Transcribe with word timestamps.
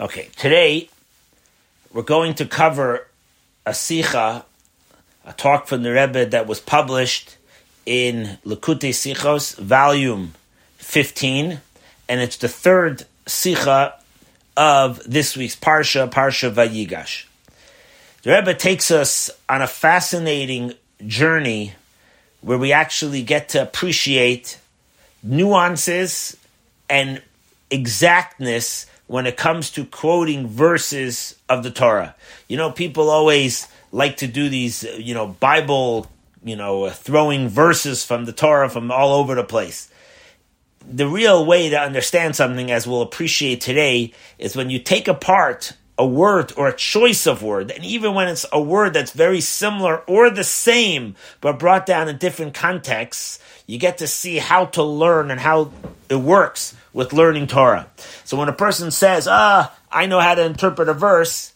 Okay, 0.00 0.28
today 0.34 0.88
we're 1.92 2.02
going 2.02 2.34
to 2.34 2.46
cover 2.46 3.06
a 3.64 3.70
sicha, 3.70 4.42
a 5.24 5.32
talk 5.34 5.68
from 5.68 5.84
the 5.84 5.92
Rebbe 5.92 6.26
that 6.26 6.48
was 6.48 6.58
published 6.58 7.36
in 7.86 8.36
Likutei 8.44 8.90
Sichos, 8.90 9.56
volume 9.56 10.34
15, 10.78 11.60
and 12.08 12.20
it's 12.20 12.38
the 12.38 12.48
third 12.48 13.04
sicha 13.26 13.92
of 14.56 15.00
this 15.08 15.36
week's 15.36 15.54
Parsha, 15.54 16.10
Parsha 16.10 16.52
Vayigash. 16.52 17.26
The 18.22 18.32
Rebbe 18.32 18.54
takes 18.54 18.90
us 18.90 19.30
on 19.48 19.62
a 19.62 19.68
fascinating 19.68 20.74
journey 21.06 21.74
where 22.40 22.58
we 22.58 22.72
actually 22.72 23.22
get 23.22 23.50
to 23.50 23.62
appreciate 23.62 24.58
nuances 25.22 26.36
and 26.90 27.22
exactness 27.70 28.86
when 29.06 29.26
it 29.26 29.36
comes 29.36 29.70
to 29.72 29.84
quoting 29.84 30.46
verses 30.46 31.36
of 31.48 31.62
the 31.62 31.70
Torah. 31.70 32.14
You 32.48 32.56
know, 32.56 32.70
people 32.70 33.10
always 33.10 33.68
like 33.92 34.16
to 34.18 34.26
do 34.26 34.48
these, 34.48 34.82
you 34.98 35.14
know, 35.14 35.28
Bible, 35.28 36.10
you 36.42 36.56
know, 36.56 36.84
uh, 36.84 36.90
throwing 36.90 37.48
verses 37.48 38.04
from 38.04 38.24
the 38.24 38.32
Torah 38.32 38.68
from 38.68 38.90
all 38.90 39.12
over 39.12 39.34
the 39.34 39.44
place. 39.44 39.90
The 40.86 41.06
real 41.06 41.46
way 41.46 41.70
to 41.70 41.80
understand 41.80 42.36
something, 42.36 42.70
as 42.70 42.86
we'll 42.86 43.02
appreciate 43.02 43.60
today, 43.60 44.12
is 44.38 44.56
when 44.56 44.68
you 44.68 44.78
take 44.78 45.08
apart 45.08 45.72
a 45.96 46.06
word 46.06 46.52
or 46.56 46.68
a 46.68 46.76
choice 46.76 47.26
of 47.26 47.42
word, 47.42 47.70
and 47.70 47.84
even 47.84 48.14
when 48.14 48.28
it's 48.28 48.44
a 48.52 48.60
word 48.60 48.94
that's 48.94 49.12
very 49.12 49.40
similar 49.40 49.98
or 50.08 50.28
the 50.28 50.44
same, 50.44 51.14
but 51.40 51.58
brought 51.58 51.86
down 51.86 52.08
in 52.08 52.18
different 52.18 52.52
contexts, 52.52 53.38
you 53.66 53.78
get 53.78 53.98
to 53.98 54.06
see 54.06 54.38
how 54.38 54.66
to 54.66 54.82
learn 54.82 55.30
and 55.30 55.40
how 55.40 55.70
it 56.08 56.16
works 56.16 56.74
with 56.92 57.12
learning 57.12 57.46
Torah. 57.46 57.88
So 58.24 58.36
when 58.36 58.48
a 58.48 58.52
person 58.52 58.90
says, 58.90 59.26
ah, 59.28 59.74
I 59.90 60.06
know 60.06 60.20
how 60.20 60.34
to 60.34 60.44
interpret 60.44 60.88
a 60.88 60.94
verse, 60.94 61.52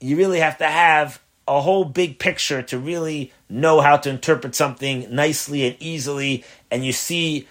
you 0.00 0.16
really 0.16 0.40
have 0.40 0.58
to 0.58 0.66
have 0.66 1.20
a 1.48 1.60
whole 1.60 1.84
big 1.84 2.18
picture 2.18 2.62
to 2.62 2.78
really 2.78 3.32
know 3.48 3.80
how 3.80 3.96
to 3.96 4.08
interpret 4.08 4.54
something 4.54 5.12
nicely 5.14 5.66
and 5.66 5.76
easily, 5.80 6.44
and 6.70 6.84
you 6.84 6.92
see 6.92 7.48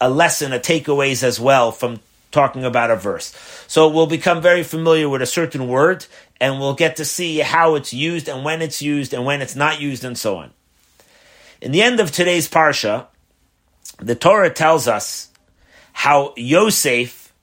a 0.00 0.08
lesson, 0.08 0.52
a 0.52 0.60
takeaways 0.60 1.22
as 1.24 1.40
well 1.40 1.72
from 1.72 1.98
talking 2.30 2.64
about 2.64 2.90
a 2.90 2.96
verse. 2.96 3.34
So 3.66 3.88
we'll 3.88 4.06
become 4.06 4.40
very 4.40 4.62
familiar 4.62 5.08
with 5.08 5.22
a 5.22 5.26
certain 5.26 5.66
word, 5.66 6.06
and 6.40 6.60
we'll 6.60 6.74
get 6.74 6.96
to 6.96 7.04
see 7.04 7.38
how 7.38 7.74
it's 7.74 7.92
used 7.92 8.28
and 8.28 8.44
when 8.44 8.62
it's 8.62 8.80
used 8.80 9.12
and 9.12 9.24
when 9.24 9.42
it's 9.42 9.56
not 9.56 9.80
used 9.80 10.04
and 10.04 10.16
so 10.16 10.36
on. 10.36 10.52
In 11.60 11.72
the 11.72 11.82
end 11.82 12.00
of 12.00 12.10
today's 12.10 12.48
parsha, 12.48 13.06
the 13.98 14.14
Torah 14.14 14.48
tells 14.48 14.88
us 14.88 15.28
how 15.92 16.32
Yosef, 16.36 17.34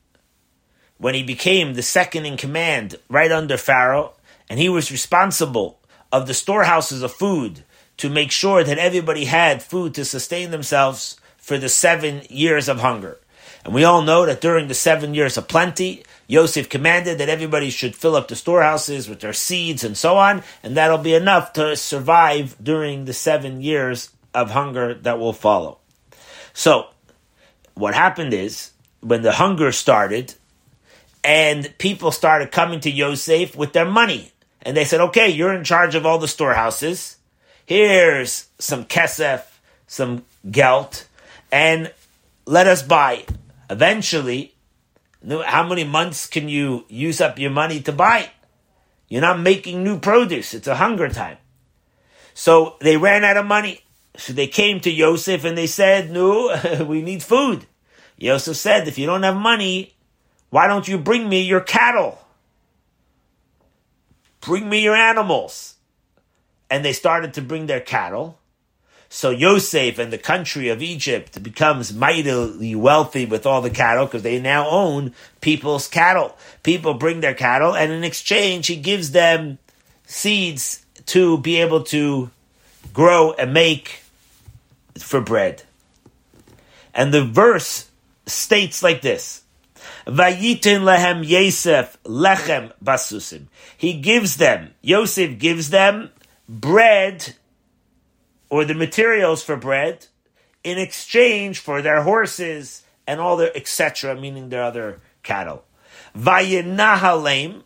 when 0.97 1.13
he 1.13 1.21
became 1.21 1.73
the 1.73 1.83
second 1.83 2.25
in 2.25 2.35
command 2.35 2.95
right 3.09 3.31
under 3.31 3.57
Pharaoh, 3.57 4.13
and 4.49 4.59
he 4.59 4.69
was 4.69 4.91
responsible 4.91 5.79
of 6.11 6.25
the 6.25 6.33
storehouses 6.33 7.03
of 7.03 7.11
food 7.11 7.63
to 7.97 8.09
make 8.09 8.31
sure 8.31 8.63
that 8.63 8.79
everybody 8.79 9.25
had 9.25 9.61
food 9.61 9.93
to 9.93 10.05
sustain 10.05 10.49
themselves 10.49 11.19
for 11.37 11.59
the 11.59 11.69
seven 11.69 12.23
years 12.27 12.67
of 12.67 12.79
hunger. 12.79 13.19
And 13.63 13.73
we 13.73 13.83
all 13.83 14.01
know 14.01 14.25
that 14.25 14.41
during 14.41 14.67
the 14.67 14.73
seven 14.73 15.13
years 15.13 15.37
of 15.37 15.47
plenty, 15.47 16.03
Yosef 16.27 16.67
commanded 16.67 17.17
that 17.17 17.29
everybody 17.29 17.69
should 17.69 17.95
fill 17.95 18.15
up 18.15 18.27
the 18.27 18.35
storehouses 18.35 19.07
with 19.07 19.21
their 19.21 19.33
seeds 19.33 19.83
and 19.83 19.97
so 19.97 20.17
on, 20.17 20.43
and 20.61 20.75
that'll 20.75 20.97
be 20.97 21.15
enough 21.15 21.53
to 21.53 21.75
survive 21.75 22.55
during 22.61 23.05
the 23.05 23.13
seven 23.13 23.61
years 23.61 24.11
of 24.33 24.51
hunger 24.51 24.93
that 24.93 25.19
will 25.19 25.33
follow. 25.33 25.79
So, 26.53 26.87
what 27.75 27.93
happened 27.93 28.33
is, 28.33 28.71
when 28.99 29.21
the 29.21 29.33
hunger 29.33 29.71
started, 29.71 30.33
and 31.23 31.73
people 31.77 32.11
started 32.11 32.51
coming 32.51 32.79
to 32.81 32.91
Yosef 32.91 33.55
with 33.55 33.73
their 33.73 33.85
money, 33.85 34.31
and 34.61 34.75
they 34.75 34.85
said, 34.85 34.99
okay, 34.99 35.29
you're 35.29 35.53
in 35.53 35.63
charge 35.63 35.95
of 35.95 36.05
all 36.05 36.19
the 36.19 36.27
storehouses. 36.27 37.17
Here's 37.65 38.47
some 38.59 38.85
kesef, 38.85 39.43
some 39.87 40.25
gelt, 40.49 41.07
and 41.51 41.93
let 42.45 42.67
us 42.67 42.81
buy. 42.81 43.25
Eventually, 43.69 44.55
how 45.27 45.67
many 45.67 45.83
months 45.83 46.25
can 46.25 46.47
you 46.47 46.85
use 46.87 47.19
up 47.19 47.37
your 47.37 47.51
money 47.51 47.81
to 47.81 47.91
buy? 47.91 48.31
You're 49.09 49.21
not 49.21 49.39
making 49.39 49.83
new 49.83 49.99
produce. 49.99 50.53
It's 50.53 50.67
a 50.67 50.75
hunger 50.75 51.09
time. 51.09 51.37
So 52.33 52.75
they 52.81 52.97
ran 52.97 53.23
out 53.23 53.37
of 53.37 53.45
money. 53.45 53.81
So 54.15 54.33
they 54.33 54.47
came 54.47 54.79
to 54.81 54.91
Yosef 54.91 55.43
and 55.43 55.57
they 55.57 55.67
said, 55.67 56.11
No, 56.11 56.85
we 56.87 57.01
need 57.01 57.23
food. 57.23 57.65
Yosef 58.17 58.55
said, 58.55 58.87
If 58.87 58.97
you 58.97 59.05
don't 59.05 59.23
have 59.23 59.35
money, 59.35 59.95
why 60.49 60.67
don't 60.67 60.87
you 60.87 60.97
bring 60.97 61.27
me 61.27 61.41
your 61.41 61.61
cattle? 61.61 62.19
Bring 64.41 64.69
me 64.69 64.81
your 64.81 64.95
animals. 64.95 65.75
And 66.69 66.83
they 66.83 66.93
started 66.93 67.33
to 67.35 67.41
bring 67.41 67.65
their 67.65 67.79
cattle. 67.81 68.36
So 69.09 69.29
Yosef 69.29 69.99
and 69.99 70.11
the 70.11 70.17
country 70.17 70.69
of 70.69 70.81
Egypt 70.81 71.41
becomes 71.41 71.93
mightily 71.93 72.75
wealthy 72.75 73.25
with 73.25 73.45
all 73.45 73.61
the 73.61 73.69
cattle 73.69 74.05
because 74.05 74.23
they 74.23 74.39
now 74.39 74.67
own 74.69 75.13
people's 75.39 75.87
cattle. 75.87 76.37
People 76.63 76.93
bring 76.93 77.21
their 77.21 77.33
cattle, 77.33 77.75
and 77.75 77.91
in 77.91 78.03
exchange, 78.03 78.67
he 78.67 78.75
gives 78.75 79.11
them 79.11 79.59
seeds 80.05 80.85
to 81.07 81.37
be 81.37 81.57
able 81.61 81.83
to 81.83 82.29
grow 82.93 83.31
and 83.33 83.53
make 83.53 84.03
for 84.97 85.21
bread. 85.21 85.63
And 86.93 87.13
the 87.13 87.23
verse 87.23 87.89
states 88.25 88.83
like 88.83 89.01
this. 89.01 89.43
Vayitin 90.05 90.83
lehem 90.83 91.23
Yosef 91.23 91.97
lechem 92.03 92.73
basusim. 92.83 93.45
He 93.77 93.93
gives 93.93 94.37
them, 94.37 94.73
Yosef 94.81 95.37
gives 95.37 95.69
them 95.69 96.09
bread 96.49 97.35
or 98.49 98.65
the 98.65 98.73
materials 98.73 99.43
for 99.43 99.55
bread 99.55 100.07
in 100.63 100.77
exchange 100.77 101.59
for 101.59 101.81
their 101.81 102.03
horses 102.03 102.83
and 103.05 103.19
all 103.19 103.37
their 103.37 103.55
etc., 103.55 104.19
meaning 104.19 104.49
their 104.49 104.63
other 104.63 104.99
cattle. 105.23 105.63
Vayinahalem, 106.15 107.63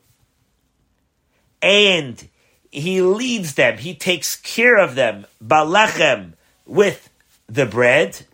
and 1.61 2.29
he 2.71 3.01
leads 3.01 3.55
them, 3.55 3.77
he 3.77 3.95
takes 3.95 4.35
care 4.35 4.77
of 4.77 4.95
them, 4.95 5.25
balechem, 5.43 6.33
with 6.65 7.09
the 7.47 7.65
bread, 7.65 8.25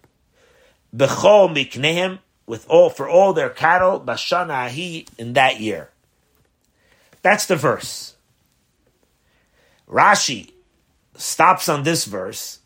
bechol 0.96 1.54
miknehem, 1.54 2.20
with 2.46 2.66
all 2.70 2.90
for 2.90 3.08
all 3.10 3.34
their 3.34 3.50
cattle, 3.50 4.00
bashana 4.00 4.68
ahi 4.68 5.06
in 5.18 5.34
that 5.34 5.60
year. 5.60 5.90
That's 7.22 7.46
the 7.46 7.56
verse. 7.56 8.16
Rashi 9.90 10.52
stops 11.18 11.68
on 11.68 11.84
this 11.84 12.06
verse 12.06 12.60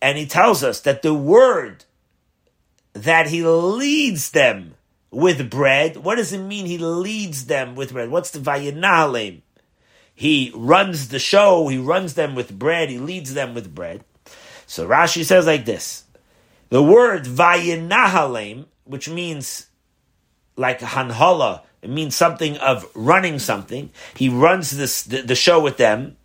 and 0.00 0.18
he 0.18 0.26
tells 0.26 0.64
us 0.64 0.80
that 0.80 1.02
the 1.02 1.14
word 1.14 1.84
that 2.92 3.28
he 3.28 3.44
leads 3.44 4.30
them 4.30 4.74
with 5.10 5.50
bread, 5.50 5.96
what 5.98 6.16
does 6.16 6.32
it 6.32 6.38
mean 6.38 6.66
he 6.66 6.78
leads 6.78 7.46
them 7.46 7.74
with 7.74 7.92
bread? 7.92 8.10
What's 8.10 8.30
the 8.30 8.38
vayinalim? 8.38 9.42
He 10.14 10.52
runs 10.54 11.08
the 11.08 11.18
show, 11.18 11.68
he 11.68 11.78
runs 11.78 12.14
them 12.14 12.34
with 12.34 12.58
bread, 12.58 12.90
he 12.90 12.98
leads 12.98 13.34
them 13.34 13.54
with 13.54 13.74
bread. 13.74 14.04
So 14.66 14.88
Rashi 14.88 15.24
says 15.24 15.46
like 15.46 15.64
this 15.64 16.04
the 16.70 16.82
word 16.82 17.24
vayinahalim, 17.24 18.66
which 18.84 19.08
means 19.08 19.66
like 20.56 20.80
hanhala, 20.80 21.62
it 21.80 21.90
means 21.90 22.14
something 22.14 22.56
of 22.58 22.88
running 22.94 23.38
something. 23.38 23.90
He 24.16 24.28
runs 24.28 24.70
this 24.70 25.02
the, 25.02 25.22
the 25.22 25.34
show 25.34 25.60
with 25.60 25.76
them 25.76 26.16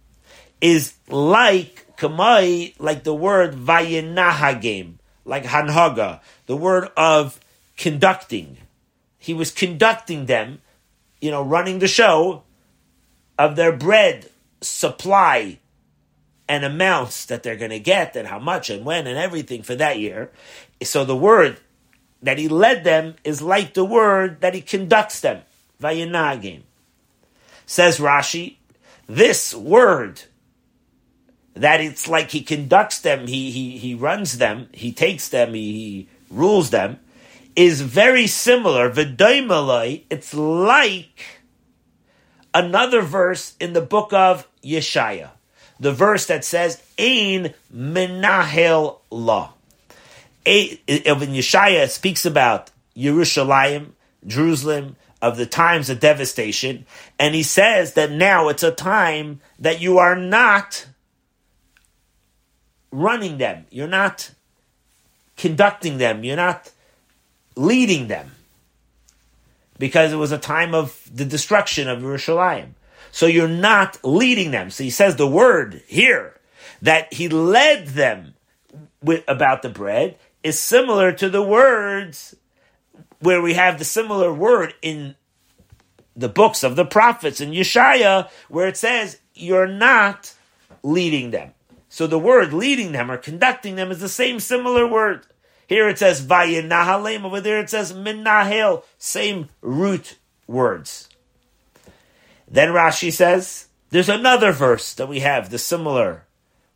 is 0.62 0.94
like 1.10 1.96
kamai, 1.98 2.74
like 2.80 3.04
the 3.04 3.14
word 3.14 3.54
vayinahagim, 3.54 4.96
like 5.26 5.44
hanhaga, 5.44 6.20
the 6.46 6.58
word 6.58 6.90
of 6.96 7.40
conducting. 7.76 8.58
He 9.18 9.34
was 9.34 9.52
conducting 9.52 10.26
them, 10.26 10.62
you 11.20 11.32
know, 11.32 11.42
running 11.42 11.80
the 11.80 11.88
show 11.88 12.44
of 13.38 13.56
their 13.56 13.72
bread 13.72 14.30
supply 14.62 15.60
and 16.50 16.64
amounts 16.64 17.26
that 17.26 17.44
they're 17.44 17.58
going 17.58 17.72
to 17.72 17.80
get 17.80 18.16
and 18.16 18.28
how 18.28 18.40
much 18.40 18.70
and 18.70 18.86
when 18.86 19.06
and 19.06 19.18
everything 19.18 19.64
for 19.64 19.76
that 19.76 20.00
year. 20.00 20.32
So 20.82 21.04
the 21.04 21.16
word 21.16 21.60
that 22.22 22.38
he 22.38 22.48
led 22.48 22.84
them 22.84 23.16
is 23.24 23.42
like 23.42 23.74
the 23.74 23.86
word 23.86 24.42
that 24.42 24.54
he 24.56 24.62
conducts 24.62 25.20
them. 25.20 25.42
Vayinagim. 25.82 26.62
Says 27.66 28.00
Rashi, 28.00 28.56
this 29.08 29.54
word 29.54 30.24
that 31.62 31.82
it's 31.82 32.08
like 32.08 32.32
he 32.32 32.42
conducts 32.42 33.00
them, 33.00 33.28
he 33.28 33.52
he 33.52 33.78
he 33.78 33.96
runs 33.96 34.38
them, 34.38 34.70
he 34.72 34.92
takes 34.92 35.30
them, 35.30 35.54
he, 35.54 35.72
he 35.72 36.10
rules 36.30 36.70
them, 36.70 37.00
is 37.56 37.82
very 37.82 38.28
similar. 38.28 38.90
V'doimaloi, 38.92 40.04
it's 40.10 40.34
like 40.34 41.42
another 42.54 43.02
verse 43.02 43.56
in 43.60 43.74
the 43.74 43.82
book 43.82 44.14
of 44.14 44.48
Yeshaya, 44.64 45.32
the 45.80 45.92
verse 45.92 46.26
that 46.28 46.46
says 46.46 46.82
"Ein 47.00 47.54
menahel 47.74 49.00
la." 49.10 49.52
In 50.46 50.78
Yeshaya, 50.88 51.90
speaks 51.90 52.26
about 52.26 52.72
Yerushalayim, 52.96 53.92
Jerusalem, 54.26 54.96
of 55.22 55.36
the 55.36 55.46
times 55.46 55.90
of 55.90 56.00
devastation, 56.00 56.86
and 57.20 57.34
he 57.34 57.44
says 57.44 57.94
that 57.94 58.12
now 58.12 58.50
it's 58.50 58.64
a 58.64 58.72
time 58.72 59.42
that 59.60 59.82
you 59.82 59.98
are 59.98 60.16
not 60.16 60.86
running 62.92 63.38
them, 63.38 63.66
you're 63.70 63.88
not 63.88 64.32
conducting 65.36 65.98
them, 65.98 66.24
you're 66.24 66.36
not 66.36 66.72
leading 67.56 68.08
them. 68.08 68.32
Because 69.80 70.12
it 70.12 70.16
was 70.16 70.32
a 70.32 70.40
time 70.40 70.74
of 70.74 71.08
the 71.14 71.26
destruction 71.26 71.88
of 71.88 72.00
Yerushalayim. 72.00 72.70
So 73.12 73.28
you're 73.28 73.48
not 73.48 74.00
leading 74.04 74.52
them. 74.52 74.72
So 74.72 74.84
he 74.84 74.90
says 74.90 75.16
the 75.16 75.28
word 75.28 75.84
here 75.88 76.34
that 76.82 77.14
he 77.14 77.30
led 77.30 77.88
them 77.88 78.34
with, 79.04 79.24
about 79.28 79.62
the 79.62 79.70
bread 79.70 80.18
is 80.44 80.60
similar 80.60 81.12
to 81.12 81.30
the 81.30 81.44
words 81.44 82.36
where 83.20 83.42
we 83.42 83.54
have 83.54 83.80
the 83.80 83.86
similar 83.86 84.34
word 84.34 84.74
in 84.82 85.16
the 86.16 86.30
books 86.30 86.64
of 86.64 86.76
the 86.76 86.86
prophets 86.86 87.42
in 87.42 87.52
Yeshaya, 87.52 88.30
where 88.50 88.68
it 88.68 88.78
says, 88.78 89.20
You're 89.34 89.68
not 89.68 90.34
leading 90.84 91.32
them. 91.32 91.54
So 91.98 92.06
the 92.06 92.20
word 92.20 92.54
leading 92.54 92.92
them 92.92 93.10
or 93.10 93.18
conducting 93.18 93.74
them 93.74 93.90
is 93.90 94.00
the 94.00 94.08
same 94.08 94.40
similar 94.40 94.86
word. 94.86 95.26
Here 95.66 95.90
it 95.90 95.98
says 95.98 96.24
Vayinahalem, 96.24 97.24
over 97.24 97.42
there 97.42 97.60
it 97.60 97.72
says 97.72 97.92
Minahel, 97.92 98.84
same 99.00 99.50
root 99.62 100.16
words. 100.46 101.10
Then 102.48 102.70
Rashi 102.70 103.12
says, 103.12 103.66
there's 103.90 104.10
another 104.10 104.52
verse 104.52 104.94
that 104.94 105.10
we 105.10 105.22
have, 105.22 105.50
the 105.50 105.58
similar 105.58 106.26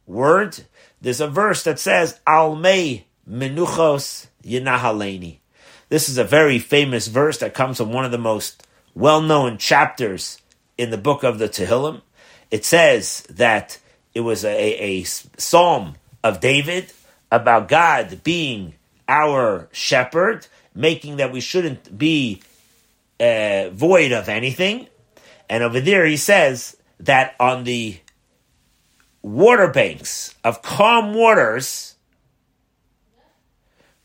word. 0.08 0.62
There's 1.00 1.22
a 1.22 1.28
verse 1.28 1.64
that 1.66 1.78
says, 1.78 2.20
Almei 2.26 3.04
Menuchos 3.30 4.26
Yinahaleni. 4.44 5.38
This 5.90 6.10
is 6.10 6.18
a 6.18 6.24
very 6.24 6.58
famous 6.58 7.06
verse 7.06 7.38
that 7.38 7.54
comes 7.54 7.78
from 7.78 7.94
one 7.94 8.06
of 8.06 8.12
the 8.12 8.18
most 8.18 8.66
well-known 8.96 9.60
chapters 9.60 10.42
in 10.80 10.90
the 10.90 10.98
book 10.98 11.22
of 11.22 11.38
the 11.38 11.48
Tehillim. 11.48 12.02
It 12.50 12.66
says 12.66 13.22
that 13.30 13.78
it 14.13 14.22
was 14.22 14.44
a, 14.44 14.50
a 14.50 15.04
psalm 15.04 15.96
of 16.24 16.40
David 16.40 16.92
about 17.31 17.68
God 17.68 18.24
being 18.24 18.75
our 19.08 19.69
shepherd, 19.72 20.48
making 20.75 21.18
that 21.18 21.31
we 21.31 21.42
shouldn't 21.42 21.98
be 21.98 22.42
uh, 23.19 23.69
void 23.72 24.12
of 24.12 24.30
anything. 24.30 24.88
And 25.50 25.63
over 25.63 25.80
there, 25.80 26.06
he 26.06 26.18
says 26.18 26.78
that 27.00 27.36
on 27.40 27.63
the 27.63 28.00
water 29.22 29.68
banks 29.68 30.36
of 30.44 30.62
calm 30.62 31.13
waters, 31.13 31.96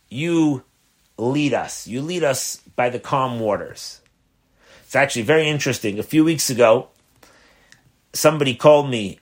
you 0.08 0.64
lead 1.18 1.54
us. 1.54 1.86
You 1.86 2.02
lead 2.02 2.24
us 2.24 2.56
by 2.76 2.90
the 2.90 2.98
calm 2.98 3.40
waters. 3.40 4.00
It's 4.84 4.96
actually 4.96 5.22
very 5.22 5.48
interesting. 5.48 5.98
A 5.98 6.04
few 6.04 6.24
weeks 6.24 6.50
ago, 6.50 6.88
somebody 8.12 8.54
called 8.54 8.88
me 8.88 9.18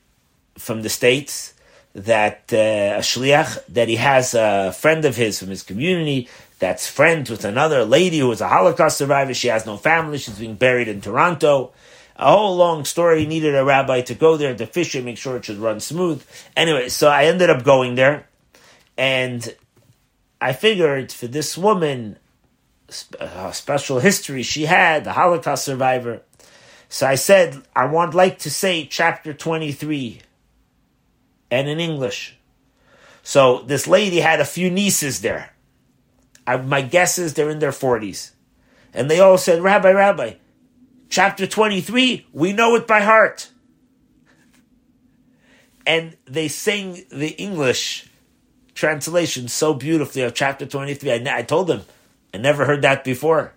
from 0.56 0.82
the 0.82 0.88
States 0.88 1.54
that 1.94 2.50
uh, 2.52 2.98
a 2.98 3.00
shliach, 3.00 3.64
that 3.68 3.88
he 3.88 3.96
has 3.96 4.34
a 4.34 4.72
friend 4.72 5.04
of 5.04 5.16
his 5.16 5.38
from 5.38 5.48
his 5.48 5.62
community 5.62 6.28
that's 6.58 6.88
friends 6.88 7.30
with 7.30 7.44
another 7.44 7.84
lady 7.84 8.18
who 8.18 8.28
was 8.28 8.40
a 8.40 8.48
Holocaust 8.48 8.96
survivor. 8.96 9.34
She 9.34 9.48
has 9.48 9.66
no 9.66 9.76
family. 9.76 10.18
She's 10.18 10.38
being 10.38 10.54
buried 10.54 10.88
in 10.88 11.00
Toronto. 11.00 11.72
A 12.16 12.30
whole 12.30 12.56
long 12.56 12.84
story. 12.84 13.20
He 13.20 13.26
needed 13.26 13.54
a 13.54 13.64
rabbi 13.64 14.00
to 14.02 14.14
go 14.14 14.36
there 14.36 14.54
to 14.54 14.66
fish 14.66 14.94
it, 14.94 15.04
make 15.04 15.18
sure 15.18 15.36
it 15.36 15.44
should 15.44 15.58
run 15.58 15.80
smooth. 15.80 16.24
Anyway, 16.56 16.88
so 16.88 17.08
I 17.08 17.24
ended 17.24 17.50
up 17.50 17.64
going 17.64 17.96
there, 17.96 18.28
and 18.96 19.54
I 20.40 20.52
figured 20.52 21.10
for 21.10 21.26
this 21.26 21.58
woman, 21.58 22.16
a 23.18 23.52
special 23.52 23.98
history 23.98 24.42
she 24.42 24.66
had, 24.66 25.04
the 25.04 25.12
Holocaust 25.12 25.64
survivor. 25.64 26.22
So 26.88 27.06
I 27.06 27.16
said, 27.16 27.60
I 27.74 27.86
want 27.86 28.14
like 28.14 28.38
to 28.40 28.50
say 28.50 28.86
chapter 28.86 29.34
23 29.34 30.20
and 31.54 31.68
in 31.68 31.78
English. 31.78 32.36
So 33.22 33.62
this 33.62 33.86
lady 33.86 34.18
had 34.18 34.40
a 34.40 34.44
few 34.44 34.70
nieces 34.70 35.20
there. 35.20 35.52
I, 36.46 36.56
my 36.56 36.82
guess 36.82 37.16
is 37.16 37.34
they're 37.34 37.48
in 37.48 37.60
their 37.60 37.70
40s. 37.70 38.32
And 38.92 39.08
they 39.08 39.20
all 39.20 39.38
said, 39.38 39.62
Rabbi, 39.62 39.92
Rabbi, 39.92 40.34
chapter 41.08 41.46
23, 41.46 42.26
we 42.32 42.52
know 42.52 42.74
it 42.74 42.88
by 42.88 43.00
heart. 43.02 43.50
And 45.86 46.16
they 46.24 46.48
sang 46.48 47.04
the 47.10 47.30
English 47.38 48.08
translation 48.74 49.46
so 49.46 49.74
beautifully 49.74 50.22
of 50.22 50.34
chapter 50.34 50.66
23. 50.66 51.12
I, 51.12 51.38
I 51.38 51.42
told 51.42 51.68
them, 51.68 51.82
I 52.34 52.38
never 52.38 52.64
heard 52.64 52.82
that 52.82 53.04
before. 53.04 53.52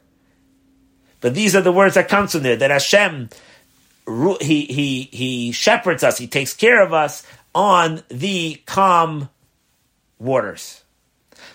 But 1.19 1.33
these 1.33 1.55
are 1.55 1.61
the 1.61 1.71
words 1.71 1.95
that 1.95 2.09
comes 2.09 2.33
from 2.33 2.43
there, 2.43 2.57
that 2.57 2.69
Hashem, 2.69 3.29
he, 4.39 4.65
he, 4.65 5.09
he 5.11 5.51
shepherds 5.51 6.03
us, 6.03 6.19
he 6.19 6.27
takes 6.27 6.53
care 6.53 6.83
of 6.83 6.93
us 6.93 7.25
on 7.57 8.03
the 8.07 8.61
calm 8.67 9.29
waters. 10.19 10.83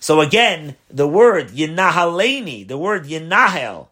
So 0.00 0.20
again, 0.20 0.74
the 0.90 1.06
word 1.06 1.50
Yinahaleni, 1.50 2.66
the 2.66 2.76
word 2.76 3.04
Yinahel, 3.04 3.86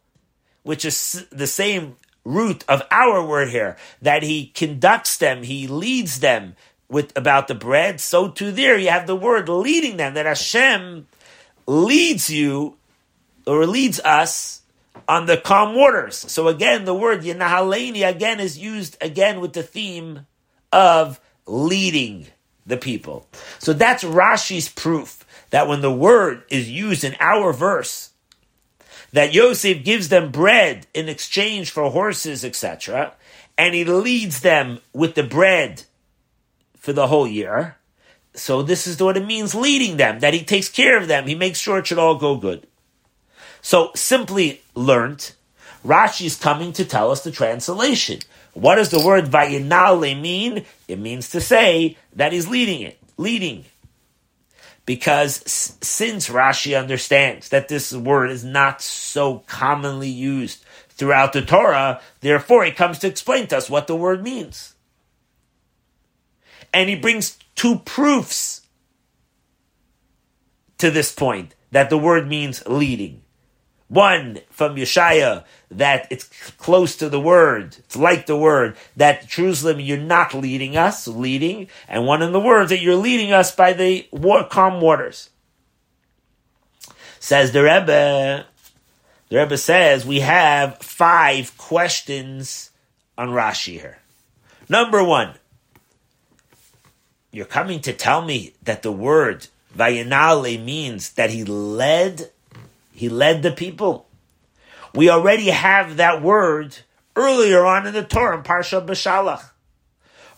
which 0.64 0.84
is 0.84 1.24
the 1.30 1.46
same 1.46 1.94
root 2.24 2.64
of 2.68 2.82
our 2.90 3.24
word 3.24 3.50
here, 3.50 3.76
that 4.02 4.24
he 4.24 4.46
conducts 4.46 5.18
them, 5.18 5.44
he 5.44 5.68
leads 5.68 6.18
them 6.18 6.56
with 6.88 7.16
about 7.16 7.46
the 7.46 7.54
bread, 7.54 8.00
so 8.00 8.28
too 8.28 8.50
there 8.50 8.76
you 8.76 8.90
have 8.90 9.06
the 9.06 9.14
word 9.14 9.48
leading 9.48 9.96
them, 9.96 10.14
that 10.14 10.26
Hashem 10.26 11.06
leads 11.68 12.28
you 12.28 12.76
or 13.46 13.66
leads 13.66 14.00
us 14.00 14.62
on 15.08 15.26
the 15.26 15.36
calm 15.36 15.76
waters. 15.76 16.16
So 16.16 16.48
again, 16.48 16.86
the 16.86 16.94
word 16.94 17.22
Yinahaleni 17.22 18.04
again 18.08 18.40
is 18.40 18.58
used 18.58 18.96
again 19.00 19.38
with 19.38 19.52
the 19.52 19.62
theme 19.62 20.26
of 20.72 21.20
leading 21.50 22.28
the 22.66 22.76
people. 22.76 23.26
So 23.58 23.72
that's 23.72 24.04
Rashi's 24.04 24.68
proof 24.68 25.24
that 25.50 25.68
when 25.68 25.80
the 25.80 25.92
word 25.92 26.44
is 26.48 26.70
used 26.70 27.04
in 27.04 27.16
our 27.18 27.52
verse, 27.52 28.10
that 29.12 29.34
Yosef 29.34 29.84
gives 29.84 30.08
them 30.08 30.30
bread 30.30 30.86
in 30.94 31.08
exchange 31.08 31.70
for 31.70 31.90
horses, 31.90 32.44
etc., 32.44 33.14
and 33.58 33.74
he 33.74 33.84
leads 33.84 34.40
them 34.40 34.80
with 34.92 35.14
the 35.14 35.22
bread 35.22 35.82
for 36.78 36.92
the 36.92 37.08
whole 37.08 37.26
year. 37.26 37.76
So 38.34 38.62
this 38.62 38.86
is 38.86 39.02
what 39.02 39.16
it 39.16 39.26
means 39.26 39.54
leading 39.54 39.96
them, 39.96 40.20
that 40.20 40.32
he 40.32 40.44
takes 40.44 40.68
care 40.68 40.96
of 40.96 41.08
them, 41.08 41.26
he 41.26 41.34
makes 41.34 41.58
sure 41.58 41.78
it 41.78 41.86
should 41.88 41.98
all 41.98 42.14
go 42.14 42.36
good. 42.36 42.66
So 43.60 43.90
simply 43.94 44.62
learned, 44.74 45.32
Rashi 45.84 46.26
is 46.26 46.36
coming 46.36 46.72
to 46.74 46.84
tell 46.84 47.10
us 47.10 47.22
the 47.22 47.30
translation. 47.30 48.20
What 48.52 48.76
does 48.76 48.90
the 48.90 49.04
word 49.04 49.26
vayinale 49.26 50.20
mean? 50.20 50.64
It 50.88 50.98
means 50.98 51.30
to 51.30 51.40
say 51.40 51.96
that 52.14 52.32
he's 52.32 52.48
leading 52.48 52.82
it, 52.82 52.98
leading. 53.16 53.64
Because 54.86 55.42
since 55.46 56.28
Rashi 56.28 56.78
understands 56.78 57.50
that 57.50 57.68
this 57.68 57.92
word 57.92 58.30
is 58.30 58.44
not 58.44 58.82
so 58.82 59.40
commonly 59.46 60.08
used 60.08 60.64
throughout 60.88 61.32
the 61.32 61.42
Torah, 61.42 62.00
therefore 62.20 62.64
he 62.64 62.72
comes 62.72 62.98
to 63.00 63.06
explain 63.06 63.46
to 63.48 63.56
us 63.56 63.70
what 63.70 63.86
the 63.86 63.96
word 63.96 64.22
means. 64.22 64.74
And 66.72 66.88
he 66.88 66.96
brings 66.96 67.38
two 67.54 67.78
proofs 67.80 68.62
to 70.78 70.90
this 70.90 71.12
point 71.12 71.54
that 71.70 71.90
the 71.90 71.98
word 71.98 72.26
means 72.26 72.66
leading. 72.66 73.22
One 73.90 74.38
from 74.50 74.76
Yeshaya 74.76 75.42
that 75.72 76.06
it's 76.10 76.28
close 76.58 76.94
to 76.94 77.08
the 77.08 77.18
word, 77.18 77.76
it's 77.80 77.96
like 77.96 78.26
the 78.26 78.36
word, 78.36 78.76
that 78.96 79.26
Jerusalem 79.26 79.80
you're 79.80 79.98
not 79.98 80.32
leading 80.32 80.76
us, 80.76 81.08
leading, 81.08 81.68
and 81.88 82.06
one 82.06 82.22
in 82.22 82.30
the 82.30 82.38
words 82.38 82.70
that 82.70 82.80
you're 82.80 82.94
leading 82.94 83.32
us 83.32 83.52
by 83.52 83.72
the 83.72 84.06
war, 84.12 84.44
calm 84.44 84.80
waters. 84.80 85.30
Says 87.18 87.50
the 87.50 87.64
Rebbe, 87.64 88.46
the 89.28 89.36
Rebbe 89.36 89.58
says 89.58 90.06
we 90.06 90.20
have 90.20 90.78
five 90.78 91.58
questions 91.58 92.70
on 93.18 93.30
Rashi 93.30 93.72
here. 93.72 93.98
Number 94.68 95.02
one, 95.02 95.34
you're 97.32 97.44
coming 97.44 97.80
to 97.80 97.92
tell 97.92 98.22
me 98.22 98.54
that 98.62 98.82
the 98.82 98.92
word 98.92 99.48
Vayanale 99.76 100.64
means 100.64 101.10
that 101.14 101.30
he 101.30 101.42
led 101.42 102.30
he 103.00 103.08
led 103.08 103.42
the 103.42 103.50
people. 103.50 104.06
We 104.94 105.08
already 105.08 105.46
have 105.46 105.96
that 105.96 106.20
word 106.20 106.76
earlier 107.16 107.64
on 107.64 107.86
in 107.86 107.94
the 107.94 108.04
Torah 108.04 108.36
in 108.36 108.42
Parsha 108.42 108.86
B'Shalach. 108.86 109.42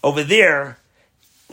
Over 0.05 0.23
there, 0.23 0.79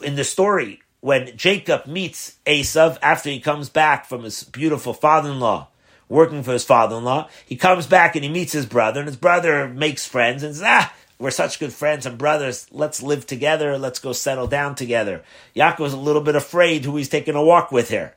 in 0.03 0.13
the 0.15 0.23
story, 0.23 0.83
when 0.99 1.35
Jacob 1.35 1.87
meets 1.87 2.35
Esav 2.45 2.99
after 3.01 3.31
he 3.31 3.39
comes 3.39 3.69
back 3.69 4.05
from 4.05 4.21
his 4.21 4.43
beautiful 4.43 4.93
father-in-law, 4.93 5.69
working 6.09 6.43
for 6.43 6.51
his 6.51 6.63
father-in-law, 6.63 7.27
he 7.43 7.55
comes 7.55 7.87
back 7.87 8.15
and 8.15 8.23
he 8.23 8.29
meets 8.29 8.51
his 8.51 8.67
brother, 8.67 8.99
and 8.99 9.07
his 9.07 9.17
brother 9.17 9.67
makes 9.67 10.05
friends 10.05 10.43
and 10.43 10.53
says, 10.53 10.63
ah, 10.63 10.93
we're 11.17 11.31
such 11.31 11.59
good 11.59 11.73
friends 11.73 12.05
and 12.05 12.19
brothers. 12.19 12.67
Let's 12.71 13.01
live 13.01 13.25
together. 13.25 13.79
Let's 13.79 13.97
go 13.97 14.13
settle 14.13 14.45
down 14.45 14.75
together. 14.75 15.23
Yaakov's 15.55 15.93
a 15.93 15.97
little 15.97 16.21
bit 16.21 16.35
afraid 16.35 16.85
who 16.85 16.95
he's 16.97 17.09
taking 17.09 17.33
a 17.33 17.43
walk 17.43 17.71
with 17.71 17.89
here. 17.89 18.13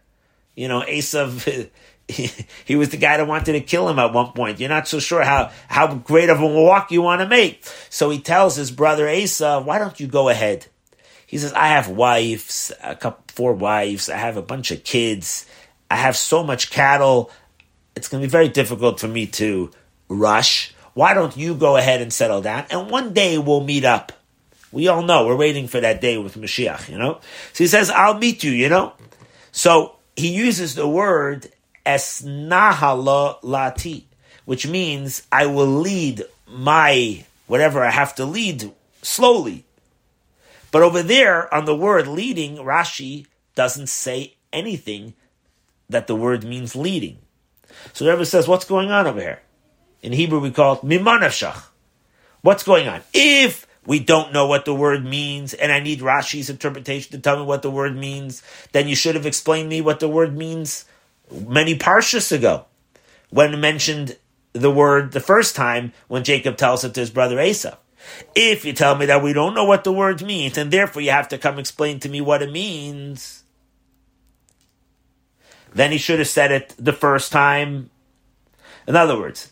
You 0.54 0.68
know, 0.68 0.82
Esav 0.82 1.70
he, 2.64 2.76
was 2.76 2.90
the 2.90 2.96
guy 2.96 3.16
that 3.16 3.26
wanted 3.26 3.52
to 3.52 3.60
kill 3.60 3.88
him 3.88 3.98
at 3.98 4.12
one 4.12 4.32
point. 4.32 4.60
You're 4.60 4.68
not 4.68 4.88
so 4.88 4.98
sure 4.98 5.22
how, 5.22 5.50
how 5.68 5.94
great 5.94 6.30
of 6.30 6.40
a 6.40 6.46
walk 6.46 6.90
you 6.90 7.02
want 7.02 7.20
to 7.20 7.28
make. 7.28 7.64
So 7.90 8.10
he 8.10 8.20
tells 8.20 8.56
his 8.56 8.70
brother 8.70 9.08
Asa, 9.08 9.60
why 9.60 9.78
don't 9.78 9.98
you 9.98 10.06
go 10.06 10.28
ahead? 10.28 10.66
He 11.26 11.38
says, 11.38 11.52
I 11.54 11.68
have 11.68 11.88
wives, 11.88 12.72
a 12.82 12.94
couple, 12.94 13.24
four 13.28 13.54
wives. 13.54 14.10
I 14.10 14.16
have 14.16 14.36
a 14.36 14.42
bunch 14.42 14.70
of 14.70 14.84
kids. 14.84 15.46
I 15.90 15.96
have 15.96 16.16
so 16.16 16.42
much 16.42 16.70
cattle. 16.70 17.30
It's 17.96 18.08
going 18.08 18.20
to 18.20 18.26
be 18.26 18.30
very 18.30 18.48
difficult 18.48 19.00
for 19.00 19.08
me 19.08 19.26
to 19.28 19.70
rush. 20.08 20.74
Why 20.94 21.14
don't 21.14 21.36
you 21.36 21.54
go 21.54 21.76
ahead 21.76 22.02
and 22.02 22.12
settle 22.12 22.42
down? 22.42 22.66
And 22.70 22.90
one 22.90 23.14
day 23.14 23.38
we'll 23.38 23.64
meet 23.64 23.84
up. 23.84 24.12
We 24.70 24.88
all 24.88 25.02
know 25.02 25.26
we're 25.26 25.36
waiting 25.36 25.68
for 25.68 25.80
that 25.80 26.00
day 26.00 26.18
with 26.18 26.36
Mashiach, 26.36 26.88
you 26.88 26.98
know? 26.98 27.20
So 27.52 27.64
he 27.64 27.68
says, 27.68 27.90
I'll 27.90 28.18
meet 28.18 28.44
you, 28.44 28.50
you 28.50 28.68
know? 28.68 28.92
So 29.52 29.96
he 30.16 30.34
uses 30.34 30.74
the 30.74 30.88
word 30.88 31.50
esnahala 31.84 33.40
lati, 33.42 34.04
which 34.44 34.66
means 34.66 35.22
I 35.30 35.46
will 35.46 35.66
lead 35.66 36.24
my 36.46 37.24
whatever 37.46 37.82
I 37.84 37.90
have 37.90 38.14
to 38.16 38.24
lead 38.24 38.72
slowly. 39.02 39.64
But 40.70 40.82
over 40.82 41.02
there 41.02 41.52
on 41.52 41.66
the 41.66 41.76
word 41.76 42.06
leading, 42.06 42.56
Rashi 42.56 43.26
doesn't 43.54 43.88
say 43.88 44.34
anything 44.52 45.14
that 45.88 46.06
the 46.06 46.16
word 46.16 46.44
means 46.44 46.74
leading. 46.74 47.18
So 47.92 48.04
the 48.04 48.12
Rebbe 48.12 48.24
says, 48.24 48.48
what's 48.48 48.64
going 48.64 48.90
on 48.90 49.06
over 49.06 49.20
here? 49.20 49.40
In 50.02 50.12
Hebrew 50.12 50.40
we 50.40 50.50
call 50.50 50.74
it 50.74 50.82
mimanavshach. 50.82 51.64
What's 52.40 52.62
going 52.64 52.88
on? 52.88 53.02
If 53.12 53.66
we 53.86 53.98
don't 53.98 54.32
know 54.32 54.46
what 54.46 54.64
the 54.64 54.74
word 54.74 55.04
means, 55.04 55.54
and 55.54 55.70
I 55.70 55.80
need 55.80 56.00
Rashi's 56.00 56.50
interpretation 56.50 57.12
to 57.12 57.18
tell 57.18 57.36
me 57.36 57.44
what 57.44 57.62
the 57.62 57.70
word 57.70 57.96
means, 57.96 58.42
then 58.72 58.88
you 58.88 58.96
should 58.96 59.14
have 59.14 59.26
explained 59.26 59.68
me 59.68 59.80
what 59.80 60.00
the 60.00 60.08
word 60.08 60.36
means 60.36 60.84
many 61.46 61.76
parshas 61.76 62.32
ago, 62.32 62.66
when 63.30 63.60
mentioned 63.60 64.16
the 64.52 64.70
word 64.70 65.12
the 65.12 65.20
first 65.20 65.56
time 65.56 65.92
when 66.08 66.24
Jacob 66.24 66.56
tells 66.56 66.84
it 66.84 66.94
to 66.94 67.00
his 67.00 67.10
brother 67.10 67.40
Esau. 67.40 67.76
If 68.34 68.64
you 68.64 68.72
tell 68.72 68.96
me 68.96 69.06
that 69.06 69.22
we 69.22 69.32
don't 69.32 69.54
know 69.54 69.64
what 69.64 69.84
the 69.84 69.92
word 69.92 70.22
means, 70.22 70.58
and 70.58 70.70
therefore 70.70 71.02
you 71.02 71.10
have 71.10 71.28
to 71.28 71.38
come 71.38 71.58
explain 71.58 72.00
to 72.00 72.08
me 72.08 72.20
what 72.20 72.42
it 72.42 72.50
means, 72.50 73.44
then 75.72 75.92
he 75.92 75.98
should 75.98 76.18
have 76.18 76.28
said 76.28 76.52
it 76.52 76.74
the 76.78 76.92
first 76.92 77.32
time. 77.32 77.90
In 78.86 78.96
other 78.96 79.18
words, 79.18 79.50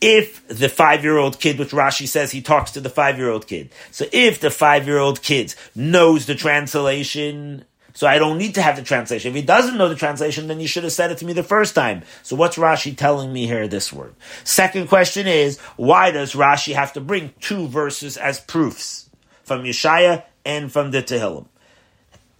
if 0.00 0.46
the 0.48 0.68
five 0.68 1.04
year 1.04 1.18
old 1.18 1.38
kid, 1.38 1.58
which 1.58 1.70
Rashi 1.70 2.08
says 2.08 2.32
he 2.32 2.42
talks 2.42 2.72
to 2.72 2.80
the 2.80 2.90
five 2.90 3.18
year 3.18 3.30
old 3.30 3.46
kid, 3.46 3.70
so 3.90 4.06
if 4.12 4.40
the 4.40 4.50
five 4.50 4.86
year 4.86 4.98
old 4.98 5.22
kid 5.22 5.54
knows 5.74 6.26
the 6.26 6.34
translation, 6.34 7.64
so 7.94 8.06
I 8.06 8.18
don't 8.18 8.38
need 8.38 8.54
to 8.54 8.62
have 8.62 8.76
the 8.76 8.82
translation. 8.82 9.30
If 9.30 9.34
he 9.34 9.42
doesn't 9.42 9.76
know 9.76 9.88
the 9.88 9.94
translation, 9.94 10.48
then 10.48 10.60
you 10.60 10.66
should 10.66 10.84
have 10.84 10.92
said 10.92 11.10
it 11.10 11.18
to 11.18 11.26
me 11.26 11.32
the 11.32 11.42
first 11.42 11.74
time. 11.74 12.02
So 12.22 12.36
what's 12.36 12.56
Rashi 12.56 12.96
telling 12.96 13.32
me 13.32 13.46
here, 13.46 13.68
this 13.68 13.92
word? 13.92 14.14
Second 14.44 14.88
question 14.88 15.26
is, 15.26 15.58
why 15.76 16.10
does 16.10 16.32
Rashi 16.32 16.74
have 16.74 16.92
to 16.94 17.00
bring 17.00 17.34
two 17.40 17.68
verses 17.68 18.16
as 18.16 18.40
proofs 18.40 19.10
from 19.44 19.64
Yeshaya 19.64 20.24
and 20.44 20.72
from 20.72 20.90
the 20.90 21.02
Tehillim? 21.02 21.46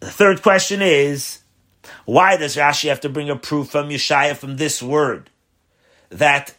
The 0.01 0.11
third 0.11 0.43
question 0.43 0.83
is, 0.83 1.41
why 2.05 2.37
does 2.37 2.57
Rashi 2.57 2.89
have 2.89 3.01
to 3.01 3.09
bring 3.09 3.31
a 3.31 3.37
proof 3.37 3.71
from 3.71 3.89
Yeshaya 3.89 4.37
from 4.37 4.57
this 4.57 4.83
word 4.83 5.31
that 6.09 6.55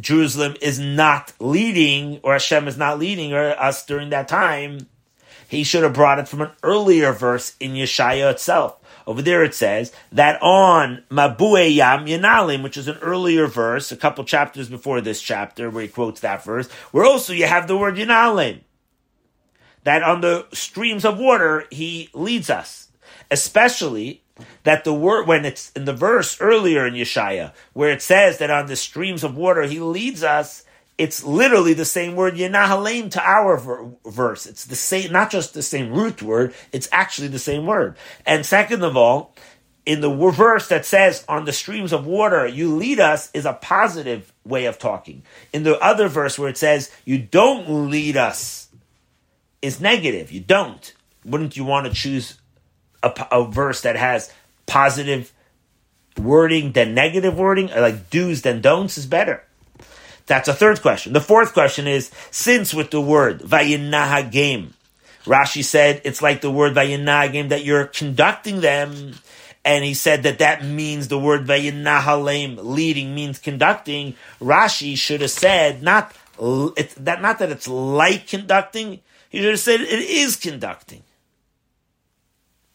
Jerusalem 0.00 0.54
is 0.60 0.78
not 0.78 1.32
leading, 1.40 2.20
or 2.22 2.32
Hashem 2.32 2.68
is 2.68 2.76
not 2.78 2.98
leading 2.98 3.32
us 3.32 3.84
during 3.84 4.10
that 4.10 4.28
time, 4.28 4.86
he 5.48 5.64
should 5.64 5.82
have 5.82 5.94
brought 5.94 6.18
it 6.18 6.28
from 6.28 6.42
an 6.42 6.50
earlier 6.62 7.12
verse 7.12 7.56
in 7.58 7.72
Yeshaya 7.72 8.30
itself. 8.30 8.76
Over 9.06 9.22
there 9.22 9.42
it 9.42 9.54
says 9.54 9.90
that 10.12 10.40
on 10.42 11.02
Mabue 11.10 11.74
Yam 11.74 12.04
Yanalim, 12.04 12.62
which 12.62 12.76
is 12.76 12.86
an 12.86 12.98
earlier 12.98 13.46
verse, 13.46 13.90
a 13.90 13.96
couple 13.96 14.22
chapters 14.24 14.68
before 14.68 15.00
this 15.00 15.22
chapter, 15.22 15.70
where 15.70 15.82
he 15.82 15.88
quotes 15.88 16.20
that 16.20 16.44
verse, 16.44 16.70
where 16.92 17.06
also 17.06 17.32
you 17.32 17.46
have 17.46 17.66
the 17.66 17.76
word 17.78 17.96
Yanalim. 17.96 18.60
That 19.84 20.02
on 20.02 20.20
the 20.20 20.46
streams 20.52 21.06
of 21.06 21.18
water 21.18 21.64
he 21.70 22.10
leads 22.12 22.50
us. 22.50 22.90
Especially 23.30 24.22
that 24.64 24.84
the 24.84 24.92
word 24.92 25.26
when 25.26 25.46
it's 25.46 25.72
in 25.72 25.86
the 25.86 25.94
verse 25.94 26.38
earlier 26.40 26.86
in 26.86 26.92
Yeshaya, 26.92 27.54
where 27.72 27.90
it 27.90 28.02
says 28.02 28.36
that 28.38 28.50
on 28.50 28.66
the 28.66 28.76
streams 28.76 29.24
of 29.24 29.34
water 29.34 29.62
he 29.62 29.80
leads 29.80 30.22
us, 30.22 30.64
it's 30.98 31.22
literally 31.24 31.74
the 31.74 31.84
same 31.84 32.16
word 32.16 32.34
Yenahalim 32.34 33.10
to 33.12 33.22
our 33.22 33.56
ver- 33.56 33.90
verse. 34.04 34.46
It's 34.46 34.64
the 34.64 34.74
same, 34.74 35.12
not 35.12 35.30
just 35.30 35.54
the 35.54 35.62
same 35.62 35.92
root 35.92 36.20
word, 36.22 36.54
it's 36.72 36.88
actually 36.90 37.28
the 37.28 37.38
same 37.38 37.66
word. 37.66 37.96
And 38.26 38.44
second 38.44 38.82
of 38.82 38.96
all, 38.96 39.34
in 39.86 40.02
the 40.02 40.10
verse 40.10 40.68
that 40.68 40.84
says 40.84 41.24
on 41.28 41.46
the 41.46 41.52
streams 41.52 41.94
of 41.94 42.04
water 42.04 42.46
you 42.46 42.76
lead 42.76 43.00
us 43.00 43.30
is 43.32 43.46
a 43.46 43.54
positive 43.54 44.30
way 44.44 44.66
of 44.66 44.78
talking. 44.78 45.22
In 45.52 45.62
the 45.62 45.78
other 45.78 46.08
verse 46.08 46.38
where 46.38 46.50
it 46.50 46.58
says 46.58 46.90
you 47.06 47.16
don't 47.16 47.88
lead 47.90 48.16
us 48.16 48.68
is 49.62 49.80
negative. 49.80 50.30
You 50.30 50.40
don't. 50.40 50.92
Wouldn't 51.24 51.56
you 51.56 51.64
want 51.64 51.86
to 51.86 51.94
choose 51.94 52.38
a, 53.02 53.28
a 53.32 53.44
verse 53.44 53.80
that 53.82 53.96
has 53.96 54.30
positive 54.66 55.32
wording 56.18 56.72
than 56.72 56.94
negative 56.94 57.38
wording, 57.38 57.68
like 57.68 58.10
do's 58.10 58.42
than 58.42 58.60
don'ts, 58.60 58.98
is 58.98 59.06
better. 59.06 59.42
That's 60.28 60.46
a 60.48 60.54
third 60.54 60.82
question. 60.82 61.14
The 61.14 61.20
fourth 61.20 61.54
question 61.54 61.86
is 61.86 62.10
since 62.30 62.72
with 62.72 62.90
the 62.90 63.00
word 63.00 63.40
vayinahagim, 63.40 64.68
Rashi 65.24 65.64
said 65.64 66.02
it's 66.04 66.22
like 66.22 66.42
the 66.42 66.50
word 66.50 66.74
vayinahagim 66.74 67.48
that 67.48 67.64
you're 67.64 67.86
conducting 67.86 68.60
them, 68.60 69.14
and 69.64 69.84
he 69.84 69.94
said 69.94 70.22
that 70.22 70.38
that 70.38 70.64
means 70.64 71.08
the 71.08 71.18
word 71.18 71.46
vayinahalem, 71.46 72.58
leading 72.62 73.14
means 73.14 73.38
conducting. 73.38 74.14
Rashi 74.40 74.96
should 74.96 75.22
have 75.22 75.30
said 75.30 75.82
not 75.82 76.14
it's 76.40 76.94
that 76.94 77.20
not 77.20 77.38
that 77.40 77.50
it's 77.50 77.66
like 77.66 78.28
conducting. 78.28 79.00
He 79.30 79.38
should 79.38 79.50
have 79.50 79.60
said 79.60 79.80
it 79.80 79.88
is 79.88 80.36
conducting. 80.36 81.02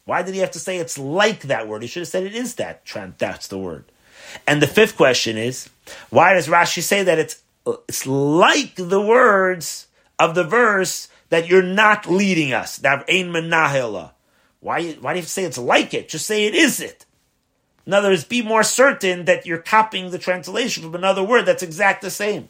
Why 0.05 0.21
did 0.21 0.33
he 0.33 0.41
have 0.41 0.51
to 0.51 0.59
say 0.59 0.77
it's 0.77 0.97
like 0.97 1.43
that 1.43 1.67
word? 1.67 1.81
He 1.81 1.87
should 1.87 2.01
have 2.01 2.09
said 2.09 2.23
it 2.23 2.35
is 2.35 2.55
that. 2.55 2.85
That's 3.17 3.47
the 3.47 3.57
word. 3.57 3.85
And 4.45 4.61
the 4.61 4.67
fifth 4.67 4.97
question 4.97 5.37
is, 5.37 5.69
why 6.09 6.33
does 6.33 6.47
Rashi 6.47 6.81
say 6.81 7.03
that 7.03 7.19
it's 7.19 7.41
it's 7.65 8.05
like 8.05 8.75
the 8.75 9.01
words 9.01 9.87
of 10.19 10.35
the 10.35 10.43
verse 10.43 11.07
that 11.29 11.47
you're 11.47 11.63
not 11.63 12.09
leading 12.09 12.53
us? 12.53 12.77
Why 12.79 14.11
why 14.59 15.13
do 15.13 15.19
you 15.19 15.25
say 15.25 15.43
it's 15.43 15.57
like 15.57 15.93
it? 15.93 16.09
Just 16.09 16.27
say 16.27 16.45
it 16.45 16.55
is 16.55 16.79
it. 16.79 17.05
In 17.85 17.93
other 17.93 18.09
words, 18.09 18.23
be 18.23 18.41
more 18.41 18.63
certain 18.63 19.25
that 19.25 19.45
you're 19.45 19.57
copying 19.57 20.11
the 20.11 20.19
translation 20.19 20.83
from 20.83 20.95
another 20.95 21.23
word 21.23 21.45
that's 21.45 21.63
exact 21.63 22.01
the 22.01 22.09
same. 22.09 22.49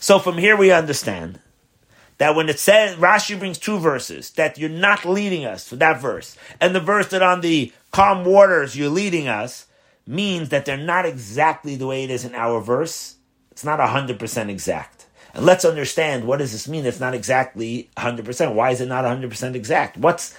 So 0.00 0.18
from 0.18 0.38
here 0.38 0.56
we 0.56 0.70
understand 0.70 1.40
that 2.18 2.34
when 2.34 2.48
it 2.48 2.58
says 2.58 2.96
Rashi 2.96 3.38
brings 3.38 3.58
two 3.58 3.78
verses 3.78 4.30
that 4.32 4.56
you're 4.56 4.70
not 4.70 5.04
leading 5.04 5.44
us 5.44 5.68
to 5.68 5.76
that 5.76 6.00
verse, 6.00 6.36
and 6.60 6.74
the 6.74 6.80
verse 6.80 7.08
that 7.08 7.22
on 7.22 7.42
the 7.42 7.72
calm 7.90 8.24
waters 8.24 8.76
you're 8.76 8.88
leading 8.88 9.28
us 9.28 9.66
means 10.06 10.48
that 10.48 10.64
they're 10.64 10.76
not 10.76 11.04
exactly 11.04 11.76
the 11.76 11.86
way 11.86 12.04
it 12.04 12.10
is 12.10 12.24
in 12.24 12.34
our 12.34 12.60
verse. 12.60 13.16
It's 13.56 13.64
not 13.64 13.80
hundred 13.80 14.18
percent 14.18 14.50
exact. 14.50 15.06
And 15.32 15.46
let's 15.46 15.64
understand 15.64 16.26
what 16.26 16.40
does 16.40 16.52
this 16.52 16.68
mean? 16.68 16.84
It's 16.84 17.00
not 17.00 17.14
exactly 17.14 17.88
hundred 17.96 18.26
percent. 18.26 18.54
Why 18.54 18.72
is 18.72 18.82
it 18.82 18.86
not 18.86 19.06
hundred 19.06 19.30
percent 19.30 19.56
exact? 19.56 19.96
What's 19.96 20.36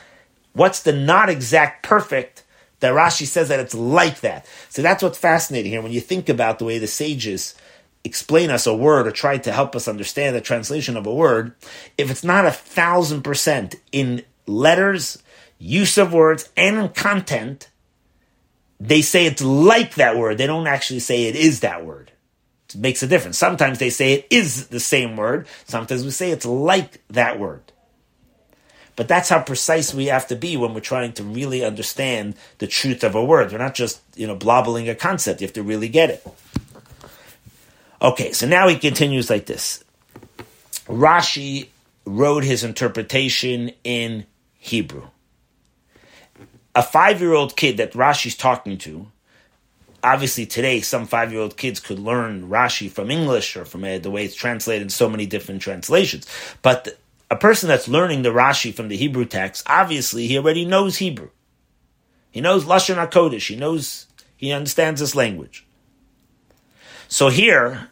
what's 0.54 0.84
the 0.84 0.94
not 0.94 1.28
exact 1.28 1.82
perfect 1.82 2.44
that 2.80 2.94
Rashi 2.94 3.26
says 3.26 3.50
that 3.50 3.60
it's 3.60 3.74
like 3.74 4.20
that? 4.20 4.46
So 4.70 4.84
that's 4.84 5.02
what's 5.02 5.18
fascinating 5.18 5.72
here 5.72 5.82
when 5.82 5.92
you 5.92 6.00
think 6.00 6.30
about 6.30 6.60
the 6.60 6.66
way 6.66 6.78
the 6.78 6.86
sages 6.86 7.56
explain 8.04 8.52
us 8.52 8.68
a 8.68 8.76
word 8.76 9.08
or 9.08 9.12
try 9.12 9.40
to 9.40 9.52
help 9.52 9.76
us 9.76 9.88
understand 9.88 10.36
the 10.36 10.42
translation 10.42 10.96
of 10.96 11.08
a 11.08 11.14
word, 11.14 11.56
if 11.98 12.12
it's 12.12 12.24
not 12.24 12.46
a 12.46 12.52
thousand 12.52 13.24
percent 13.24 13.78
in 13.92 14.24
letters, 14.46 15.24
use 15.58 15.98
of 15.98 16.14
words, 16.14 16.50
and 16.56 16.78
in 16.78 16.90
content, 16.90 17.72
they 18.80 19.02
say 19.02 19.26
it's 19.26 19.42
like 19.42 19.96
that 19.96 20.20
word. 20.20 20.38
They 20.38 20.46
don't 20.46 20.68
actually 20.68 21.00
say 21.00 21.24
it 21.24 21.36
is 21.36 21.62
that 21.62 21.84
word. 21.84 22.12
Makes 22.76 23.04
a 23.04 23.08
difference. 23.08 23.38
Sometimes 23.38 23.80
they 23.80 23.90
say 23.90 24.14
it 24.14 24.28
is 24.30 24.68
the 24.68 24.80
same 24.80 25.16
word. 25.16 25.48
Sometimes 25.66 26.04
we 26.04 26.12
say 26.12 26.32
it's 26.32 26.46
like 26.46 27.02
that 27.10 27.40
word. 27.40 27.72
But 28.98 29.08
that's 29.08 29.30
how 29.30 29.42
precise 29.42 29.94
we 29.94 30.08
have 30.08 30.28
to 30.28 30.36
be 30.36 30.58
when 30.58 30.74
we're 30.74 30.80
trying 30.80 31.14
to 31.14 31.24
really 31.24 31.64
understand 31.64 32.36
the 32.58 32.68
truth 32.68 33.04
of 33.04 33.14
a 33.14 33.24
word. 33.24 33.52
We're 33.52 33.60
not 33.60 33.76
just, 33.76 34.02
you 34.16 34.26
know, 34.26 34.36
blobbling 34.36 34.90
a 34.90 34.96
concept. 34.96 35.40
You 35.40 35.48
have 35.48 35.54
to 35.54 35.64
really 35.64 35.88
get 35.88 36.10
it. 36.10 36.28
Okay, 38.02 38.32
so 38.32 38.48
now 38.48 38.68
he 38.68 38.78
continues 38.78 39.30
like 39.30 39.46
this. 39.46 39.84
Rashi 40.88 41.68
wrote 42.06 42.44
his 42.44 42.64
interpretation 42.64 43.72
in 43.84 44.26
Hebrew. 44.58 45.08
A 46.74 46.82
five 46.82 47.22
year 47.22 47.34
old 47.34 47.56
kid 47.56 47.78
that 47.78 47.94
Rashi's 47.94 48.36
talking 48.36 48.78
to, 48.80 49.08
obviously 50.04 50.46
today 50.46 50.82
some 50.82 51.06
five 51.06 51.32
year 51.32 51.42
old 51.42 51.58
kids 51.58 51.80
could 51.80 52.00
learn 52.00 52.50
Rashi 52.50 52.90
from 52.90 53.12
English 53.12 53.56
or 53.56 53.66
from 53.66 53.84
uh, 53.84 53.98
the 53.98 54.12
way 54.12 54.26
it's 54.26 54.36
translated 54.36 54.84
in 54.84 54.90
so 54.90 55.10
many 55.10 55.26
different 55.26 55.62
translations. 55.62 56.28
But 56.62 56.98
a 57.30 57.36
person 57.36 57.68
that's 57.68 57.88
learning 57.88 58.22
the 58.22 58.30
Rashi 58.30 58.74
from 58.74 58.88
the 58.88 58.98
Hebrew 58.98 59.26
text, 59.26 59.64
obviously 59.68 60.28
he 60.28 60.38
already 60.38 60.66
knows 60.66 60.98
Hebrew. 60.98 61.30
He 62.32 62.42
knows 62.42 62.66
Lashon 62.66 62.96
HaKodesh. 62.96 63.48
He 63.48 63.56
knows, 63.56 64.08
he 64.36 64.52
understands 64.52 65.02
this 65.02 65.16
language. 65.16 65.66
So 67.08 67.30
here, 67.30 67.90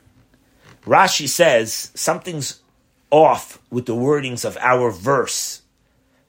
Rashi 0.85 1.27
says 1.27 1.91
something's 1.95 2.59
off 3.09 3.59
with 3.69 3.85
the 3.85 3.95
wordings 3.95 4.45
of 4.45 4.57
our 4.59 4.91
verse 4.91 5.61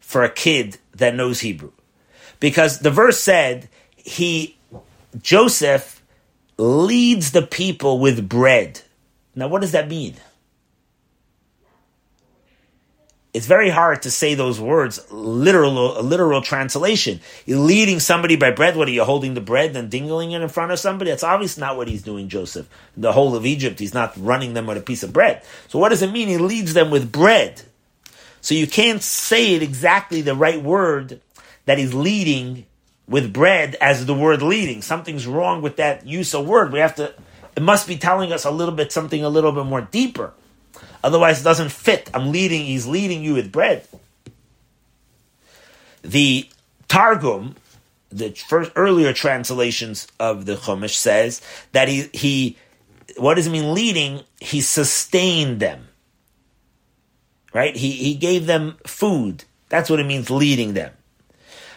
for 0.01 0.23
a 0.23 0.31
kid 0.31 0.79
that 0.95 1.15
knows 1.15 1.41
Hebrew. 1.41 1.73
Because 2.39 2.81
the 2.81 2.91
verse 2.91 3.19
said, 3.19 3.69
he, 3.97 4.56
Joseph 5.21 6.03
leads 6.59 7.33
the 7.33 7.43
people 7.43 7.99
with 7.99 8.29
bread. 8.29 8.81
Now, 9.35 9.49
what 9.49 9.61
does 9.61 9.73
that 9.73 9.89
mean? 9.89 10.17
It's 13.37 13.47
very 13.47 13.69
hard 13.69 14.01
to 14.03 14.11
say 14.11 14.35
those 14.35 14.59
words, 14.59 15.13
literal, 15.13 16.03
literal 16.03 16.41
translation. 16.41 17.21
You're 17.45 17.59
leading 17.59 18.01
somebody 18.01 18.35
by 18.37 18.51
bread. 18.51 18.77
What 18.77 18.89
are 18.89 18.93
you 18.93 19.05
holding 19.05 19.35
the 19.35 19.43
bread 19.43 19.77
and 19.77 19.91
dingling 19.91 20.33
it 20.33 20.41
in 20.41 20.49
front 20.49 20.73
of 20.73 20.79
somebody? 20.79 21.11
That's 21.11 21.23
obviously 21.23 21.61
not 21.61 21.77
what 21.77 21.87
he's 21.87 22.03
doing, 22.03 22.31
Joseph. 22.31 22.67
The 22.97 23.13
whole 23.13 23.37
of 23.37 23.45
Egypt, 23.45 23.79
he's 23.79 23.93
not 23.93 24.15
running 24.17 24.55
them 24.55 24.67
with 24.67 24.79
a 24.79 24.81
piece 24.81 25.03
of 25.03 25.13
bread. 25.13 25.43
So 25.69 25.79
what 25.79 25.91
does 25.91 26.01
it 26.01 26.13
mean? 26.13 26.29
He 26.29 26.39
leads 26.39 26.73
them 26.73 26.91
with 26.91 27.13
bread. 27.13 27.61
So 28.41 28.55
you 28.55 28.67
can't 28.67 29.03
say 29.03 29.55
it 29.55 29.63
exactly 29.63 30.23
the 30.23 30.35
right 30.35 30.63
word 30.63 31.21
that 31.67 31.77
he's 31.77 31.93
leading 31.93 32.65
with 33.09 33.33
bread 33.33 33.77
as 33.81 34.07
the 34.07 34.15
word 34.15 34.43
leading. 34.43 34.83
Something's 34.83 35.27
wrong 35.27 35.63
with 35.63 35.77
that 35.77 36.07
use 36.07 36.35
of 36.35 36.47
word. 36.47 36.73
We 36.73 36.81
have 36.81 36.97
to, 36.97 37.15
it 37.57 37.63
must 37.63 37.87
be 37.87 37.97
telling 37.97 38.33
us 38.33 38.45
a 38.45 38.51
little 38.51 38.75
bit, 38.75 38.93
something 38.93 39.23
a 39.23 39.29
little 39.29 39.53
bit 39.53 39.67
more 39.67 39.83
deeper. 39.83 40.33
Otherwise, 41.05 41.41
it 41.41 41.45
doesn't 41.45 41.71
fit. 41.71 42.11
I'm 42.13 42.33
leading, 42.33 42.65
he's 42.65 42.87
leading 42.87 43.23
you 43.23 43.35
with 43.35 43.53
bread. 43.53 43.87
The 46.03 46.49
Targum, 46.89 47.57
the 48.11 48.31
first 48.31 48.73
earlier 48.75 49.13
translations 49.13 50.09
of 50.19 50.47
the 50.47 50.57
Chumash 50.57 50.95
says 50.95 51.41
that 51.73 51.89
he, 51.89 52.09
he, 52.13 52.57
what 53.17 53.35
does 53.35 53.47
it 53.47 53.51
mean 53.51 53.73
leading? 53.73 54.23
He 54.41 54.61
sustained 54.61 55.61
them. 55.61 55.89
Right? 57.53 57.77
He, 57.77 57.93
he 57.93 58.15
gave 58.15 58.47
them 58.47 58.77
food. 58.87 59.45
That's 59.69 59.89
what 59.89 60.01
it 60.01 60.07
means 60.07 60.29
leading 60.29 60.75
them. 60.75 60.93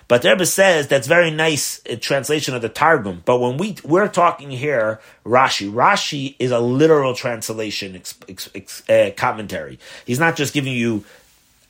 But 0.09 0.23
the 0.23 0.29
Rebbe 0.31 0.45
says 0.47 0.87
that's 0.87 1.07
very 1.07 1.29
nice 1.29 1.81
uh, 1.85 1.95
translation 2.01 2.55
of 2.55 2.63
the 2.63 2.67
Targum. 2.67 3.21
But 3.23 3.39
when 3.39 3.57
we 3.57 3.77
we're 3.85 4.07
talking 4.07 4.49
here, 4.49 4.99
Rashi, 5.23 5.71
Rashi 5.71 6.35
is 6.39 6.49
a 6.49 6.59
literal 6.59 7.13
translation 7.13 7.95
ex, 7.95 8.15
ex, 8.27 8.49
ex, 8.55 8.89
uh, 8.89 9.11
commentary. 9.15 9.79
He's 10.05 10.19
not 10.19 10.35
just 10.35 10.53
giving 10.53 10.73
you 10.73 11.05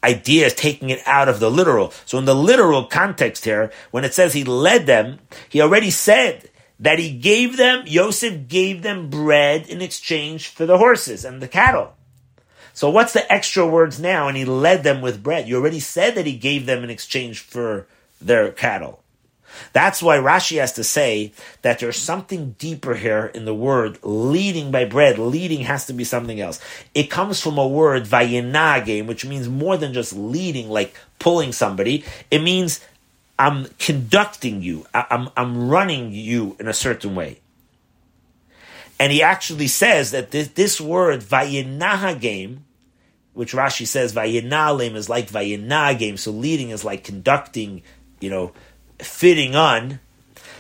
ideas, 0.02 0.54
taking 0.54 0.90
it 0.90 1.02
out 1.06 1.28
of 1.28 1.42
the 1.42 1.52
literal. 1.52 1.92
So 2.06 2.18
in 2.18 2.24
the 2.24 2.34
literal 2.34 2.86
context 2.86 3.44
here, 3.44 3.74
when 3.92 4.06
it 4.06 4.14
says 4.14 4.32
he 4.32 4.46
led 4.46 4.86
them, 4.86 5.20
he 5.50 5.60
already 5.60 5.92
said 5.92 6.50
that 6.80 6.98
he 6.98 7.12
gave 7.12 7.58
them, 7.58 7.84
Yosef 7.86 8.48
gave 8.48 8.84
them 8.84 9.10
bread 9.10 9.68
in 9.68 9.82
exchange 9.82 10.48
for 10.48 10.66
the 10.66 10.78
horses 10.78 11.26
and 11.26 11.42
the 11.42 11.50
cattle. 11.50 11.94
So 12.74 12.90
what's 12.90 13.12
the 13.12 13.30
extra 13.30 13.68
words 13.68 14.00
now? 14.00 14.30
And 14.30 14.38
he 14.38 14.46
led 14.46 14.84
them 14.84 15.02
with 15.02 15.22
bread. 15.22 15.50
You 15.50 15.58
already 15.58 15.82
said 15.82 16.16
that 16.16 16.26
he 16.26 16.38
gave 16.38 16.66
them 16.66 16.86
in 16.86 16.90
exchange 16.90 17.42
for 17.42 17.86
their 18.22 18.52
cattle. 18.52 19.04
That's 19.74 20.02
why 20.02 20.18
Rashi 20.18 20.60
has 20.60 20.74
to 20.74 20.84
say 20.84 21.34
that 21.64 21.80
there's 21.80 21.98
something 21.98 22.52
deeper 22.58 22.94
here 22.94 23.26
in 23.34 23.46
the 23.46 23.54
word 23.54 24.00
leading 24.04 24.72
by 24.72 24.86
bread. 24.86 25.18
Leading 25.18 25.62
has 25.62 25.88
to 25.88 25.94
be 25.94 26.04
something 26.04 26.40
else. 26.40 26.60
It 26.94 27.10
comes 27.10 27.42
from 27.42 27.58
a 27.58 27.68
word 27.68 28.06
vayinage, 28.06 29.06
which 29.06 29.26
means 29.26 29.50
more 29.50 29.78
than 29.78 29.94
just 29.94 30.14
leading, 30.14 30.70
like 30.70 30.96
pulling 31.18 31.52
somebody. 31.52 32.04
It 32.30 32.40
means 32.40 32.80
I'm 33.38 33.66
conducting 33.80 34.62
you. 34.62 34.86
I'm, 34.94 35.30
I'm 35.36 35.70
running 35.70 36.12
you 36.12 36.56
in 36.60 36.68
a 36.68 36.74
certain 36.74 37.16
way. 37.16 37.40
And 39.00 39.14
he 39.14 39.24
actually 39.24 39.68
says 39.68 40.12
that 40.12 40.32
this, 40.32 40.50
this 40.50 40.82
word 40.82 41.22
vayinahagim, 41.22 42.60
which 43.34 43.54
Rashi 43.54 43.88
says 43.88 44.14
vayinalim 44.14 44.96
is 44.96 45.08
like 45.08 45.30
vayinagim, 45.30 46.20
so 46.20 46.32
leading 46.32 46.72
is 46.72 46.84
like 46.84 47.06
conducting, 47.06 47.82
you 48.20 48.30
know, 48.30 48.52
fitting 49.00 49.56
on, 49.56 50.00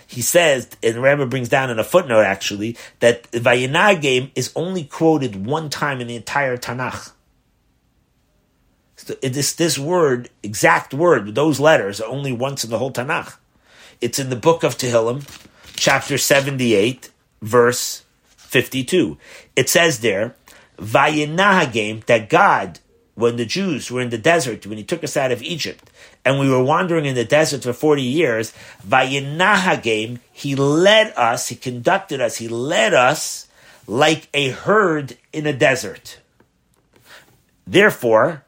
he 0.07 0.21
says, 0.21 0.69
and 0.81 0.95
Rambam 0.95 1.29
brings 1.29 1.49
down 1.49 1.69
in 1.69 1.79
a 1.79 1.83
footnote 1.83 2.23
actually, 2.23 2.77
that 2.99 3.29
Vayinagim 3.31 4.31
is 4.35 4.51
only 4.55 4.83
quoted 4.83 5.45
one 5.45 5.69
time 5.69 6.01
in 6.01 6.07
the 6.07 6.15
entire 6.15 6.57
Tanakh. 6.57 7.11
So 8.95 9.13
this, 9.15 9.53
this 9.53 9.77
word, 9.77 10.29
exact 10.43 10.93
word, 10.93 11.35
those 11.35 11.59
letters 11.59 12.01
are 12.01 12.09
only 12.09 12.31
once 12.31 12.63
in 12.63 12.69
the 12.69 12.79
whole 12.79 12.91
Tanakh. 12.91 13.37
It's 14.01 14.19
in 14.19 14.29
the 14.29 14.35
book 14.35 14.63
of 14.63 14.77
Tehillim, 14.77 15.23
chapter 15.75 16.17
78, 16.17 17.09
verse 17.41 18.03
52. 18.37 19.17
It 19.55 19.69
says 19.69 19.99
there, 19.99 20.35
Vayinahagim, 20.77 22.05
that 22.05 22.29
God 22.29 22.79
when 23.19 23.35
the 23.35 23.45
Jews 23.45 23.91
were 23.91 24.01
in 24.01 24.09
the 24.09 24.17
desert, 24.17 24.65
when 24.65 24.77
he 24.77 24.83
took 24.83 25.03
us 25.03 25.17
out 25.17 25.31
of 25.31 25.43
Egypt, 25.43 25.88
and 26.25 26.39
we 26.39 26.49
were 26.49 26.63
wandering 26.63 27.05
in 27.05 27.15
the 27.15 27.25
desert 27.25 27.63
for 27.63 27.73
40 27.73 28.01
years, 28.01 28.53
Vayinahagim, 28.87 30.19
he 30.31 30.55
led 30.55 31.13
us, 31.15 31.47
he 31.47 31.55
conducted 31.55 32.21
us, 32.21 32.37
he 32.37 32.47
led 32.47 32.93
us 32.93 33.47
like 33.87 34.27
a 34.33 34.49
herd 34.49 35.17
in 35.33 35.47
a 35.47 35.53
desert. 35.53 36.19
Therefore, 37.65 38.43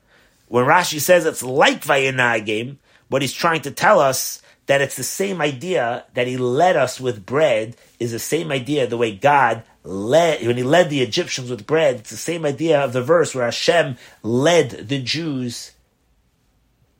when 0.47 0.65
Rashi 0.65 0.99
says 0.99 1.25
it's 1.25 1.43
like 1.43 1.83
Vayinahagim, 1.83 2.77
what 3.07 3.21
he's 3.21 3.33
trying 3.33 3.61
to 3.61 3.71
tell 3.71 3.99
us 3.99 4.41
that 4.67 4.81
it's 4.81 4.95
the 4.95 5.03
same 5.03 5.41
idea 5.41 6.05
that 6.13 6.27
he 6.27 6.37
led 6.37 6.75
us 6.75 6.99
with 6.99 7.25
bread 7.25 7.75
is 7.99 8.11
the 8.11 8.19
same 8.19 8.51
idea 8.51 8.87
the 8.87 8.97
way 8.97 9.15
God 9.15 9.63
led, 9.83 10.45
when 10.45 10.57
he 10.57 10.63
led 10.63 10.89
the 10.89 11.01
Egyptians 11.01 11.49
with 11.49 11.67
bread, 11.67 11.95
it's 11.95 12.09
the 12.09 12.17
same 12.17 12.45
idea 12.45 12.79
of 12.79 12.93
the 12.93 13.01
verse 13.01 13.33
where 13.33 13.45
Hashem 13.45 13.97
led 14.23 14.69
the 14.87 15.01
Jews 15.01 15.71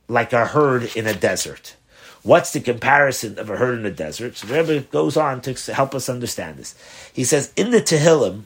like 0.08 0.32
a 0.32 0.46
herd 0.46 0.94
in 0.96 1.06
a 1.06 1.14
desert. 1.14 1.76
What's 2.22 2.52
the 2.52 2.60
comparison 2.60 3.38
of 3.38 3.50
a 3.50 3.56
herd 3.56 3.78
in 3.78 3.86
a 3.86 3.90
desert? 3.90 4.36
So 4.36 4.46
the 4.46 4.62
Rebbe 4.62 4.86
goes 4.90 5.16
on 5.16 5.40
to 5.42 5.72
help 5.72 5.94
us 5.94 6.08
understand 6.08 6.58
this. 6.58 6.74
He 7.12 7.24
says, 7.24 7.52
in 7.56 7.70
the 7.70 7.80
Tehillim, 7.80 8.42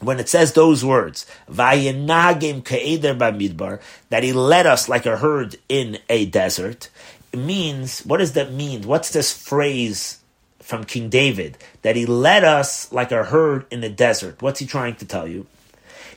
when 0.00 0.18
it 0.18 0.28
says 0.28 0.52
those 0.52 0.84
words, 0.84 1.26
Vayinagim 1.50 2.64
Ka'eder 2.64 3.16
Bamidbar, 3.16 3.80
that 4.10 4.22
he 4.22 4.32
led 4.32 4.66
us 4.66 4.88
like 4.88 5.06
a 5.06 5.16
herd 5.16 5.56
in 5.68 5.98
a 6.08 6.26
desert, 6.26 6.88
it 7.32 7.38
means, 7.38 8.00
what 8.00 8.18
does 8.18 8.32
that 8.32 8.52
mean? 8.52 8.82
What's 8.82 9.10
this 9.10 9.32
phrase 9.32 10.22
from 10.62 10.84
King 10.84 11.10
David 11.10 11.58
that 11.82 11.96
he 11.96 12.06
led 12.06 12.44
us 12.44 12.90
like 12.92 13.12
a 13.12 13.24
herd 13.24 13.66
in 13.70 13.80
the 13.80 13.90
desert. 13.90 14.40
What's 14.40 14.60
he 14.60 14.66
trying 14.66 14.94
to 14.96 15.04
tell 15.04 15.28
you? 15.28 15.46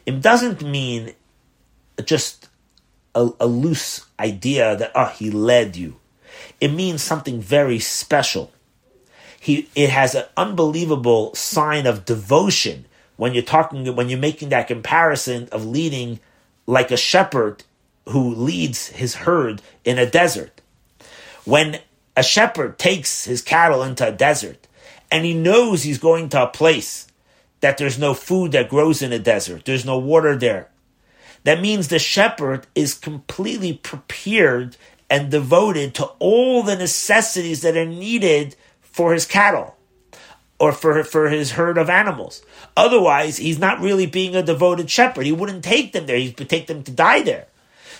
It 0.05 0.21
doesn't 0.21 0.61
mean 0.61 1.13
just 2.03 2.44
a, 3.15 3.29
a 3.39 3.47
loose 3.47 4.05
idea 4.19 4.75
that 4.75 4.91
oh 4.93 5.05
he 5.05 5.31
led 5.31 5.75
you. 5.75 5.95
It 6.59 6.69
means 6.69 7.01
something 7.01 7.41
very 7.41 7.79
special. 7.79 8.51
He 9.39 9.69
it 9.75 9.89
has 9.89 10.13
an 10.13 10.25
unbelievable 10.37 11.33
sign 11.33 11.87
of 11.87 12.05
devotion 12.05 12.85
when 13.17 13.33
you're 13.33 13.43
talking 13.43 13.95
when 13.95 14.09
you're 14.09 14.19
making 14.19 14.49
that 14.49 14.67
comparison 14.67 15.47
of 15.51 15.65
leading 15.65 16.19
like 16.67 16.91
a 16.91 16.97
shepherd 16.97 17.63
who 18.09 18.33
leads 18.35 18.87
his 18.87 19.15
herd 19.15 19.61
in 19.83 19.97
a 19.97 20.09
desert. 20.09 20.61
When 21.43 21.79
a 22.15 22.23
shepherd 22.23 22.77
takes 22.77 23.25
his 23.25 23.41
cattle 23.41 23.83
into 23.83 24.07
a 24.07 24.11
desert 24.11 24.67
and 25.11 25.25
he 25.25 25.33
knows 25.33 25.83
he's 25.83 25.97
going 25.97 26.29
to 26.29 26.43
a 26.43 26.47
place 26.47 27.07
that 27.61 27.77
there's 27.77 27.99
no 27.99 28.13
food 28.13 28.51
that 28.51 28.69
grows 28.69 29.01
in 29.01 29.13
a 29.13 29.19
desert, 29.19 29.65
there's 29.65 29.85
no 29.85 29.97
water 29.97 30.35
there. 30.35 30.69
That 31.45 31.61
means 31.61 31.87
the 31.87 31.99
shepherd 31.99 32.65
is 32.73 32.95
completely 32.95 33.73
prepared 33.73 34.77
and 35.11 35.29
devoted 35.29 35.93
to 35.95 36.05
all 36.17 36.63
the 36.63 36.75
necessities 36.75 37.61
that 37.61 37.77
are 37.77 37.85
needed 37.85 38.55
for 38.81 39.13
his 39.13 39.27
cattle 39.27 39.75
or 40.59 40.71
for, 40.71 41.03
for 41.03 41.29
his 41.29 41.51
herd 41.51 41.77
of 41.77 41.87
animals. 41.87 42.41
Otherwise, 42.75 43.37
he's 43.37 43.59
not 43.59 43.79
really 43.79 44.07
being 44.07 44.35
a 44.35 44.41
devoted 44.41 44.89
shepherd. 44.89 45.27
He 45.27 45.31
wouldn't 45.31 45.63
take 45.63 45.93
them 45.93 46.07
there. 46.07 46.17
He'd 46.17 46.35
take 46.49 46.65
them 46.65 46.83
to 46.83 46.91
die 46.91 47.21
there. 47.21 47.45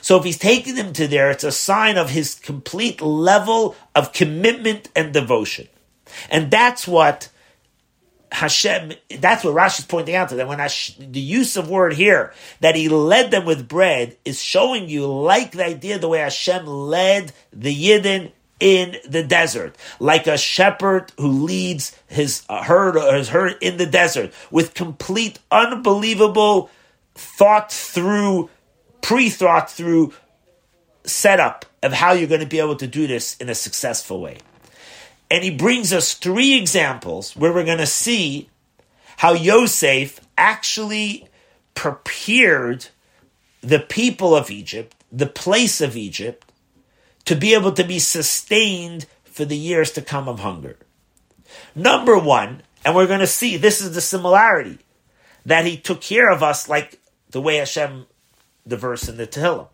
So 0.01 0.17
if 0.17 0.23
he's 0.23 0.39
taking 0.39 0.73
them 0.73 0.91
to 0.93 1.07
there, 1.07 1.29
it's 1.29 1.43
a 1.43 1.51
sign 1.51 1.97
of 1.97 2.09
his 2.09 2.33
complete 2.33 2.99
level 2.99 3.75
of 3.93 4.11
commitment 4.11 4.89
and 4.95 5.13
devotion. 5.13 5.67
And 6.31 6.49
that's 6.49 6.87
what 6.87 7.29
Hashem, 8.31 8.93
that's 9.19 9.43
what 9.43 9.55
Rashi 9.55 9.79
is 9.79 9.85
pointing 9.85 10.15
out 10.15 10.29
to 10.29 10.35
them. 10.35 10.47
When 10.47 10.59
Hash, 10.59 10.95
the 10.97 11.19
use 11.19 11.57
of 11.57 11.69
word 11.69 11.93
here, 11.93 12.33
that 12.59 12.75
he 12.75 12.89
led 12.89 13.31
them 13.31 13.45
with 13.45 13.67
bread, 13.67 14.17
is 14.25 14.41
showing 14.41 14.89
you, 14.89 15.07
like 15.07 15.51
the 15.51 15.65
idea, 15.65 15.99
the 15.99 16.09
way 16.09 16.19
Hashem 16.19 16.65
led 16.65 17.31
the 17.53 17.73
Yidden 17.73 18.31
in 18.59 18.95
the 19.07 19.23
desert, 19.23 19.75
like 19.99 20.27
a 20.27 20.37
shepherd 20.37 21.11
who 21.17 21.27
leads 21.45 21.97
his 22.07 22.43
uh, 22.49 22.63
herd 22.63 22.95
or 22.95 23.15
his 23.15 23.29
herd 23.29 23.55
in 23.61 23.77
the 23.77 23.85
desert 23.85 24.33
with 24.49 24.73
complete, 24.73 25.39
unbelievable, 25.51 26.69
thought 27.15 27.71
through 27.71 28.49
pre-thought 29.01 29.69
through 29.69 30.13
setup 31.03 31.65
of 31.83 31.93
how 31.93 32.13
you're 32.13 32.27
going 32.27 32.41
to 32.41 32.47
be 32.47 32.59
able 32.59 32.75
to 32.75 32.87
do 32.87 33.05
this 33.07 33.37
in 33.37 33.49
a 33.49 33.55
successful 33.55 34.19
way. 34.19 34.39
And 35.29 35.43
he 35.43 35.51
brings 35.51 35.91
us 35.91 36.13
three 36.13 36.55
examples 36.55 37.35
where 37.35 37.53
we're 37.53 37.65
going 37.65 37.79
to 37.79 37.87
see 37.87 38.49
how 39.17 39.33
Yosef 39.33 40.19
actually 40.37 41.27
prepared 41.73 42.87
the 43.61 43.79
people 43.79 44.35
of 44.35 44.51
Egypt, 44.51 44.95
the 45.11 45.25
place 45.25 45.81
of 45.81 45.97
Egypt, 45.97 46.51
to 47.25 47.35
be 47.35 47.53
able 47.53 47.71
to 47.71 47.83
be 47.83 47.99
sustained 47.99 49.07
for 49.23 49.45
the 49.45 49.57
years 49.57 49.91
to 49.91 50.01
come 50.01 50.27
of 50.27 50.39
hunger. 50.39 50.77
Number 51.73 52.17
one, 52.17 52.61
and 52.83 52.95
we're 52.95 53.07
going 53.07 53.19
to 53.19 53.27
see 53.27 53.57
this 53.57 53.81
is 53.81 53.95
the 53.95 54.01
similarity 54.01 54.77
that 55.45 55.65
he 55.65 55.77
took 55.77 56.01
care 56.01 56.29
of 56.29 56.43
us 56.43 56.69
like 56.69 56.99
the 57.31 57.41
way 57.41 57.57
Hashem, 57.57 58.05
the 58.65 58.77
verse 58.77 59.09
in 59.09 59.17
the 59.17 59.27
Tehillim. 59.27 59.67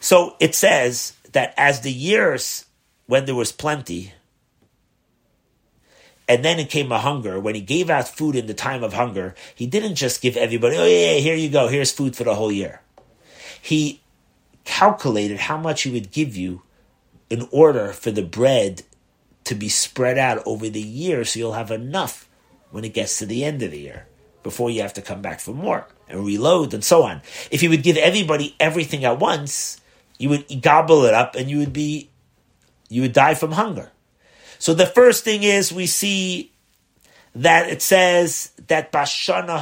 So 0.00 0.36
it 0.40 0.54
says 0.54 1.14
that 1.32 1.54
as 1.56 1.80
the 1.80 1.92
years 1.92 2.66
when 3.06 3.24
there 3.24 3.34
was 3.34 3.52
plenty, 3.52 4.12
and 6.28 6.44
then 6.44 6.58
it 6.58 6.70
came 6.70 6.90
a 6.92 6.98
hunger. 6.98 7.38
When 7.38 7.54
he 7.54 7.60
gave 7.60 7.90
out 7.90 8.08
food 8.08 8.36
in 8.36 8.46
the 8.46 8.54
time 8.54 8.82
of 8.82 8.94
hunger, 8.94 9.34
he 9.54 9.66
didn't 9.66 9.96
just 9.96 10.22
give 10.22 10.36
everybody, 10.36 10.76
oh 10.76 10.84
yeah, 10.86 11.18
here 11.18 11.36
you 11.36 11.50
go, 11.50 11.68
here's 11.68 11.92
food 11.92 12.16
for 12.16 12.24
the 12.24 12.34
whole 12.34 12.52
year. 12.52 12.80
He 13.60 14.02
calculated 14.64 15.38
how 15.38 15.58
much 15.58 15.82
he 15.82 15.90
would 15.90 16.10
give 16.10 16.36
you 16.36 16.62
in 17.30 17.48
order 17.50 17.92
for 17.92 18.10
the 18.10 18.22
bread 18.22 18.82
to 19.44 19.54
be 19.54 19.68
spread 19.68 20.18
out 20.18 20.42
over 20.46 20.68
the 20.68 20.80
year 20.80 21.24
so 21.24 21.38
you'll 21.38 21.52
have 21.52 21.70
enough 21.70 22.28
when 22.70 22.84
it 22.84 22.94
gets 22.94 23.18
to 23.18 23.26
the 23.26 23.44
end 23.44 23.62
of 23.62 23.70
the 23.70 23.78
year 23.78 24.06
before 24.42 24.70
you 24.70 24.82
have 24.82 24.94
to 24.94 25.02
come 25.02 25.22
back 25.22 25.40
for 25.40 25.52
more 25.52 25.86
and 26.08 26.24
reload 26.24 26.74
and 26.74 26.84
so 26.84 27.02
on. 27.02 27.22
If 27.50 27.62
you 27.62 27.70
would 27.70 27.82
give 27.82 27.96
everybody 27.96 28.56
everything 28.58 29.04
at 29.04 29.18
once, 29.18 29.80
you 30.18 30.28
would 30.30 30.62
gobble 30.62 31.04
it 31.04 31.14
up 31.14 31.34
and 31.34 31.50
you 31.50 31.58
would 31.58 31.72
be 31.72 32.10
you 32.88 33.02
would 33.02 33.12
die 33.12 33.34
from 33.34 33.52
hunger. 33.52 33.90
So 34.58 34.74
the 34.74 34.86
first 34.86 35.24
thing 35.24 35.42
is 35.42 35.72
we 35.72 35.86
see 35.86 36.52
that 37.34 37.68
it 37.68 37.82
says 37.82 38.52
that 38.68 38.92
Bashana 38.92 39.58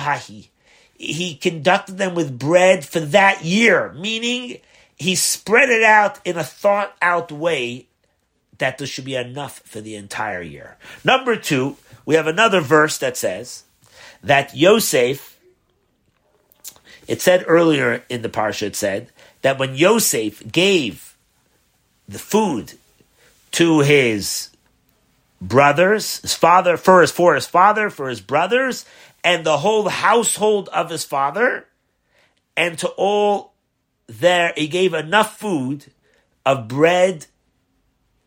he 0.97 1.35
conducted 1.35 1.99
them 1.99 2.15
with 2.15 2.39
bread 2.39 2.85
for 2.85 3.01
that 3.01 3.45
year, 3.45 3.93
meaning 3.95 4.59
he 4.95 5.17
spread 5.17 5.69
it 5.69 5.83
out 5.83 6.21
in 6.25 6.37
a 6.37 6.45
thought 6.45 6.97
out 7.03 7.33
way 7.33 7.87
that 8.59 8.79
there 8.79 8.87
should 8.87 9.05
be 9.05 9.17
enough 9.17 9.59
for 9.65 9.81
the 9.81 9.97
entire 9.97 10.43
year. 10.43 10.77
Number 11.03 11.35
two, 11.35 11.77
we 12.07 12.15
have 12.15 12.29
another 12.29 12.61
verse 12.61 12.99
that 12.99 13.17
says 13.17 13.65
that 14.23 14.55
Yosef, 14.55 15.37
it 17.09 17.21
said 17.21 17.45
earlier 17.49 18.05
in 18.09 18.23
the 18.23 18.29
parsha, 18.29 18.69
it 18.69 18.77
said 18.77 19.11
that 19.41 19.59
when 19.59 19.75
Yosef 19.75 20.53
gave 20.53 21.17
the 22.09 22.21
food 22.21 22.75
to 23.51 23.81
his 23.81 24.51
brothers, 25.43 26.21
his 26.21 26.35
father, 26.35 26.77
for 26.77 27.01
his, 27.01 27.11
for 27.11 27.35
his 27.35 27.47
father, 27.47 27.91
for 27.91 28.09
his 28.09 28.21
brothers, 28.21 28.85
and 29.25 29.45
the 29.45 29.59
whole 29.59 29.89
household 29.89 30.69
of 30.69 30.89
his 30.89 31.05
father, 31.05 31.67
and 32.57 32.79
to 32.79 32.89
all 32.91 33.55
there, 34.07 34.53
he 34.57 34.69
gave 34.69 34.95
enough 34.95 35.39
food 35.39 35.87
of 36.47 36.69
bread 36.69 37.27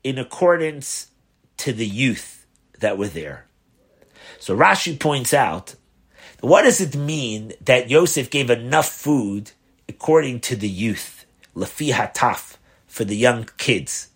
in 0.04 0.18
accordance 0.18 1.12
to 1.58 1.72
the 1.72 1.86
youth 1.86 2.46
that 2.80 2.98
were 2.98 3.08
there. 3.08 3.48
So 4.40 4.56
Rashi 4.56 5.00
points 5.00 5.34
out, 5.34 5.76
what 6.42 6.64
does 6.64 6.82
it 6.82 6.96
mean 6.96 7.54
that 7.62 7.90
Yosef 7.90 8.30
gave 8.30 8.50
enough 8.50 8.90
food 8.90 9.52
according 9.88 10.42
to 10.42 10.56
the 10.56 10.70
youth, 10.70 11.26
lefi 11.56 11.92
hataf, 11.92 12.58
for 12.88 13.06
the 13.06 13.16
young 13.16 13.50
kids? 13.58 14.10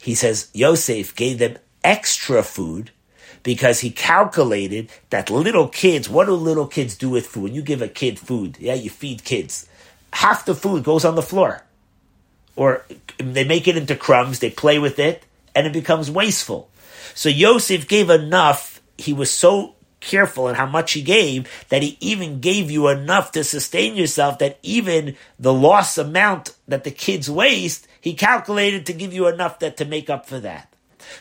He 0.00 0.14
says 0.14 0.48
Yosef 0.54 1.14
gave 1.14 1.38
them 1.38 1.58
extra 1.88 2.42
food 2.42 2.90
because 3.42 3.80
he 3.80 3.90
calculated 3.90 4.90
that 5.08 5.30
little 5.30 5.68
kids, 5.68 6.06
what 6.06 6.26
do 6.26 6.34
little 6.34 6.66
kids 6.66 6.94
do 6.94 7.08
with 7.08 7.26
food? 7.26 7.54
You 7.54 7.62
give 7.62 7.80
a 7.80 7.88
kid 7.88 8.18
food, 8.18 8.58
yeah, 8.60 8.74
you 8.74 8.90
feed 8.90 9.24
kids. 9.24 9.66
Half 10.12 10.44
the 10.44 10.54
food 10.54 10.84
goes 10.84 11.06
on 11.06 11.14
the 11.14 11.22
floor. 11.22 11.62
Or 12.56 12.84
they 13.16 13.44
make 13.44 13.66
it 13.66 13.78
into 13.78 13.96
crumbs, 13.96 14.40
they 14.40 14.50
play 14.50 14.78
with 14.78 14.98
it, 14.98 15.24
and 15.54 15.66
it 15.66 15.72
becomes 15.72 16.10
wasteful. 16.10 16.68
So 17.14 17.30
Yosef 17.30 17.88
gave 17.88 18.10
enough, 18.10 18.82
he 18.98 19.14
was 19.14 19.30
so 19.30 19.74
careful 20.00 20.48
in 20.48 20.56
how 20.56 20.66
much 20.66 20.92
he 20.92 21.02
gave 21.02 21.48
that 21.70 21.82
he 21.82 21.96
even 22.00 22.40
gave 22.40 22.70
you 22.70 22.88
enough 22.88 23.32
to 23.32 23.42
sustain 23.42 23.96
yourself 23.96 24.38
that 24.38 24.58
even 24.62 25.16
the 25.38 25.54
loss 25.54 25.96
amount 25.96 26.54
that 26.68 26.84
the 26.84 26.90
kids 26.90 27.30
waste, 27.30 27.88
he 28.00 28.12
calculated 28.12 28.84
to 28.84 28.92
give 28.92 29.14
you 29.14 29.26
enough 29.26 29.58
that 29.60 29.78
to 29.78 29.86
make 29.86 30.10
up 30.10 30.26
for 30.26 30.38
that. 30.40 30.67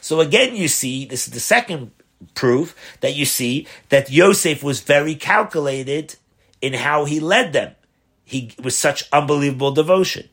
So 0.02 0.20
again, 0.20 0.56
you 0.56 0.68
see, 0.68 1.06
this 1.06 1.28
is 1.28 1.34
the 1.34 1.40
second 1.40 1.92
proof 2.34 2.76
that 3.02 3.16
you 3.16 3.26
see 3.26 3.68
that 3.90 4.12
Yosef 4.12 4.64
was 4.64 4.82
very 4.82 5.16
calculated 5.16 6.16
in 6.62 6.74
how 6.74 7.06
he 7.06 7.20
led 7.20 7.54
them. 7.54 7.76
He 8.24 8.54
was 8.62 8.78
such 8.78 9.08
unbelievable 9.12 9.72
devotion. 9.72 10.30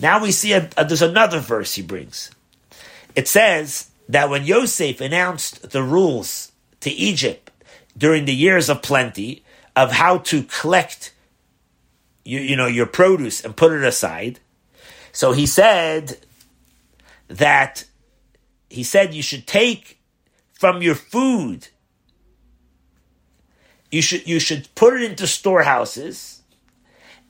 Now 0.00 0.22
we 0.22 0.32
see 0.32 0.52
a, 0.52 0.68
a, 0.76 0.84
there's 0.84 1.02
another 1.02 1.40
verse 1.40 1.74
he 1.74 1.82
brings. 1.82 2.30
It 3.14 3.28
says 3.28 3.90
that 4.08 4.30
when 4.30 4.44
Yosef 4.44 5.00
announced 5.00 5.70
the 5.70 5.82
rules 5.82 6.52
to 6.80 6.90
Egypt 6.90 7.50
during 7.96 8.24
the 8.24 8.34
years 8.34 8.68
of 8.68 8.82
plenty 8.82 9.44
of 9.74 9.92
how 9.92 10.18
to 10.18 10.44
collect 10.44 11.12
you, 12.24 12.40
you 12.40 12.56
know 12.56 12.66
your 12.66 12.86
produce 12.86 13.44
and 13.44 13.56
put 13.56 13.72
it 13.72 13.84
aside, 13.84 14.40
so 15.12 15.32
he 15.32 15.46
said 15.46 16.18
that 17.28 17.84
he 18.68 18.82
said 18.82 19.14
you 19.14 19.22
should 19.22 19.46
take 19.46 19.98
from 20.52 20.82
your 20.82 20.94
food. 20.94 21.68
You 23.90 24.02
should 24.02 24.26
you 24.26 24.38
should 24.40 24.68
put 24.74 24.94
it 24.94 25.10
into 25.10 25.26
storehouses, 25.26 26.42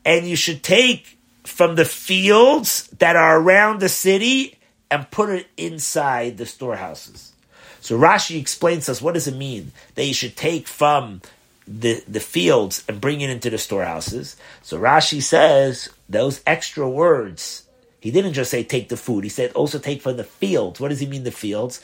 and 0.05 0.27
you 0.27 0.37
should 0.37 0.63
take 0.63 1.19
from 1.45 1.77
the 1.77 1.85
fields 1.85 2.89
that 2.99 3.17
are 3.17 3.41
around 3.41 3.81
the 3.81 3.89
city 3.89 4.59
and 4.91 5.11
put 5.11 5.31
it 5.31 5.47
inside 5.57 6.37
the 6.37 6.47
storehouses. 6.47 7.33
So 7.81 7.99
Rashi 7.99 8.41
explains 8.41 8.87
to 8.87 8.93
us 8.93 9.03
what 9.03 9.15
does 9.15 9.29
it 9.29 9.37
mean 9.37 9.73
that 9.95 10.05
you 10.05 10.15
should 10.15 10.37
take 10.37 10.67
from 10.67 11.23
the, 11.67 12.03
the 12.09 12.21
fields 12.21 12.85
and 12.89 13.01
bring 13.01 13.21
it 13.21 13.31
into 13.31 13.51
the 13.51 13.59
storehouses. 13.59 14.37
So 14.63 14.79
Rashi 14.79 15.23
says 15.23 15.89
those 16.09 16.43
extra 16.47 16.89
words 16.89 17.65
he 18.01 18.11
didn't 18.11 18.35
just 18.35 18.51
say 18.51 18.63
take 18.63 18.89
the 18.89 18.97
food. 18.97 19.25
He 19.25 19.31
said 19.31 19.53
also 19.53 19.79
take 19.79 20.03
from 20.03 20.17
the 20.17 20.25
fields. 20.25 20.81
What 20.81 20.89
does 20.89 21.01
he 21.01 21.07
mean 21.07 21.25
the 21.25 21.31
fields? 21.31 21.81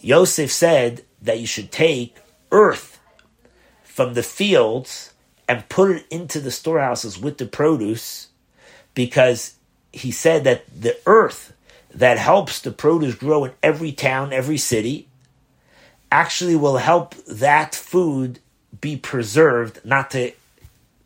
Yosef 0.00 0.50
said 0.50 1.04
that 1.22 1.38
you 1.38 1.46
should 1.46 1.70
take 1.70 2.16
earth 2.50 2.98
from 3.84 4.14
the 4.14 4.22
fields 4.22 5.12
and 5.48 5.68
put 5.68 5.90
it 5.90 6.06
into 6.10 6.40
the 6.40 6.50
storehouses 6.50 7.18
with 7.18 7.38
the 7.38 7.46
produce 7.46 8.28
because 8.94 9.54
he 9.92 10.10
said 10.10 10.44
that 10.44 10.64
the 10.80 10.98
earth 11.06 11.52
that 11.94 12.18
helps 12.18 12.60
the 12.60 12.70
produce 12.70 13.14
grow 13.14 13.44
in 13.44 13.52
every 13.62 13.92
town, 13.92 14.32
every 14.32 14.56
city, 14.56 15.08
actually 16.10 16.56
will 16.56 16.78
help 16.78 17.14
that 17.26 17.74
food 17.74 18.38
be 18.80 18.96
preserved, 18.96 19.80
not 19.84 20.10
to 20.10 20.32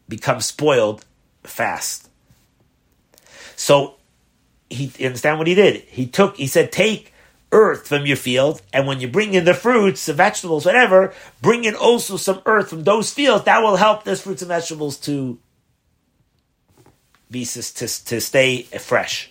become 0.08 0.40
spoiled 0.40 1.04
fast. 1.42 2.08
So 3.56 3.95
he 4.70 4.90
understand 5.04 5.38
what 5.38 5.46
he 5.46 5.54
did. 5.54 5.82
He 5.82 6.06
took, 6.06 6.36
he 6.36 6.46
said, 6.46 6.72
take 6.72 7.12
earth 7.52 7.86
from 7.86 8.06
your 8.06 8.16
field, 8.16 8.60
and 8.72 8.86
when 8.86 9.00
you 9.00 9.08
bring 9.08 9.34
in 9.34 9.44
the 9.44 9.54
fruits, 9.54 10.06
the 10.06 10.12
vegetables, 10.12 10.66
whatever, 10.66 11.14
bring 11.40 11.64
in 11.64 11.74
also 11.74 12.16
some 12.16 12.42
earth 12.44 12.70
from 12.70 12.84
those 12.84 13.12
fields. 13.12 13.44
That 13.44 13.62
will 13.62 13.76
help 13.76 14.04
those 14.04 14.22
fruits 14.22 14.42
and 14.42 14.48
vegetables 14.48 14.98
to 15.00 15.38
be 17.30 17.44
to, 17.44 17.64
to 17.64 18.20
stay 18.20 18.62
fresh, 18.62 19.30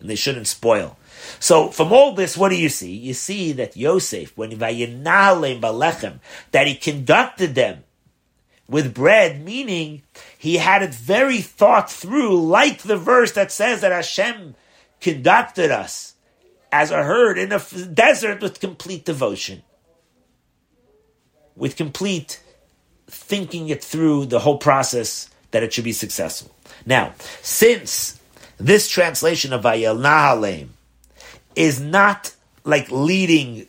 and 0.00 0.08
they 0.08 0.16
shouldn't 0.16 0.46
spoil. 0.46 0.96
So 1.38 1.68
from 1.68 1.92
all 1.92 2.14
this, 2.14 2.36
what 2.36 2.48
do 2.48 2.56
you 2.56 2.68
see? 2.68 2.92
You 2.92 3.14
see 3.14 3.52
that 3.52 3.76
Yosef, 3.76 4.36
when 4.36 4.50
balechem, 4.50 6.20
that 6.50 6.66
he 6.66 6.74
conducted 6.74 7.54
them 7.54 7.84
with 8.68 8.94
bread, 8.94 9.44
meaning 9.44 10.02
he 10.38 10.56
had 10.56 10.82
it 10.82 10.94
very 10.94 11.40
thought 11.40 11.90
through, 11.90 12.42
like 12.42 12.82
the 12.82 12.96
verse 12.96 13.32
that 13.32 13.52
says 13.52 13.82
that 13.82 13.92
Hashem 13.92 14.54
conducted 15.02 15.70
us 15.70 16.14
as 16.70 16.90
a 16.90 17.02
herd 17.02 17.36
in 17.36 17.52
a 17.52 17.60
desert 17.92 18.40
with 18.40 18.60
complete 18.60 19.04
devotion, 19.04 19.62
with 21.54 21.76
complete 21.76 22.40
thinking 23.06 23.68
it 23.68 23.84
through 23.84 24.24
the 24.24 24.40
whole 24.40 24.56
process 24.56 25.28
that 25.50 25.62
it 25.62 25.72
should 25.72 25.84
be 25.84 25.92
successful. 25.92 26.54
Now, 26.86 27.12
since 27.42 28.18
this 28.56 28.88
translation 28.88 29.52
of 29.52 29.62
Vayinahalem 29.62 30.68
is 31.54 31.78
not 31.78 32.34
like 32.64 32.90
leading 32.90 33.66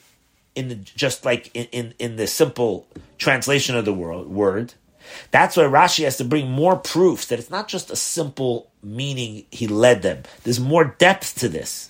in 0.56 0.70
the, 0.70 0.76
just 0.76 1.26
like 1.26 1.52
in, 1.54 1.66
in, 1.72 1.94
in 2.00 2.16
the 2.16 2.28
simple 2.28 2.88
translation 3.18 3.76
of 3.76 3.84
the 3.84 3.94
word, 3.94 4.28
word, 4.28 4.74
that's 5.32 5.58
why 5.58 5.64
Rashi 5.64 6.04
has 6.04 6.18
to 6.18 6.24
bring 6.24 6.50
more 6.50 6.76
proofs 6.76 7.28
that 7.28 7.40
it's 7.40 7.50
not 7.50 7.68
just 7.68 7.92
a 7.92 7.96
simple 7.96 8.70
meaning 8.82 9.46
he 9.52 9.68
led 9.68 10.02
them. 10.02 10.24
There's 10.44 10.60
more 10.60 10.96
depth 10.98 11.40
to 11.40 11.50
this. 11.50 11.90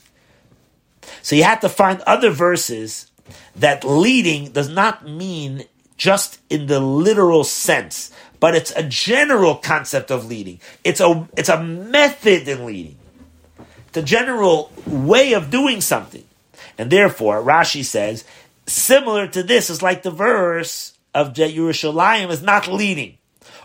So 1.21 1.35
you 1.35 1.43
have 1.43 1.59
to 1.61 1.69
find 1.69 2.01
other 2.01 2.29
verses 2.29 3.11
that 3.55 3.83
leading 3.83 4.51
does 4.51 4.69
not 4.69 5.07
mean 5.07 5.65
just 5.97 6.39
in 6.49 6.67
the 6.67 6.79
literal 6.79 7.43
sense, 7.43 8.11
but 8.39 8.55
it's 8.55 8.71
a 8.71 8.83
general 8.83 9.55
concept 9.55 10.11
of 10.11 10.25
leading. 10.25 10.59
It's 10.83 10.99
a 10.99 11.27
it's 11.37 11.49
a 11.49 11.61
method 11.61 12.47
in 12.47 12.65
leading. 12.65 12.97
The 13.93 14.01
general 14.01 14.71
way 14.87 15.33
of 15.33 15.49
doing 15.49 15.81
something. 15.81 16.23
And 16.77 16.89
therefore, 16.89 17.43
Rashi 17.43 17.85
says, 17.85 18.25
similar 18.65 19.27
to 19.27 19.43
this 19.43 19.69
is 19.69 19.83
like 19.83 20.01
the 20.01 20.11
verse 20.11 20.92
of 21.13 21.33
Yerushalayim 21.33 22.29
is 22.29 22.41
not 22.41 22.67
leading. 22.67 23.17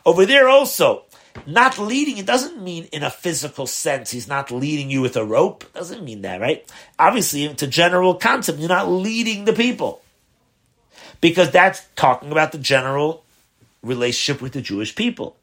Over 0.04 0.26
there 0.26 0.48
also, 0.48 1.04
not 1.46 1.78
leading, 1.78 2.18
it 2.18 2.26
doesn't 2.26 2.62
mean 2.62 2.84
in 2.92 3.02
a 3.02 3.10
physical 3.10 3.66
sense. 3.66 4.10
He's 4.10 4.28
not 4.28 4.50
leading 4.50 4.90
you 4.90 5.00
with 5.00 5.16
a 5.16 5.24
rope. 5.24 5.64
It 5.64 5.74
doesn't 5.74 6.04
mean 6.04 6.22
that, 6.22 6.40
right? 6.40 6.70
Obviously, 6.98 7.44
it's 7.44 7.62
a 7.62 7.68
general 7.68 8.14
concept. 8.14 8.58
You're 8.58 8.68
not 8.68 8.90
leading 8.90 9.44
the 9.44 9.52
people. 9.52 10.02
Because 11.20 11.50
that's 11.50 11.82
talking 11.96 12.30
about 12.30 12.52
the 12.52 12.58
general 12.58 13.24
relationship 13.82 14.40
with 14.40 14.52
the 14.52 14.60
Jewish 14.60 14.94
people. 14.94 15.36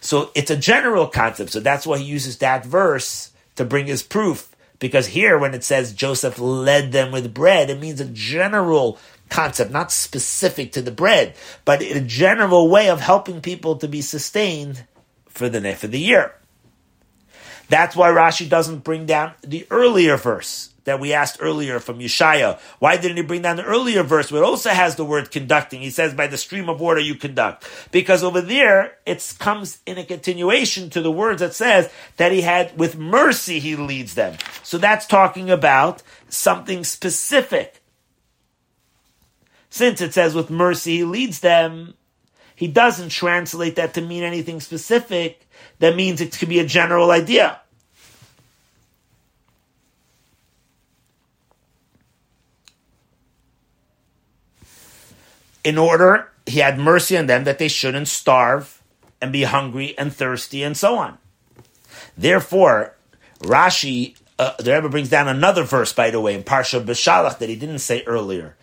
So 0.00 0.30
it's 0.34 0.50
a 0.50 0.56
general 0.56 1.06
concept. 1.06 1.50
So 1.50 1.60
that's 1.60 1.86
why 1.86 1.98
he 1.98 2.04
uses 2.04 2.38
that 2.38 2.64
verse 2.64 3.32
to 3.56 3.64
bring 3.64 3.86
his 3.86 4.02
proof. 4.02 4.54
Because 4.78 5.08
here, 5.08 5.36
when 5.38 5.54
it 5.54 5.64
says 5.64 5.92
Joseph 5.92 6.38
led 6.38 6.92
them 6.92 7.10
with 7.10 7.34
bread, 7.34 7.68
it 7.68 7.80
means 7.80 8.00
a 8.00 8.04
general 8.06 8.98
concept, 9.28 9.70
not 9.70 9.92
specific 9.92 10.72
to 10.72 10.82
the 10.82 10.90
bread, 10.90 11.34
but 11.64 11.82
a 11.82 12.00
general 12.00 12.68
way 12.68 12.88
of 12.90 13.00
helping 13.00 13.40
people 13.40 13.76
to 13.76 13.88
be 13.88 14.02
sustained 14.02 14.84
for 15.28 15.48
the 15.48 15.74
for 15.74 15.86
the 15.86 16.00
year. 16.00 16.34
That's 17.68 17.94
why 17.94 18.08
Rashi 18.08 18.48
doesn't 18.48 18.84
bring 18.84 19.06
down 19.06 19.32
the 19.42 19.66
earlier 19.70 20.16
verse 20.16 20.72
that 20.84 21.00
we 21.00 21.12
asked 21.12 21.36
earlier 21.40 21.80
from 21.80 21.98
Yeshaya. 21.98 22.58
Why 22.78 22.96
didn't 22.96 23.18
he 23.18 23.22
bring 23.22 23.42
down 23.42 23.56
the 23.56 23.64
earlier 23.64 24.02
verse 24.02 24.32
where 24.32 24.42
it 24.42 24.46
also 24.46 24.70
has 24.70 24.96
the 24.96 25.04
word 25.04 25.30
conducting? 25.30 25.82
He 25.82 25.90
says, 25.90 26.14
by 26.14 26.28
the 26.28 26.38
stream 26.38 26.70
of 26.70 26.80
water 26.80 26.98
you 26.98 27.14
conduct. 27.14 27.68
Because 27.90 28.24
over 28.24 28.40
there, 28.40 28.96
it 29.04 29.34
comes 29.38 29.82
in 29.84 29.98
a 29.98 30.04
continuation 30.04 30.88
to 30.90 31.02
the 31.02 31.10
words 31.10 31.40
that 31.40 31.54
says 31.54 31.92
that 32.16 32.32
he 32.32 32.40
had, 32.40 32.78
with 32.78 32.96
mercy 32.96 33.58
he 33.58 33.76
leads 33.76 34.14
them. 34.14 34.38
So 34.62 34.78
that's 34.78 35.06
talking 35.06 35.50
about 35.50 36.02
something 36.30 36.84
specific. 36.84 37.77
Since 39.70 40.00
it 40.00 40.14
says 40.14 40.34
with 40.34 40.50
mercy 40.50 40.98
he 40.98 41.04
leads 41.04 41.40
them, 41.40 41.94
he 42.54 42.66
doesn't 42.66 43.10
translate 43.10 43.76
that 43.76 43.94
to 43.94 44.00
mean 44.00 44.22
anything 44.22 44.60
specific. 44.60 45.46
That 45.78 45.94
means 45.94 46.20
it 46.20 46.36
could 46.36 46.48
be 46.48 46.58
a 46.58 46.66
general 46.66 47.10
idea. 47.10 47.60
In 55.62 55.76
order, 55.76 56.30
he 56.46 56.60
had 56.60 56.78
mercy 56.78 57.16
on 57.16 57.26
them 57.26 57.44
that 57.44 57.58
they 57.58 57.68
shouldn't 57.68 58.08
starve 58.08 58.82
and 59.20 59.32
be 59.32 59.42
hungry 59.42 59.96
and 59.98 60.12
thirsty 60.12 60.62
and 60.62 60.76
so 60.76 60.96
on. 60.96 61.18
Therefore, 62.16 62.94
Rashi, 63.40 64.16
uh, 64.38 64.54
the 64.58 64.72
Rebbe 64.72 64.88
brings 64.88 65.10
down 65.10 65.28
another 65.28 65.62
verse, 65.64 65.92
by 65.92 66.10
the 66.10 66.20
way, 66.20 66.34
in 66.34 66.42
Parsha 66.42 66.84
Beshalach 66.84 67.38
that 67.38 67.48
he 67.48 67.56
didn't 67.56 67.80
say 67.80 68.02
earlier. 68.06 68.56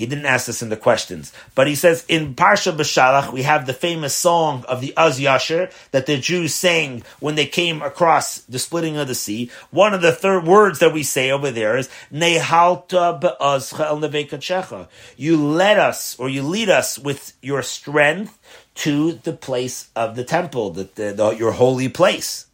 He 0.00 0.06
didn't 0.06 0.24
ask 0.24 0.46
this 0.46 0.62
in 0.62 0.70
the 0.70 0.78
questions, 0.78 1.30
but 1.54 1.66
he 1.66 1.74
says 1.74 2.06
in 2.08 2.34
Parsha 2.34 2.74
B'Shalach 2.74 3.34
we 3.34 3.42
have 3.42 3.66
the 3.66 3.74
famous 3.74 4.16
song 4.16 4.64
of 4.66 4.80
the 4.80 4.94
Az 4.96 5.20
Yashir 5.20 5.70
that 5.90 6.06
the 6.06 6.16
Jews 6.16 6.54
sang 6.54 7.02
when 7.18 7.34
they 7.34 7.44
came 7.44 7.82
across 7.82 8.38
the 8.38 8.58
splitting 8.58 8.96
of 8.96 9.08
the 9.08 9.14
sea. 9.14 9.50
One 9.70 9.92
of 9.92 10.00
the 10.00 10.12
third 10.12 10.46
words 10.46 10.78
that 10.78 10.94
we 10.94 11.02
say 11.02 11.30
over 11.30 11.50
there 11.50 11.76
is 11.76 11.90
Nehalta 12.10 13.20
be'azcha 13.20 13.80
el 13.80 14.00
nevekachecha. 14.00 14.88
You 15.18 15.36
led 15.36 15.78
us 15.78 16.18
or 16.18 16.30
you 16.30 16.44
lead 16.44 16.70
us 16.70 16.98
with 16.98 17.34
your 17.42 17.60
strength 17.60 18.38
to 18.76 19.12
the 19.12 19.34
place 19.34 19.90
of 19.94 20.16
the 20.16 20.24
temple, 20.24 20.70
the, 20.70 20.84
the, 20.94 21.12
the 21.12 21.30
your 21.32 21.52
holy 21.52 21.90
place. 21.90 22.46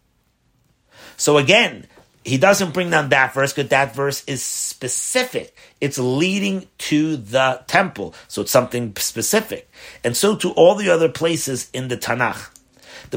So 1.17 1.39
again, 1.39 1.87
he 2.25 2.39
doesn't 2.39 2.75
bring 2.75 2.91
down 2.91 3.11
that 3.11 3.35
verse 3.35 3.53
because 3.53 3.71
that 3.71 3.95
verse 3.95 4.25
is 4.27 4.43
specific. 4.77 5.57
It's 5.81 5.99
leading 5.99 6.67
to 6.79 7.17
the 7.17 7.65
temple. 7.67 8.15
So 8.29 8.43
it's 8.43 8.51
something 8.51 8.95
specific. 8.97 9.71
And 10.05 10.15
so 10.15 10.37
to 10.37 10.51
all 10.51 10.75
the 10.75 10.91
other 10.91 11.09
places 11.09 11.71
in 11.73 11.89
the 11.89 11.97
Tanakh, 11.97 12.51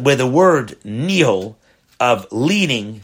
where 0.02 0.16
the 0.16 0.26
word 0.26 0.78
nihol 0.86 1.56
of 2.00 2.32
leading 2.32 3.04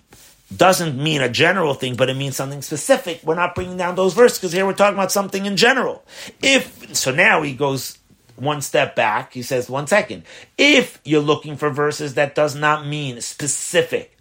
doesn't 0.55 0.97
mean 0.97 1.21
a 1.21 1.27
general 1.27 1.73
thing, 1.73 1.97
but 1.97 2.09
it 2.09 2.15
means 2.15 2.37
something 2.37 2.61
specific. 2.61 3.19
We're 3.25 3.35
not 3.35 3.55
bringing 3.55 3.75
down 3.75 3.95
those 3.95 4.13
verses 4.13 4.37
because 4.37 4.53
here 4.53 4.65
we're 4.65 4.73
talking 4.73 4.97
about 4.97 5.11
something 5.11 5.45
in 5.45 5.57
general. 5.57 6.05
If 6.41 6.95
so, 6.95 7.11
now 7.11 7.41
he 7.41 7.53
goes 7.53 7.97
one 8.37 8.61
step 8.61 8.95
back. 8.95 9.33
He 9.33 9.41
says, 9.41 9.69
one 9.69 9.87
second. 9.87 10.23
If 10.57 11.01
you're 11.03 11.19
looking 11.19 11.57
for 11.57 11.69
verses 11.71 12.13
that 12.13 12.35
does 12.35 12.55
not 12.55 12.87
mean 12.87 13.19
specific, 13.19 14.14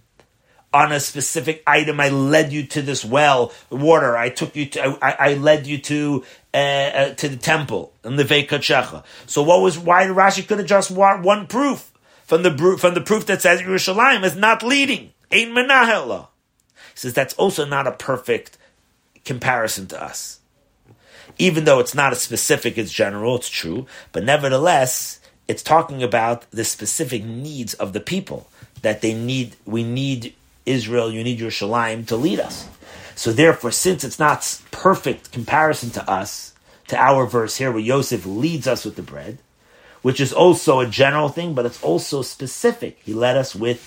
on 0.74 0.90
a 0.92 0.98
specific 0.98 1.62
item. 1.66 2.00
I 2.00 2.08
led 2.08 2.52
you 2.52 2.66
to 2.66 2.82
this 2.82 3.04
well, 3.04 3.52
water. 3.70 4.16
I 4.16 4.28
took 4.28 4.56
you 4.56 4.66
to, 4.66 4.98
I, 5.00 5.30
I 5.30 5.34
led 5.34 5.66
you 5.66 5.78
to, 5.78 6.24
uh, 6.52 6.56
uh, 6.56 7.14
to 7.14 7.28
the 7.28 7.36
temple 7.36 7.92
in 8.04 8.16
the 8.16 8.24
Veikachecha. 8.24 9.04
So 9.26 9.42
what 9.42 9.62
was, 9.62 9.78
why 9.78 10.06
the 10.06 10.12
Rashi 10.12 10.46
could 10.46 10.58
have 10.58 10.66
just 10.66 10.90
one 10.90 11.46
proof 11.46 11.92
from 12.24 12.42
the, 12.42 12.76
from 12.78 12.94
the 12.94 13.00
proof 13.00 13.26
that 13.26 13.40
says 13.40 13.62
Yerushalayim 13.62 14.24
is 14.24 14.36
not 14.36 14.64
leading. 14.64 15.12
Ein 15.32 15.52
menahela. 15.52 16.28
He 16.74 16.98
says 16.98 17.14
that's 17.14 17.34
also 17.34 17.64
not 17.64 17.86
a 17.86 17.92
perfect 17.92 18.58
comparison 19.24 19.86
to 19.88 20.02
us. 20.02 20.40
Even 21.38 21.64
though 21.64 21.80
it's 21.80 21.94
not 21.94 22.12
as 22.12 22.20
specific 22.20 22.78
as 22.78 22.92
general, 22.92 23.36
it's 23.36 23.48
true, 23.48 23.86
but 24.12 24.24
nevertheless, 24.24 25.20
it's 25.48 25.62
talking 25.62 26.02
about 26.02 26.48
the 26.50 26.64
specific 26.64 27.24
needs 27.24 27.74
of 27.74 27.92
the 27.92 28.00
people 28.00 28.48
that 28.82 29.00
they 29.00 29.14
need. 29.14 29.56
We 29.64 29.82
need 29.82 30.34
Israel, 30.66 31.10
you 31.12 31.22
need 31.22 31.40
Yerushalayim 31.40 32.06
to 32.06 32.16
lead 32.16 32.40
us. 32.40 32.68
So 33.14 33.32
therefore, 33.32 33.70
since 33.70 34.02
it's 34.02 34.18
not 34.18 34.60
perfect 34.70 35.30
comparison 35.32 35.90
to 35.90 36.10
us, 36.10 36.52
to 36.88 36.96
our 36.96 37.26
verse 37.26 37.56
here 37.56 37.70
where 37.70 37.80
Yosef 37.80 38.26
leads 38.26 38.66
us 38.66 38.84
with 38.84 38.96
the 38.96 39.02
bread, 39.02 39.38
which 40.02 40.20
is 40.20 40.32
also 40.32 40.80
a 40.80 40.86
general 40.86 41.28
thing, 41.28 41.54
but 41.54 41.64
it's 41.64 41.82
also 41.82 42.22
specific. 42.22 42.98
He 43.04 43.14
led 43.14 43.36
us 43.36 43.54
with 43.54 43.80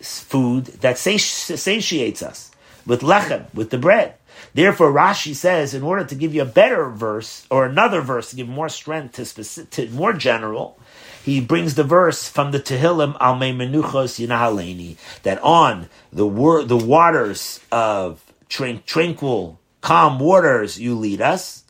food 0.00 0.66
that 0.66 0.98
satiates 0.98 2.22
us, 2.22 2.50
with 2.84 3.00
lechem, 3.00 3.46
with 3.54 3.70
the 3.70 3.78
bread. 3.78 4.14
Therefore, 4.52 4.92
Rashi 4.92 5.34
says, 5.34 5.72
in 5.72 5.82
order 5.82 6.04
to 6.04 6.14
give 6.14 6.34
you 6.34 6.42
a 6.42 6.46
better 6.46 6.90
verse 6.90 7.46
or 7.50 7.64
another 7.64 8.02
verse 8.02 8.30
to 8.30 8.36
give 8.36 8.48
more 8.48 8.68
strength 8.68 9.14
to, 9.14 9.24
specific, 9.24 9.70
to 9.70 9.88
more 9.90 10.12
general, 10.12 10.78
he 11.24 11.40
brings 11.40 11.74
the 11.74 11.84
verse 11.84 12.28
from 12.28 12.50
the 12.50 12.60
Tehillim 12.60 13.16
Al 13.18 13.36
Menuchos 13.36 14.20
Yinahaleni 14.20 14.96
that 15.22 15.42
on 15.42 15.88
the 16.12 16.26
wor- 16.26 16.64
the 16.64 16.76
waters 16.76 17.60
of 17.72 18.22
tranquil, 18.48 19.58
calm 19.80 20.18
waters 20.18 20.78
you 20.78 20.94
lead 20.94 21.22
us. 21.22 21.64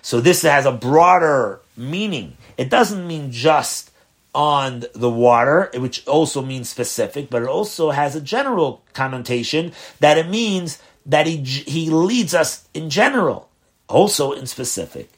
So 0.00 0.20
this 0.20 0.42
has 0.42 0.64
a 0.64 0.72
broader 0.72 1.60
meaning. 1.76 2.36
It 2.56 2.70
doesn't 2.70 3.06
mean 3.06 3.32
just 3.32 3.90
on 4.32 4.84
the 4.94 5.10
water, 5.10 5.70
which 5.74 6.06
also 6.06 6.40
means 6.42 6.68
specific, 6.68 7.30
but 7.30 7.42
it 7.42 7.48
also 7.48 7.90
has 7.90 8.14
a 8.14 8.20
general 8.20 8.84
connotation 8.92 9.72
that 9.98 10.18
it 10.18 10.28
means 10.28 10.78
that 11.04 11.26
he 11.26 11.38
he 11.38 11.90
leads 11.90 12.32
us 12.32 12.68
in 12.74 12.90
general, 12.90 13.48
also 13.88 14.32
in 14.32 14.46
specific. 14.46 15.10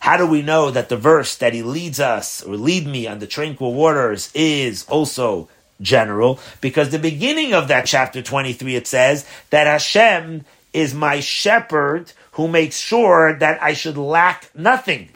How 0.00 0.16
do 0.16 0.26
we 0.26 0.42
know 0.42 0.70
that 0.70 0.88
the 0.88 0.96
verse 0.96 1.36
that 1.36 1.52
he 1.52 1.62
leads 1.62 2.00
us 2.00 2.42
or 2.42 2.56
lead 2.56 2.86
me 2.86 3.06
on 3.06 3.18
the 3.18 3.26
tranquil 3.26 3.74
waters 3.74 4.30
is 4.34 4.84
also 4.88 5.48
general? 5.80 6.40
Because 6.62 6.88
the 6.88 6.98
beginning 6.98 7.52
of 7.52 7.68
that 7.68 7.84
chapter 7.84 8.22
23, 8.22 8.76
it 8.76 8.86
says 8.86 9.26
that 9.50 9.66
Hashem 9.66 10.44
is 10.72 10.94
my 10.94 11.20
shepherd 11.20 12.12
who 12.32 12.48
makes 12.48 12.78
sure 12.78 13.38
that 13.38 13.62
I 13.62 13.74
should 13.74 13.98
lack 13.98 14.50
nothing. 14.54 15.10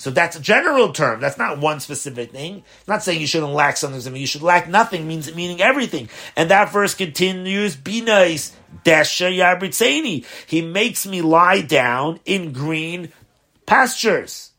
So 0.00 0.10
that's 0.10 0.36
a 0.36 0.40
general 0.40 0.94
term. 0.94 1.20
That's 1.20 1.36
not 1.36 1.58
one 1.58 1.78
specific 1.78 2.32
thing. 2.32 2.64
Not 2.88 3.02
saying 3.02 3.20
you 3.20 3.26
shouldn't 3.26 3.52
lack 3.52 3.76
something. 3.76 4.16
You 4.16 4.26
should 4.26 4.40
lack 4.40 4.66
nothing 4.66 5.06
means 5.06 5.34
meaning 5.34 5.60
everything. 5.60 6.08
And 6.34 6.50
that 6.50 6.72
verse 6.72 6.94
continues, 6.94 7.76
be 7.76 8.00
nice. 8.00 8.56
Desha 8.86 10.24
He 10.46 10.62
makes 10.62 11.06
me 11.06 11.20
lie 11.20 11.60
down 11.60 12.20
in 12.24 12.52
green 12.52 13.12
pastures. 13.70 14.50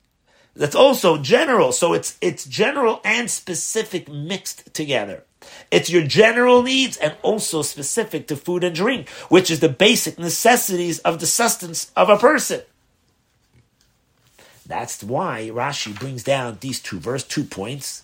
That's 0.55 0.73
also 0.73 1.17
general. 1.17 1.73
So 1.73 1.91
it's, 1.91 2.17
it's 2.21 2.45
general 2.45 3.01
and 3.03 3.29
specific 3.29 4.07
mixed 4.09 4.73
together. 4.73 5.25
It's 5.69 5.89
your 5.89 6.03
general 6.03 6.63
needs 6.63 6.95
and 6.95 7.13
also 7.21 7.61
specific 7.61 8.27
to 8.27 8.37
food 8.37 8.63
and 8.63 8.73
drink, 8.73 9.09
which 9.27 9.51
is 9.51 9.59
the 9.59 9.67
basic 9.67 10.17
necessities 10.17 10.99
of 10.99 11.19
the 11.19 11.25
sustenance 11.25 11.91
of 11.93 12.07
a 12.07 12.17
person. 12.17 12.61
That's 14.65 15.03
why 15.03 15.49
Rashi 15.51 15.93
brings 15.99 16.23
down 16.23 16.59
these 16.61 16.79
two 16.79 16.97
verse, 16.97 17.25
two 17.25 17.43
points. 17.43 18.03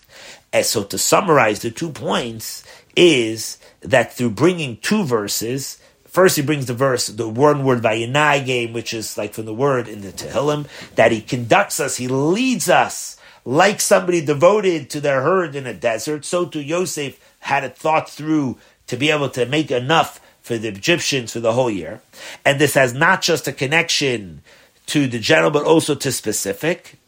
And 0.52 0.66
so 0.66 0.84
to 0.84 0.98
summarize 0.98 1.62
the 1.62 1.70
two 1.70 1.90
points 1.90 2.64
is 2.94 3.56
that 3.80 4.12
through 4.12 4.30
bringing 4.30 4.76
two 4.76 5.04
verses, 5.04 5.78
first 6.18 6.34
he 6.34 6.42
brings 6.42 6.66
the 6.66 6.74
verse, 6.74 7.06
the 7.06 7.28
one 7.28 7.62
word 7.62 7.80
Vayinahagim, 7.80 8.72
which 8.72 8.92
is 8.92 9.16
like 9.16 9.32
from 9.32 9.44
the 9.44 9.54
word 9.54 9.86
in 9.86 10.00
the 10.00 10.10
Tehillim, 10.10 10.66
that 10.96 11.12
he 11.12 11.20
conducts 11.20 11.78
us, 11.78 11.96
he 11.96 12.08
leads 12.08 12.68
us 12.68 13.16
like 13.44 13.80
somebody 13.80 14.20
devoted 14.20 14.90
to 14.90 15.00
their 15.00 15.22
herd 15.22 15.54
in 15.54 15.64
a 15.64 15.72
desert. 15.72 16.24
So 16.24 16.44
too 16.44 16.60
Yosef 16.60 17.20
had 17.38 17.62
it 17.62 17.76
thought 17.76 18.10
through 18.10 18.58
to 18.88 18.96
be 18.96 19.12
able 19.12 19.28
to 19.30 19.46
make 19.46 19.70
enough 19.70 20.20
for 20.42 20.58
the 20.58 20.66
Egyptians 20.66 21.32
for 21.32 21.38
the 21.38 21.52
whole 21.52 21.70
year. 21.70 22.00
And 22.44 22.60
this 22.60 22.74
has 22.74 22.92
not 22.92 23.22
just 23.22 23.46
a 23.46 23.52
connection 23.52 24.42
to 24.86 25.06
the 25.06 25.20
general, 25.20 25.52
but 25.52 25.62
also 25.64 25.94
to 25.94 26.10
specific. 26.10 26.98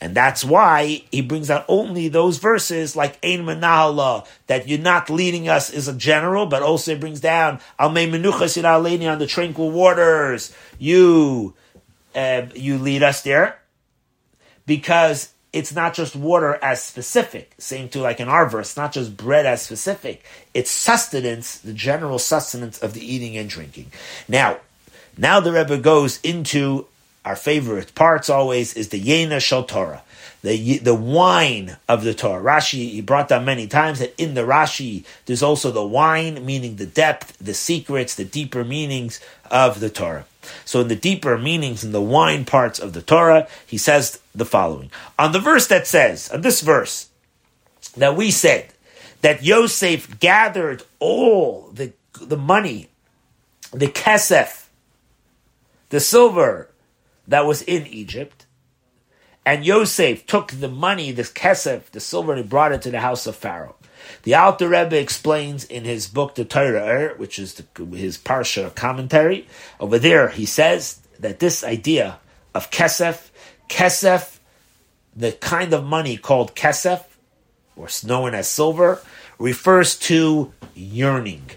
And 0.00 0.14
that's 0.14 0.42
why 0.42 1.02
he 1.12 1.20
brings 1.20 1.50
out 1.50 1.66
only 1.68 2.08
those 2.08 2.38
verses 2.38 2.96
like 2.96 3.18
Ein 3.22 3.44
Menahala, 3.44 4.26
that 4.46 4.66
you're 4.66 4.78
not 4.78 5.10
leading 5.10 5.48
us 5.48 5.72
as 5.72 5.88
a 5.88 5.94
general, 5.94 6.46
but 6.46 6.62
also 6.62 6.96
brings 6.96 7.20
down 7.20 7.60
Al 7.78 7.90
Menuchas 7.90 9.12
on 9.12 9.18
the 9.18 9.26
tranquil 9.26 9.70
waters. 9.70 10.56
You, 10.78 11.52
uh, 12.14 12.46
you 12.54 12.78
lead 12.78 13.02
us 13.02 13.22
there. 13.22 13.58
Because 14.64 15.32
it's 15.52 15.74
not 15.74 15.94
just 15.94 16.14
water 16.14 16.58
as 16.62 16.82
specific, 16.82 17.54
same 17.58 17.88
to 17.88 18.00
like 18.00 18.20
in 18.20 18.28
our 18.28 18.48
verse, 18.48 18.76
not 18.76 18.92
just 18.92 19.16
bread 19.16 19.46
as 19.46 19.62
specific. 19.62 20.24
It's 20.54 20.70
sustenance, 20.70 21.58
the 21.58 21.72
general 21.72 22.18
sustenance 22.18 22.78
of 22.78 22.94
the 22.94 23.04
eating 23.04 23.36
and 23.36 23.50
drinking. 23.50 23.90
Now, 24.28 24.58
now 25.18 25.40
the 25.40 25.52
Rebbe 25.52 25.78
goes 25.78 26.20
into 26.22 26.86
our 27.24 27.36
favorite 27.36 27.94
parts 27.94 28.30
always 28.30 28.74
is 28.74 28.88
the 28.88 29.00
Yena 29.00 29.40
Shel 29.40 29.64
Torah, 29.64 30.02
the, 30.42 30.78
the 30.78 30.94
wine 30.94 31.76
of 31.88 32.02
the 32.02 32.14
Torah. 32.14 32.42
Rashi, 32.42 32.90
he 32.90 33.00
brought 33.02 33.28
down 33.28 33.44
many 33.44 33.66
times 33.66 33.98
that 33.98 34.14
in 34.16 34.34
the 34.34 34.42
Rashi, 34.42 35.04
there's 35.26 35.42
also 35.42 35.70
the 35.70 35.86
wine, 35.86 36.44
meaning 36.44 36.76
the 36.76 36.86
depth, 36.86 37.36
the 37.38 37.54
secrets, 37.54 38.14
the 38.14 38.24
deeper 38.24 38.64
meanings 38.64 39.20
of 39.50 39.80
the 39.80 39.90
Torah. 39.90 40.24
So 40.64 40.80
in 40.80 40.88
the 40.88 40.96
deeper 40.96 41.36
meanings, 41.36 41.84
in 41.84 41.92
the 41.92 42.00
wine 42.00 42.46
parts 42.46 42.78
of 42.78 42.94
the 42.94 43.02
Torah, 43.02 43.46
he 43.66 43.76
says 43.76 44.18
the 44.34 44.46
following. 44.46 44.90
On 45.18 45.32
the 45.32 45.40
verse 45.40 45.66
that 45.66 45.86
says, 45.86 46.30
on 46.30 46.40
this 46.40 46.62
verse, 46.62 47.08
that 47.96 48.16
we 48.16 48.30
said 48.30 48.72
that 49.20 49.42
Yosef 49.42 50.18
gathered 50.20 50.82
all 50.98 51.70
the, 51.74 51.92
the 52.20 52.38
money, 52.38 52.88
the 53.72 53.88
kesef, 53.88 54.66
the 55.90 56.00
silver 56.00 56.70
that 57.30 57.46
was 57.46 57.62
in 57.62 57.86
Egypt, 57.86 58.46
and 59.46 59.64
Yosef 59.64 60.26
took 60.26 60.50
the 60.50 60.68
money, 60.68 61.12
this 61.12 61.32
kesef, 61.32 61.84
the 61.86 62.00
silver, 62.00 62.32
and 62.32 62.42
he 62.42 62.48
brought 62.48 62.72
it 62.72 62.82
to 62.82 62.90
the 62.90 63.00
house 63.00 63.26
of 63.26 63.36
Pharaoh. 63.36 63.76
The 64.24 64.34
Alter 64.34 64.68
Rebbe 64.68 64.98
explains 64.98 65.64
in 65.64 65.84
his 65.84 66.08
book, 66.08 66.34
the 66.34 66.44
Torah, 66.44 66.86
er, 66.86 67.14
which 67.16 67.38
is 67.38 67.54
the, 67.54 67.84
his 67.96 68.18
Parsha 68.18 68.74
commentary. 68.74 69.46
Over 69.78 69.98
there, 69.98 70.28
he 70.28 70.44
says 70.44 71.00
that 71.20 71.38
this 71.38 71.62
idea 71.62 72.18
of 72.52 72.70
kesef, 72.72 73.30
kesef, 73.68 74.38
the 75.14 75.32
kind 75.32 75.72
of 75.72 75.84
money 75.84 76.16
called 76.16 76.56
kesef, 76.56 77.04
or 77.76 77.88
known 78.04 78.34
as 78.34 78.48
silver, 78.48 79.00
refers 79.38 79.96
to 80.00 80.52
yearning. 80.74 81.50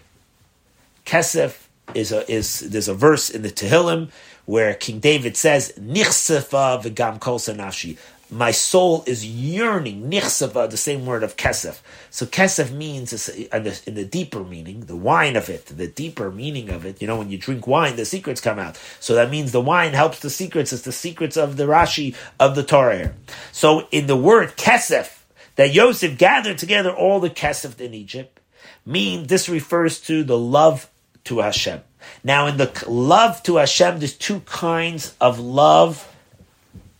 Kesef 1.03 1.63
is 1.93 2.12
a 2.12 2.31
is 2.31 2.62
there's 2.62 2.88
a 2.88 2.93
verse 2.93 3.29
in 3.29 3.41
the 3.41 3.49
Tehillim 3.49 4.09
where 4.45 4.73
King 4.73 4.99
David 4.99 5.38
says, 5.38 5.73
Nichsefa 5.79 6.84
v'gam 6.84 7.19
kol 7.19 7.39
nafshi. 7.39 7.97
My 8.29 8.51
soul 8.51 9.03
is 9.06 9.25
yearning. 9.25 10.10
Nichsefa, 10.10 10.69
the 10.69 10.77
same 10.77 11.06
word 11.06 11.21
of 11.21 11.38
kesef. 11.38 11.82
So 12.10 12.25
kesef 12.25 12.71
means, 12.71 13.29
in 13.29 13.63
the, 13.63 14.06
deeper 14.06 14.43
meaning, 14.43 14.82
the 14.82 14.95
wine 14.95 15.36
of 15.36 15.49
it, 15.49 15.67
the 15.67 15.88
deeper 15.88 16.32
meaning 16.32 16.69
of 16.69 16.84
it. 16.84 16.99
You 16.99 17.08
know, 17.08 17.17
when 17.17 17.29
you 17.29 17.38
drink 17.38 17.67
wine, 17.67 17.95
the 17.95 18.06
secrets 18.06 18.41
come 18.41 18.58
out. 18.58 18.79
So 18.99 19.13
that 19.15 19.29
means 19.29 19.51
the 19.51 19.62
wine 19.62 19.93
helps 19.93 20.19
the 20.19 20.32
secrets. 20.32 20.73
It's 20.73 20.82
the 20.82 20.91
secrets 20.91 21.38
of 21.38 21.58
the 21.58 21.65
Rashi 21.65 22.15
of 22.39 22.56
the 22.56 22.63
Torah. 22.63 23.13
So 23.51 23.88
in 23.91 24.08
the 24.08 24.17
word 24.17 24.58
kesef, 24.58 25.19
that 25.56 25.71
Yosef 25.71 26.17
gathered 26.17 26.58
together 26.58 26.91
all 26.91 27.19
the 27.19 27.29
kesef 27.29 27.79
in 27.79 27.93
Egypt, 27.93 28.39
mean 28.84 29.27
this 29.27 29.47
refers 29.47 29.99
to 30.01 30.23
the 30.23 30.38
love 30.38 30.89
to 31.25 31.39
Hashem. 31.39 31.82
Now, 32.23 32.47
in 32.47 32.57
the 32.57 32.83
love 32.87 33.43
to 33.43 33.57
Hashem, 33.57 33.99
there's 33.99 34.13
two 34.13 34.41
kinds 34.41 35.15
of 35.19 35.39
love 35.39 36.07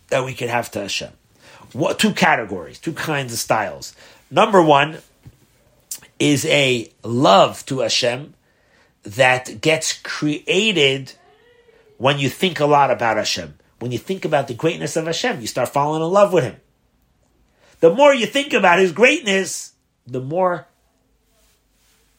that 0.08 0.24
we 0.24 0.34
can 0.34 0.48
have 0.48 0.70
to 0.72 0.80
Hashem. 0.80 1.12
What, 1.72 1.98
two 1.98 2.12
categories, 2.12 2.78
two 2.78 2.92
kinds 2.92 3.32
of 3.32 3.38
styles. 3.38 3.94
Number 4.30 4.62
one 4.62 4.98
is 6.18 6.46
a 6.46 6.90
love 7.02 7.66
to 7.66 7.80
Hashem 7.80 8.34
that 9.02 9.60
gets 9.60 9.92
created 9.92 11.12
when 11.98 12.18
you 12.18 12.28
think 12.28 12.60
a 12.60 12.66
lot 12.66 12.90
about 12.90 13.16
Hashem. 13.16 13.54
When 13.80 13.92
you 13.92 13.98
think 13.98 14.24
about 14.24 14.48
the 14.48 14.54
greatness 14.54 14.96
of 14.96 15.06
Hashem, 15.06 15.40
you 15.40 15.46
start 15.46 15.68
falling 15.68 16.02
in 16.02 16.08
love 16.08 16.32
with 16.32 16.44
Him. 16.44 16.56
The 17.80 17.92
more 17.92 18.14
you 18.14 18.26
think 18.26 18.52
about 18.52 18.78
His 18.78 18.92
greatness, 18.92 19.72
the 20.06 20.20
more 20.20 20.66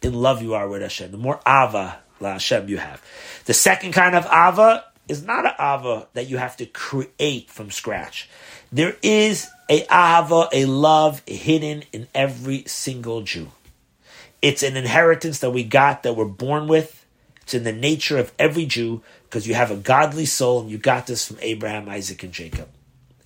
in 0.01 0.13
love 0.13 0.41
you 0.41 0.53
are 0.53 0.67
with 0.67 0.81
Hashem, 0.81 1.11
the 1.11 1.17
more 1.17 1.39
ava 1.47 1.99
La 2.19 2.33
Hashem 2.33 2.69
you 2.69 2.77
have. 2.77 3.03
The 3.45 3.53
second 3.53 3.93
kind 3.93 4.15
of 4.15 4.25
ava 4.25 4.85
is 5.07 5.23
not 5.23 5.45
an 5.45 5.53
ava 5.59 6.07
that 6.13 6.27
you 6.27 6.37
have 6.37 6.57
to 6.57 6.65
create 6.65 7.49
from 7.49 7.71
scratch. 7.71 8.29
There 8.71 8.95
is 9.01 9.47
a 9.69 9.83
ava, 9.83 10.47
a 10.51 10.65
love 10.65 11.21
hidden 11.27 11.83
in 11.91 12.07
every 12.13 12.63
single 12.65 13.21
Jew. 13.21 13.51
It's 14.41 14.63
an 14.63 14.77
inheritance 14.77 15.39
that 15.39 15.51
we 15.51 15.63
got 15.63 16.03
that 16.03 16.15
we're 16.15 16.25
born 16.25 16.67
with. 16.67 17.05
It's 17.41 17.53
in 17.53 17.63
the 17.63 17.71
nature 17.71 18.17
of 18.17 18.33
every 18.39 18.65
Jew 18.65 19.01
because 19.23 19.47
you 19.47 19.53
have 19.53 19.71
a 19.71 19.75
godly 19.75 20.25
soul 20.25 20.61
and 20.61 20.69
you 20.69 20.77
got 20.77 21.07
this 21.07 21.27
from 21.27 21.37
Abraham, 21.41 21.87
Isaac, 21.89 22.23
and 22.23 22.33
Jacob 22.33 22.69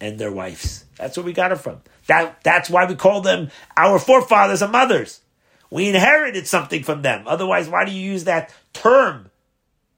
and 0.02 0.20
their 0.20 0.32
wives. 0.32 0.86
That's 0.98 1.18
where 1.18 1.26
we 1.26 1.34
got 1.34 1.52
it 1.52 1.58
from. 1.58 1.82
That, 2.08 2.42
that's 2.44 2.70
why 2.70 2.86
we 2.86 2.96
call 2.96 3.22
them 3.22 3.50
our 3.78 4.00
forefathers 4.00 4.62
and 4.62 4.72
mothers. 4.72 5.22
We 5.70 5.90
inherited 5.90 6.48
something 6.48 6.84
from 6.84 7.02
them. 7.02 7.28
Otherwise, 7.28 7.70
why 7.70 7.86
do 7.86 7.92
you 7.92 8.02
use 8.02 8.24
that 8.24 8.54
term? 8.74 9.30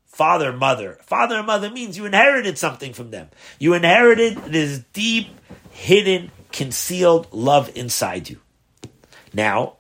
Father, 0.06 0.52
mother. 0.52 1.00
Father 1.04 1.38
and 1.38 1.48
mother 1.48 1.70
means 1.70 1.98
you 1.98 2.06
inherited 2.06 2.58
something 2.58 2.94
from 2.94 3.12
them. 3.12 3.30
You 3.60 3.74
inherited 3.74 4.38
this 4.46 4.80
deep, 4.92 5.30
hidden, 5.72 6.32
concealed 6.52 7.32
love 7.32 7.72
inside 7.76 8.30
you. 8.30 8.40
Now, 9.34 9.78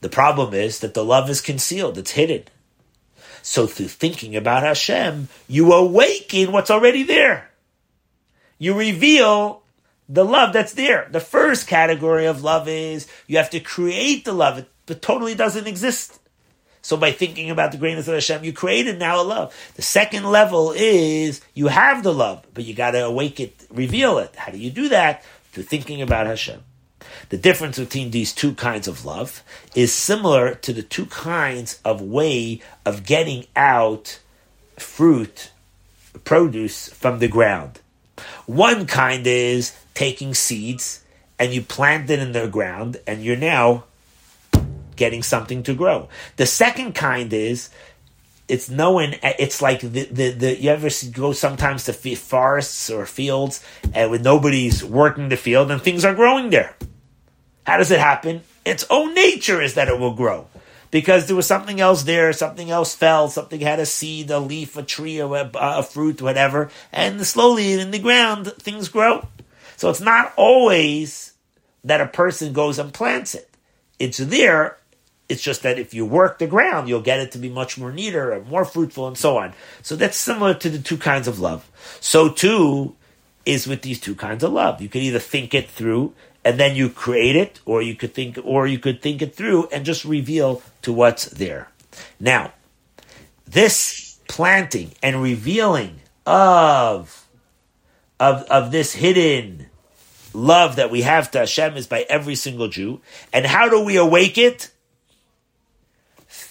the 0.00 0.10
problem 0.10 0.52
is 0.52 0.80
that 0.80 0.94
the 0.94 1.04
love 1.04 1.30
is 1.30 1.40
concealed, 1.40 1.98
it's 1.98 2.12
hidden. 2.12 2.44
So 3.42 3.66
through 3.66 3.88
thinking 3.88 4.36
about 4.36 4.62
Hashem, 4.62 5.28
you 5.48 5.72
awaken 5.72 6.52
what's 6.52 6.70
already 6.70 7.02
there. 7.02 7.50
You 8.58 8.74
reveal 8.74 9.62
the 10.08 10.24
love 10.24 10.52
that's 10.52 10.72
there. 10.72 11.08
The 11.10 11.20
first 11.20 11.66
category 11.66 12.26
of 12.26 12.42
love 12.42 12.68
is 12.68 13.08
you 13.26 13.38
have 13.38 13.50
to 13.50 13.60
create 13.60 14.24
the 14.24 14.32
love 14.32 14.66
but 14.88 15.02
totally 15.02 15.34
doesn't 15.34 15.66
exist. 15.66 16.18
So 16.82 16.96
by 16.96 17.12
thinking 17.12 17.50
about 17.50 17.72
the 17.72 17.78
greatness 17.78 18.08
of 18.08 18.14
Hashem, 18.14 18.44
you 18.44 18.52
created 18.52 18.98
now 18.98 19.20
a 19.20 19.24
love. 19.24 19.54
The 19.74 19.82
second 19.82 20.24
level 20.24 20.72
is 20.74 21.40
you 21.54 21.68
have 21.68 22.02
the 22.02 22.14
love, 22.14 22.46
but 22.54 22.64
you 22.64 22.74
got 22.74 22.92
to 22.92 23.04
awake 23.04 23.40
it, 23.40 23.66
reveal 23.70 24.18
it. 24.18 24.34
How 24.36 24.52
do 24.52 24.58
you 24.58 24.70
do 24.70 24.88
that? 24.88 25.24
Through 25.52 25.64
thinking 25.64 26.00
about 26.02 26.26
Hashem. 26.26 26.62
The 27.30 27.36
difference 27.36 27.78
between 27.78 28.10
these 28.10 28.32
two 28.32 28.54
kinds 28.54 28.88
of 28.88 29.04
love 29.04 29.42
is 29.74 29.92
similar 29.92 30.54
to 30.54 30.72
the 30.72 30.82
two 30.82 31.06
kinds 31.06 31.80
of 31.84 32.00
way 32.00 32.62
of 32.86 33.04
getting 33.04 33.46
out 33.54 34.20
fruit, 34.78 35.50
produce 36.24 36.88
from 36.88 37.18
the 37.18 37.28
ground. 37.28 37.80
One 38.46 38.86
kind 38.86 39.26
is 39.26 39.76
taking 39.94 40.32
seeds 40.34 41.04
and 41.38 41.52
you 41.52 41.62
plant 41.62 42.10
it 42.10 42.18
in 42.18 42.32
the 42.32 42.48
ground 42.48 42.98
and 43.06 43.22
you're 43.22 43.36
now 43.36 43.84
getting 44.98 45.22
something 45.22 45.62
to 45.62 45.74
grow. 45.74 46.08
The 46.36 46.46
second 46.46 46.94
kind 46.94 47.32
is 47.32 47.70
it's 48.48 48.70
knowing 48.70 49.14
it's 49.22 49.60
like 49.60 49.80
the, 49.80 50.04
the, 50.04 50.30
the 50.30 50.60
you 50.60 50.70
ever 50.70 50.88
go 51.12 51.32
sometimes 51.32 51.84
to 51.84 51.92
forests 51.92 52.90
or 52.90 53.06
fields 53.06 53.64
and 53.94 54.10
when 54.10 54.22
nobody's 54.22 54.82
working 54.82 55.28
the 55.28 55.36
field 55.36 55.70
and 55.70 55.80
things 55.80 56.04
are 56.04 56.14
growing 56.14 56.50
there. 56.50 56.74
How 57.66 57.76
does 57.76 57.90
it 57.90 58.00
happen? 58.00 58.42
Its 58.64 58.86
own 58.88 59.14
nature 59.14 59.60
is 59.60 59.74
that 59.74 59.88
it 59.88 59.98
will 59.98 60.14
grow 60.14 60.48
because 60.90 61.26
there 61.26 61.36
was 61.36 61.46
something 61.46 61.80
else 61.80 62.04
there, 62.04 62.32
something 62.32 62.70
else 62.70 62.94
fell, 62.94 63.28
something 63.28 63.60
had 63.60 63.78
a 63.78 63.86
seed, 63.86 64.30
a 64.30 64.38
leaf, 64.38 64.76
a 64.76 64.82
tree, 64.82 65.18
a, 65.18 65.26
a 65.26 65.82
fruit, 65.82 66.22
whatever, 66.22 66.70
and 66.90 67.24
slowly 67.26 67.74
in 67.74 67.90
the 67.90 67.98
ground 67.98 68.52
things 68.58 68.88
grow. 68.88 69.26
So 69.76 69.90
it's 69.90 70.00
not 70.00 70.32
always 70.36 71.34
that 71.84 72.00
a 72.00 72.06
person 72.06 72.54
goes 72.54 72.78
and 72.78 72.92
plants 72.92 73.34
it. 73.34 73.50
It's 73.98 74.18
there 74.18 74.77
it's 75.28 75.42
just 75.42 75.62
that 75.62 75.78
if 75.78 75.92
you 75.92 76.06
work 76.06 76.38
the 76.38 76.46
ground, 76.46 76.88
you'll 76.88 77.02
get 77.02 77.20
it 77.20 77.32
to 77.32 77.38
be 77.38 77.48
much 77.48 77.76
more 77.76 77.92
neater 77.92 78.32
and 78.32 78.48
more 78.48 78.64
fruitful 78.64 79.06
and 79.06 79.18
so 79.18 79.36
on. 79.36 79.52
So 79.82 79.94
that's 79.94 80.16
similar 80.16 80.54
to 80.54 80.70
the 80.70 80.78
two 80.78 80.96
kinds 80.96 81.28
of 81.28 81.38
love. 81.38 81.70
So 82.00 82.30
too 82.30 82.96
is 83.44 83.66
with 83.66 83.82
these 83.82 84.00
two 84.00 84.14
kinds 84.14 84.42
of 84.42 84.52
love. 84.52 84.80
You 84.80 84.88
could 84.88 85.02
either 85.02 85.18
think 85.18 85.54
it 85.54 85.68
through 85.68 86.14
and 86.44 86.58
then 86.58 86.76
you 86.76 86.88
create 86.88 87.36
it, 87.36 87.60
or 87.66 87.82
you 87.82 87.94
could 87.94 88.14
think, 88.14 88.38
or 88.42 88.66
you 88.66 88.78
could 88.78 89.02
think 89.02 89.20
it 89.20 89.34
through 89.34 89.66
and 89.66 89.84
just 89.84 90.04
reveal 90.04 90.62
to 90.82 90.92
what's 90.92 91.26
there. 91.26 91.68
Now, 92.18 92.52
this 93.46 94.18
planting 94.28 94.92
and 95.02 95.22
revealing 95.22 96.00
of, 96.24 97.26
of, 98.18 98.44
of 98.44 98.70
this 98.70 98.94
hidden 98.94 99.66
love 100.32 100.76
that 100.76 100.90
we 100.90 101.02
have 101.02 101.30
to 101.32 101.40
Hashem 101.40 101.76
is 101.76 101.86
by 101.86 102.06
every 102.08 102.34
single 102.34 102.68
Jew. 102.68 103.00
And 103.32 103.44
how 103.44 103.68
do 103.68 103.84
we 103.84 103.96
awake 103.96 104.38
it? 104.38 104.70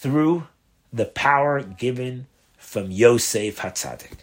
Through 0.07 0.47
the 0.93 1.03
power 1.03 1.61
given 1.61 2.27
from 2.57 2.91
Yosef 2.91 3.57
Hatzadik. 3.57 4.19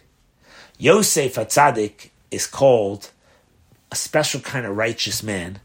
Yosef 0.79 1.35
Hatzadik 1.35 2.09
is 2.31 2.47
called 2.47 3.11
a 3.91 3.95
special 3.95 4.39
kind 4.39 4.65
of 4.65 4.75
righteous 4.75 5.21
man. 5.21 5.59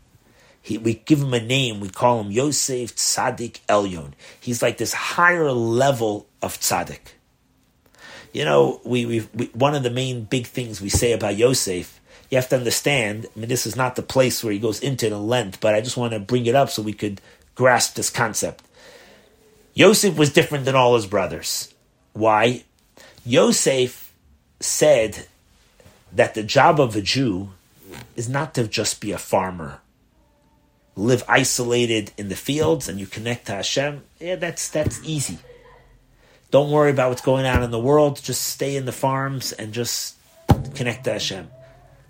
He, 0.60 0.76
we 0.76 0.92
give 0.92 1.22
him 1.22 1.32
a 1.32 1.40
name. 1.40 1.80
We 1.80 1.88
call 1.88 2.20
him 2.20 2.30
Yosef 2.30 2.96
Tzadik 2.96 3.60
Elyon. 3.66 4.12
He's 4.38 4.60
like 4.60 4.76
this 4.76 4.92
higher 4.92 5.52
level 5.52 6.26
of 6.42 6.60
Tzadik. 6.60 7.14
You 8.34 8.44
know, 8.44 8.82
we, 8.84 9.06
we, 9.06 9.46
one 9.54 9.74
of 9.74 9.82
the 9.82 9.88
main 9.88 10.24
big 10.24 10.46
things 10.46 10.82
we 10.82 10.90
say 10.90 11.12
about 11.12 11.38
Yosef, 11.38 11.98
you 12.28 12.36
have 12.36 12.50
to 12.50 12.58
understand. 12.58 13.24
I 13.34 13.38
mean, 13.38 13.48
this 13.48 13.64
is 13.64 13.74
not 13.74 13.96
the 13.96 14.02
place 14.02 14.44
where 14.44 14.52
he 14.52 14.58
goes 14.58 14.80
into 14.80 15.08
the 15.08 15.18
length, 15.18 15.60
but 15.60 15.74
I 15.74 15.80
just 15.80 15.96
want 15.96 16.12
to 16.12 16.20
bring 16.20 16.44
it 16.44 16.54
up 16.54 16.68
so 16.68 16.82
we 16.82 16.92
could 16.92 17.22
grasp 17.54 17.94
this 17.94 18.10
concept. 18.10 18.64
Yosef 19.80 20.14
was 20.18 20.30
different 20.30 20.66
than 20.66 20.76
all 20.76 20.94
his 20.94 21.06
brothers. 21.06 21.72
Why? 22.12 22.64
Yosef 23.24 24.12
said 24.60 25.26
that 26.12 26.34
the 26.34 26.42
job 26.42 26.78
of 26.78 26.94
a 26.96 27.00
Jew 27.00 27.52
is 28.14 28.28
not 28.28 28.52
to 28.56 28.68
just 28.68 29.00
be 29.00 29.10
a 29.12 29.16
farmer, 29.16 29.80
live 30.96 31.24
isolated 31.26 32.12
in 32.18 32.28
the 32.28 32.36
fields, 32.36 32.90
and 32.90 33.00
you 33.00 33.06
connect 33.06 33.46
to 33.46 33.52
Hashem. 33.52 34.02
Yeah, 34.18 34.36
that's 34.36 34.68
that's 34.68 35.00
easy. 35.02 35.38
Don't 36.50 36.70
worry 36.70 36.90
about 36.90 37.08
what's 37.08 37.22
going 37.22 37.46
on 37.46 37.62
in 37.62 37.70
the 37.70 37.80
world. 37.80 38.22
Just 38.22 38.42
stay 38.42 38.76
in 38.76 38.84
the 38.84 38.92
farms 38.92 39.50
and 39.52 39.72
just 39.72 40.16
connect 40.74 41.04
to 41.04 41.14
Hashem. 41.14 41.48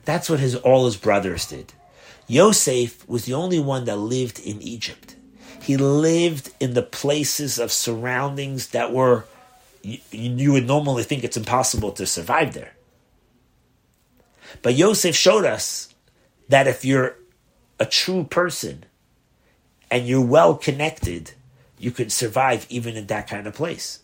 That's 0.05 0.29
what 0.29 0.41
his 0.41 0.57
all 0.57 0.87
his 0.87 0.97
brothers 0.97 1.47
did. 1.47 1.73
Yosef 2.27 3.09
was 3.09 3.27
the 3.27 3.35
only 3.35 3.61
one 3.61 3.85
that 3.85 3.95
lived 3.95 4.41
in 4.41 4.61
Egypt. 4.61 5.15
He 5.71 5.77
lived 5.77 6.51
in 6.59 6.75
the 6.75 6.83
places 6.83 7.61
of 7.61 7.71
surroundings 7.71 8.71
that 8.71 8.93
were 8.93 9.27
you, 9.83 9.99
you 10.11 10.53
would 10.53 10.67
normally 10.67 11.05
think 11.05 11.23
it's 11.23 11.37
impossible 11.37 11.93
to 11.93 12.07
survive 12.07 12.55
there. 12.55 12.73
But 14.63 14.75
Yosef 14.75 15.15
showed 15.15 15.45
us 15.45 15.95
that 16.49 16.67
if 16.67 16.85
you're 16.85 17.15
a 17.79 17.87
true 17.87 18.25
person 18.25 18.85
and 19.93 20.09
you're 20.09 20.27
well 20.27 20.57
connected, 20.57 21.35
you 21.79 21.93
can 21.93 22.11
survive 22.11 22.67
even 22.69 22.97
in 22.97 23.07
that 23.07 23.29
kind 23.29 23.47
of 23.47 23.55
place. 23.55 24.01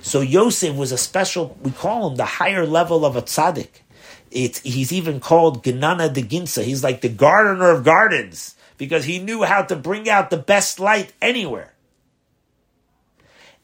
So 0.00 0.22
Yosef 0.22 0.74
was 0.74 0.90
a 0.90 0.96
special, 0.96 1.58
we 1.60 1.72
call 1.72 2.08
him 2.08 2.16
the 2.16 2.24
higher 2.24 2.64
level 2.64 3.04
of 3.04 3.14
a 3.14 3.20
tzaddik. 3.20 3.82
He's 4.30 4.90
even 4.90 5.20
called 5.20 5.62
Ganana 5.62 6.10
de 6.10 6.22
Ginsa. 6.22 6.64
He's 6.64 6.82
like 6.82 7.02
the 7.02 7.10
gardener 7.10 7.68
of 7.68 7.84
gardens 7.84 8.53
because 8.78 9.04
he 9.04 9.18
knew 9.18 9.42
how 9.42 9.62
to 9.62 9.76
bring 9.76 10.08
out 10.08 10.30
the 10.30 10.36
best 10.36 10.80
light 10.80 11.12
anywhere. 11.20 11.72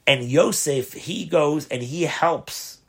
And 0.07 0.23
Yosef, 0.23 0.93
he 0.93 1.25
goes 1.25 1.67
and 1.67 1.81
he 1.81 2.03
helps 2.03 2.79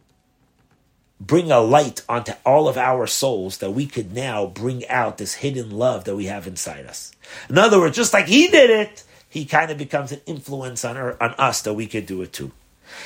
bring 1.20 1.52
a 1.52 1.60
light 1.60 2.02
onto 2.08 2.32
all 2.44 2.68
of 2.68 2.76
our 2.76 3.06
souls 3.06 3.58
that 3.58 3.70
we 3.70 3.86
could 3.86 4.12
now 4.12 4.46
bring 4.46 4.86
out 4.88 5.18
this 5.18 5.34
hidden 5.34 5.70
love 5.70 6.04
that 6.04 6.16
we 6.16 6.26
have 6.26 6.46
inside 6.46 6.86
us. 6.86 7.12
In 7.48 7.58
other 7.58 7.78
words, 7.78 7.96
just 7.96 8.12
like 8.12 8.26
he 8.26 8.48
did 8.48 8.70
it, 8.70 9.04
he 9.28 9.44
kind 9.44 9.70
of 9.70 9.78
becomes 9.78 10.10
an 10.12 10.20
influence 10.26 10.84
on, 10.84 10.96
our, 10.96 11.22
on 11.22 11.30
us 11.34 11.62
that 11.62 11.74
we 11.74 11.86
could 11.86 12.06
do 12.06 12.22
it 12.22 12.32
too. 12.32 12.50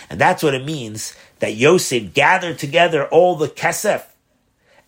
And 0.08 0.20
that's 0.20 0.42
what 0.42 0.54
it 0.54 0.64
means 0.64 1.14
that 1.38 1.54
Yosef 1.54 2.14
gathered 2.14 2.58
together 2.58 3.06
all 3.06 3.36
the 3.36 3.48
kesef 3.48 4.04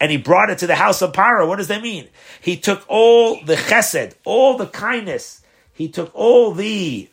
and 0.01 0.11
he 0.11 0.17
brought 0.17 0.51
it 0.51 0.59
to 0.59 0.67
the 0.67 0.75
house 0.75 1.03
of 1.03 1.13
Paro. 1.13 1.49
What 1.49 1.57
does 1.57 1.69
that 1.69 1.83
mean? 1.83 2.09
He 2.41 2.57
took 2.57 2.85
all 2.89 3.41
the 3.45 3.57
chesed, 3.57 4.15
all 4.25 4.57
the 4.57 4.67
kindness, 4.67 5.43
he 5.73 5.89
took 5.89 6.11
all 6.15 6.53
the 6.53 7.09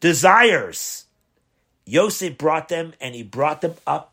desires. 0.00 1.04
Yosef 1.84 2.36
brought 2.36 2.68
them 2.68 2.92
and 3.00 3.14
he 3.14 3.22
brought 3.22 3.60
them 3.60 3.74
up. 3.86 4.12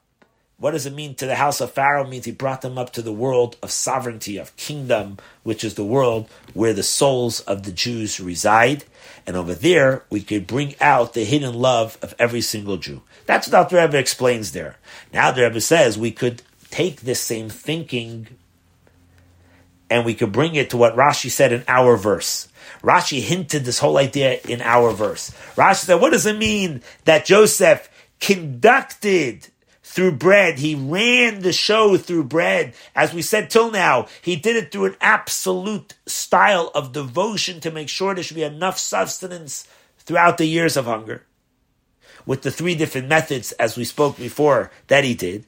What 0.57 0.71
does 0.71 0.85
it 0.85 0.93
mean 0.93 1.15
to 1.15 1.25
the 1.25 1.35
house 1.35 1.59
of 1.59 1.73
Pharaoh? 1.73 2.05
It 2.05 2.09
means 2.09 2.25
he 2.25 2.31
brought 2.31 2.61
them 2.61 2.77
up 2.77 2.93
to 2.93 3.01
the 3.01 3.11
world 3.11 3.57
of 3.61 3.71
sovereignty, 3.71 4.37
of 4.37 4.55
kingdom, 4.55 5.17
which 5.43 5.65
is 5.65 5.75
the 5.75 5.83
world 5.83 6.29
where 6.53 6.73
the 6.73 6.81
souls 6.81 7.41
of 7.41 7.63
the 7.63 7.73
Jews 7.73 8.21
reside. 8.21 8.85
And 9.27 9.35
over 9.35 9.53
there, 9.53 10.03
we 10.09 10.21
could 10.21 10.47
bring 10.47 10.75
out 10.79 11.13
the 11.13 11.25
hidden 11.25 11.55
love 11.55 11.97
of 12.01 12.15
every 12.17 12.39
single 12.39 12.77
Jew. 12.77 13.01
That's 13.25 13.49
what 13.49 13.69
the 13.69 13.75
Rebbe 13.75 13.97
explains 13.97 14.53
there. 14.53 14.77
Now 15.11 15.31
the 15.31 15.43
Rebbe 15.43 15.59
says 15.59 15.97
we 15.97 16.11
could 16.11 16.41
take 16.71 17.01
this 17.01 17.19
same 17.19 17.49
thinking 17.49 18.27
and 19.89 20.05
we 20.05 20.13
could 20.13 20.31
bring 20.31 20.55
it 20.55 20.69
to 20.69 20.77
what 20.77 20.95
Rashi 20.95 21.29
said 21.29 21.51
in 21.51 21.63
our 21.67 21.97
verse. 21.97 22.47
Rashi 22.81 23.21
hinted 23.21 23.65
this 23.65 23.79
whole 23.79 23.97
idea 23.97 24.39
in 24.47 24.61
our 24.61 24.91
verse. 24.91 25.31
Rashi 25.55 25.85
said, 25.85 26.01
what 26.01 26.11
does 26.11 26.25
it 26.25 26.37
mean 26.37 26.81
that 27.03 27.25
Joseph 27.25 27.89
conducted 28.19 29.47
through 29.95 30.11
bread? 30.11 30.59
He 30.59 30.75
ran 30.75 31.39
the 31.39 31.53
show 31.53 31.95
through 31.95 32.25
bread. 32.25 32.73
As 32.93 33.13
we 33.13 33.21
said 33.21 33.49
till 33.49 33.71
now, 33.71 34.07
he 34.21 34.35
did 34.35 34.57
it 34.57 34.71
through 34.71 34.85
an 34.85 34.97
absolute 34.99 35.93
style 36.05 36.69
of 36.75 36.91
devotion 36.91 37.61
to 37.61 37.71
make 37.71 37.87
sure 37.87 38.13
there 38.13 38.23
should 38.23 38.35
be 38.35 38.43
enough 38.43 38.77
sustenance 38.77 39.65
throughout 39.99 40.37
the 40.37 40.45
years 40.45 40.75
of 40.75 40.85
hunger. 40.85 41.23
With 42.25 42.41
the 42.41 42.51
three 42.51 42.75
different 42.75 43.07
methods, 43.07 43.53
as 43.53 43.77
we 43.77 43.85
spoke 43.85 44.17
before, 44.17 44.69
that 44.87 45.05
he 45.05 45.13
did. 45.13 45.45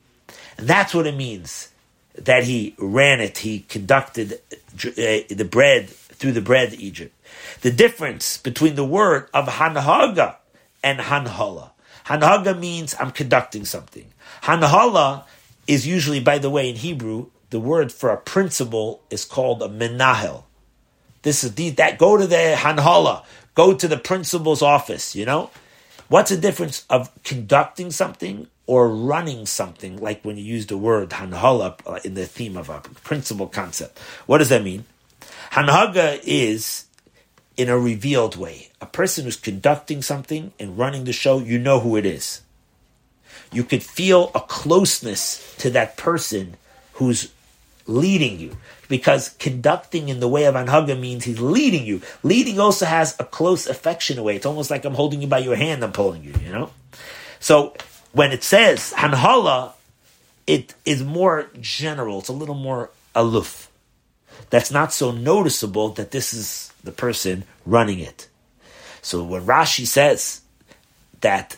And 0.58 0.66
that's 0.66 0.94
what 0.94 1.08
it 1.08 1.16
means 1.16 1.70
that 2.16 2.46
he 2.46 2.74
ran 2.78 3.20
it, 3.20 3.40
he 3.40 3.60
conducted 3.60 4.34
uh, 4.34 5.22
the 5.30 5.48
bread 5.50 5.90
through 5.90 6.32
the 6.32 6.42
bread 6.42 6.74
Egypt. 6.74 7.14
The 7.62 7.72
difference 7.72 8.38
between 8.38 8.76
the 8.76 8.86
word 8.86 9.28
of 9.34 9.48
hanhaga 9.48 10.38
and 10.84 11.00
hanhala. 11.00 11.72
Hanhaga 12.08 12.58
means 12.58 12.96
I'm 13.00 13.12
conducting 13.12 13.66
something. 13.66 14.08
Hanhala 14.44 15.26
is 15.68 15.86
usually, 15.86 16.22
by 16.22 16.38
the 16.38 16.50
way, 16.50 16.70
in 16.70 16.78
Hebrew, 16.78 17.28
the 17.50 17.60
word 17.60 17.92
for 17.92 18.10
a 18.10 18.18
principle 18.18 19.04
is 19.10 19.26
called 19.26 19.62
a 19.62 19.68
menahel. 19.68 20.44
This 21.24 21.44
is 21.44 21.56
the, 21.56 21.72
that 21.72 21.98
go 21.98 22.16
to 22.18 22.26
the 22.26 22.56
hanhala, 22.58 23.26
go 23.56 23.74
to 23.74 23.88
the 23.88 23.98
principal's 23.98 24.62
office. 24.62 25.16
You 25.16 25.26
know, 25.26 25.50
what's 26.08 26.30
the 26.30 26.38
difference 26.38 26.86
of 26.90 27.12
conducting 27.24 27.92
something 27.92 28.48
or 28.66 28.90
running 28.90 29.46
something? 29.46 29.98
Like 29.98 30.24
when 30.24 30.38
you 30.38 30.44
use 30.44 30.68
the 30.68 30.78
word 30.78 31.10
hanhala 31.10 31.80
uh, 31.86 32.00
in 32.06 32.14
the 32.14 32.26
theme 32.26 32.56
of 32.56 32.70
a 32.70 32.80
principle 32.80 33.48
concept. 33.48 34.00
What 34.26 34.38
does 34.38 34.50
that 34.50 34.64
mean? 34.64 34.86
Hanhaga 35.52 36.22
is 36.24 36.86
in 37.58 37.70
a 37.70 37.78
revealed 37.78 38.36
way. 38.36 38.70
A 38.80 38.86
person 38.86 39.26
who's 39.26 39.36
conducting 39.36 40.02
something 40.02 40.54
and 40.60 40.78
running 40.78 41.04
the 41.04 41.14
show, 41.14 41.40
you 41.40 41.58
know 41.58 41.80
who 41.80 41.98
it 41.98 42.06
is. 42.06 42.42
You 43.52 43.64
could 43.64 43.84
feel 43.84 44.32
a 44.36 44.42
closeness 44.42 45.56
to 45.58 45.70
that 45.72 45.98
person 45.98 46.56
who's 46.94 47.32
leading 47.88 48.40
you. 48.40 48.58
Because 48.88 49.30
conducting 49.40 50.08
in 50.08 50.20
the 50.20 50.28
way 50.28 50.46
of 50.46 50.56
Anhaga 50.56 50.98
means 50.98 51.26
he's 51.26 51.42
leading 51.42 51.86
you. 51.86 52.02
Leading 52.24 52.60
also 52.60 52.86
has 52.86 53.20
a 53.20 53.26
close 53.26 53.68
affection 53.68 54.24
way. 54.24 54.36
It's 54.36 54.46
almost 54.46 54.72
like 54.72 54.86
I'm 54.86 54.94
holding 54.94 55.22
you 55.22 55.28
by 55.28 55.40
your 55.40 55.56
hand, 55.56 55.84
I'm 55.84 55.92
pulling 55.92 56.24
you, 56.24 56.34
you 56.42 56.52
know? 56.52 56.70
So 57.40 57.76
when 58.14 58.32
it 58.32 58.44
says 58.44 58.94
Hanhala, 58.96 59.74
it 60.46 60.74
is 60.86 61.04
more 61.04 61.50
general, 61.60 62.20
it's 62.20 62.30
a 62.30 62.34
little 62.34 62.56
more 62.56 62.92
aloof 63.14 63.67
that's 64.50 64.72
not 64.72 64.94
so 64.94 65.12
noticeable 65.12 65.90
that 65.90 66.12
this 66.12 66.34
is 66.34 66.72
the 66.84 66.92
person 66.92 67.44
running 67.66 68.00
it. 68.00 68.28
So 69.02 69.24
when 69.24 69.46
Rashi 69.46 69.86
says 69.86 70.42
that 71.22 71.58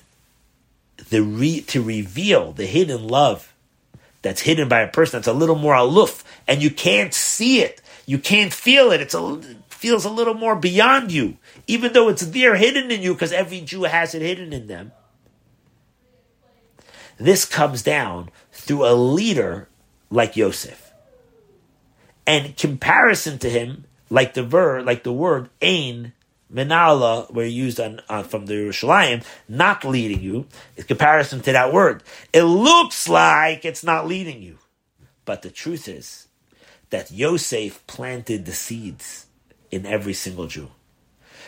the 1.10 1.22
re, 1.24 1.62
to 1.62 1.82
reveal 1.82 2.52
the 2.52 2.66
hidden 2.66 3.08
love 3.08 3.54
that's 4.22 4.42
hidden 4.42 4.68
by 4.68 4.82
a 4.82 4.88
person 4.88 5.18
that's 5.18 5.28
a 5.28 5.34
little 5.34 5.56
more 5.56 5.76
aloof 5.76 6.24
and 6.48 6.62
you 6.62 6.70
can't 6.70 7.14
see 7.14 7.62
it, 7.62 7.82
you 8.06 8.18
can't 8.18 8.54
feel 8.54 8.92
it, 8.92 9.02
it's 9.02 9.14
a, 9.14 9.36
it 9.36 9.58
feels 9.70 10.06
a 10.06 10.10
little 10.10 10.34
more 10.34 10.56
beyond 10.56 11.12
you, 11.12 11.38
even 11.68 11.94
though 11.94 12.10
it's 12.10 12.26
there 12.28 12.56
hidden 12.56 12.92
in 12.92 13.02
you 13.02 13.14
because 13.14 13.32
every 13.32 13.62
Jew 13.62 13.84
has 13.84 14.14
it 14.14 14.22
hidden 14.22 14.52
in 14.52 14.68
them. 14.68 14.92
This 17.18 17.46
comes 17.46 17.84
down 17.84 18.30
through 18.52 18.86
a 18.86 18.94
leader 18.94 19.68
like 20.10 20.36
Yosef 20.38 20.89
and 22.30 22.56
comparison 22.56 23.40
to 23.40 23.50
him, 23.50 23.86
like 24.12 24.36
the 24.36 24.44
ver, 24.44 24.84
like 24.84 25.02
the 25.02 25.12
word 25.12 25.50
ain 25.64 26.14
menala, 26.54 27.32
where 27.34 27.48
used 27.48 27.80
on, 27.80 28.02
uh, 28.08 28.22
from 28.22 28.46
the 28.46 28.54
Yerushalayim, 28.54 29.26
not 29.48 29.84
leading 29.84 30.22
you, 30.22 30.46
in 30.78 30.84
comparison 30.84 31.42
to 31.42 31.52
that 31.52 31.74
word. 31.74 32.04
It 32.32 32.44
looks 32.44 33.10
like 33.10 33.66
it's 33.66 33.84
not 33.84 34.06
leading 34.06 34.44
you, 34.44 34.60
but 35.26 35.42
the 35.42 35.50
truth 35.50 35.88
is 35.88 36.28
that 36.92 37.10
Yosef 37.10 37.86
planted 37.88 38.46
the 38.46 38.54
seeds 38.54 39.26
in 39.72 39.88
every 39.88 40.14
single 40.14 40.46
Jew. 40.46 40.70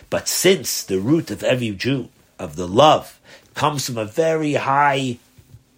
But 0.09 0.27
since 0.27 0.84
the 0.84 0.99
root 0.99 1.29
of 1.29 1.43
every 1.43 1.69
Jew, 1.71 2.09
of 2.39 2.55
the 2.55 2.67
love, 2.67 3.19
comes 3.53 3.86
from 3.86 3.99
a 3.99 4.05
very 4.05 4.53
high 4.53 5.19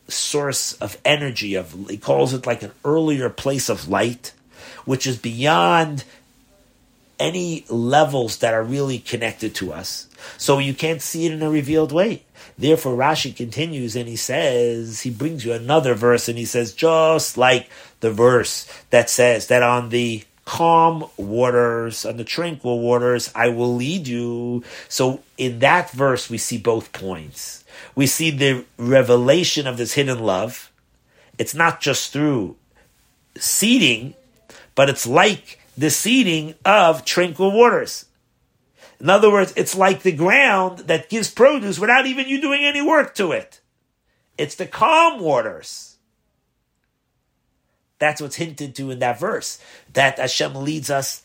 source 0.07 0.73
of 0.75 0.97
energy 1.03 1.55
of 1.55 1.89
he 1.89 1.97
calls 1.97 2.33
it 2.33 2.45
like 2.45 2.61
an 2.61 2.71
earlier 2.85 3.29
place 3.29 3.69
of 3.69 3.89
light 3.89 4.33
which 4.85 5.07
is 5.07 5.17
beyond 5.17 6.03
any 7.19 7.65
levels 7.69 8.37
that 8.37 8.53
are 8.53 8.63
really 8.63 8.99
connected 8.99 9.53
to 9.55 9.71
us 9.71 10.07
so 10.37 10.57
you 10.57 10.73
can't 10.73 11.01
see 11.01 11.25
it 11.25 11.31
in 11.31 11.41
a 11.41 11.49
revealed 11.49 11.91
way 11.91 12.23
therefore 12.57 12.97
rashi 12.97 13.35
continues 13.35 13.95
and 13.95 14.09
he 14.09 14.15
says 14.15 15.01
he 15.01 15.09
brings 15.09 15.45
you 15.45 15.53
another 15.53 15.93
verse 15.93 16.27
and 16.27 16.37
he 16.37 16.45
says 16.45 16.73
just 16.73 17.37
like 17.37 17.69
the 17.99 18.11
verse 18.11 18.67
that 18.89 19.09
says 19.09 19.47
that 19.47 19.63
on 19.63 19.89
the 19.89 20.23
calm 20.45 21.05
waters, 21.17 22.05
on 22.05 22.17
the 22.17 22.23
tranquil 22.23 22.79
waters, 22.79 23.31
I 23.33 23.49
will 23.49 23.75
lead 23.75 24.07
you. 24.07 24.63
So 24.89 25.23
in 25.37 25.59
that 25.59 25.91
verse, 25.91 26.29
we 26.29 26.37
see 26.37 26.57
both 26.57 26.91
points. 26.91 27.63
We 27.95 28.07
see 28.07 28.31
the 28.31 28.65
revelation 28.77 29.67
of 29.67 29.77
this 29.77 29.93
hidden 29.93 30.19
love. 30.19 30.71
It's 31.37 31.55
not 31.55 31.81
just 31.81 32.13
through 32.13 32.55
seeding, 33.37 34.15
but 34.75 34.89
it's 34.89 35.07
like 35.07 35.59
the 35.77 35.89
seeding 35.89 36.55
of 36.65 37.05
tranquil 37.05 37.51
waters. 37.51 38.05
In 38.99 39.09
other 39.09 39.31
words, 39.31 39.53
it's 39.57 39.75
like 39.75 40.01
the 40.01 40.11
ground 40.11 40.79
that 40.79 41.09
gives 41.09 41.29
produce 41.29 41.79
without 41.79 42.05
even 42.05 42.27
you 42.27 42.39
doing 42.39 42.63
any 42.63 42.81
work 42.81 43.15
to 43.15 43.31
it. 43.31 43.59
It's 44.37 44.55
the 44.55 44.65
calm 44.65 45.19
waters. 45.19 45.97
That's 47.99 48.21
what's 48.21 48.35
hinted 48.35 48.75
to 48.75 48.91
in 48.91 48.99
that 48.99 49.19
verse. 49.19 49.59
That 49.93 50.19
Hashem 50.19 50.55
leads 50.55 50.89
us 50.89 51.22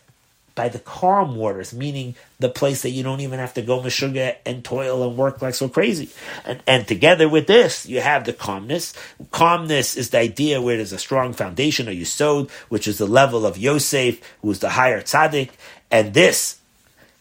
by 0.59 0.69
the 0.69 0.81
calm 0.81 1.37
waters, 1.37 1.73
meaning 1.73 2.17
the 2.41 2.49
place 2.49 2.83
that 2.83 2.91
you 2.91 3.05
don't 3.05 3.21
even 3.21 3.39
have 3.39 3.55
to 3.55 3.63
go 3.63 3.81
meshuga 3.81 4.35
and 4.45 4.65
toil 4.65 5.09
and 5.09 5.17
work 5.17 5.41
like 5.41 5.55
so 5.55 5.69
crazy. 5.69 6.11
And, 6.45 6.61
and 6.67 6.85
together 6.85 7.29
with 7.29 7.47
this, 7.47 7.87
you 7.87 8.01
have 8.01 8.25
the 8.25 8.33
calmness. 8.33 8.93
Calmness 9.31 9.97
is 9.97 10.11
the 10.11 10.19
idea 10.19 10.61
where 10.61 10.77
there's 10.77 10.93
a 10.93 10.99
strong 10.99 11.33
foundation 11.33 11.89
or 11.89 11.93
yisod, 11.93 12.51
which 12.71 12.89
is 12.89 12.99
the 12.99 13.07
level 13.07 13.47
of 13.47 13.57
Yosef, 13.57 14.21
who's 14.43 14.59
the 14.59 14.71
higher 14.71 15.01
tzaddik. 15.01 15.51
And 15.93 16.13
this 16.13 16.59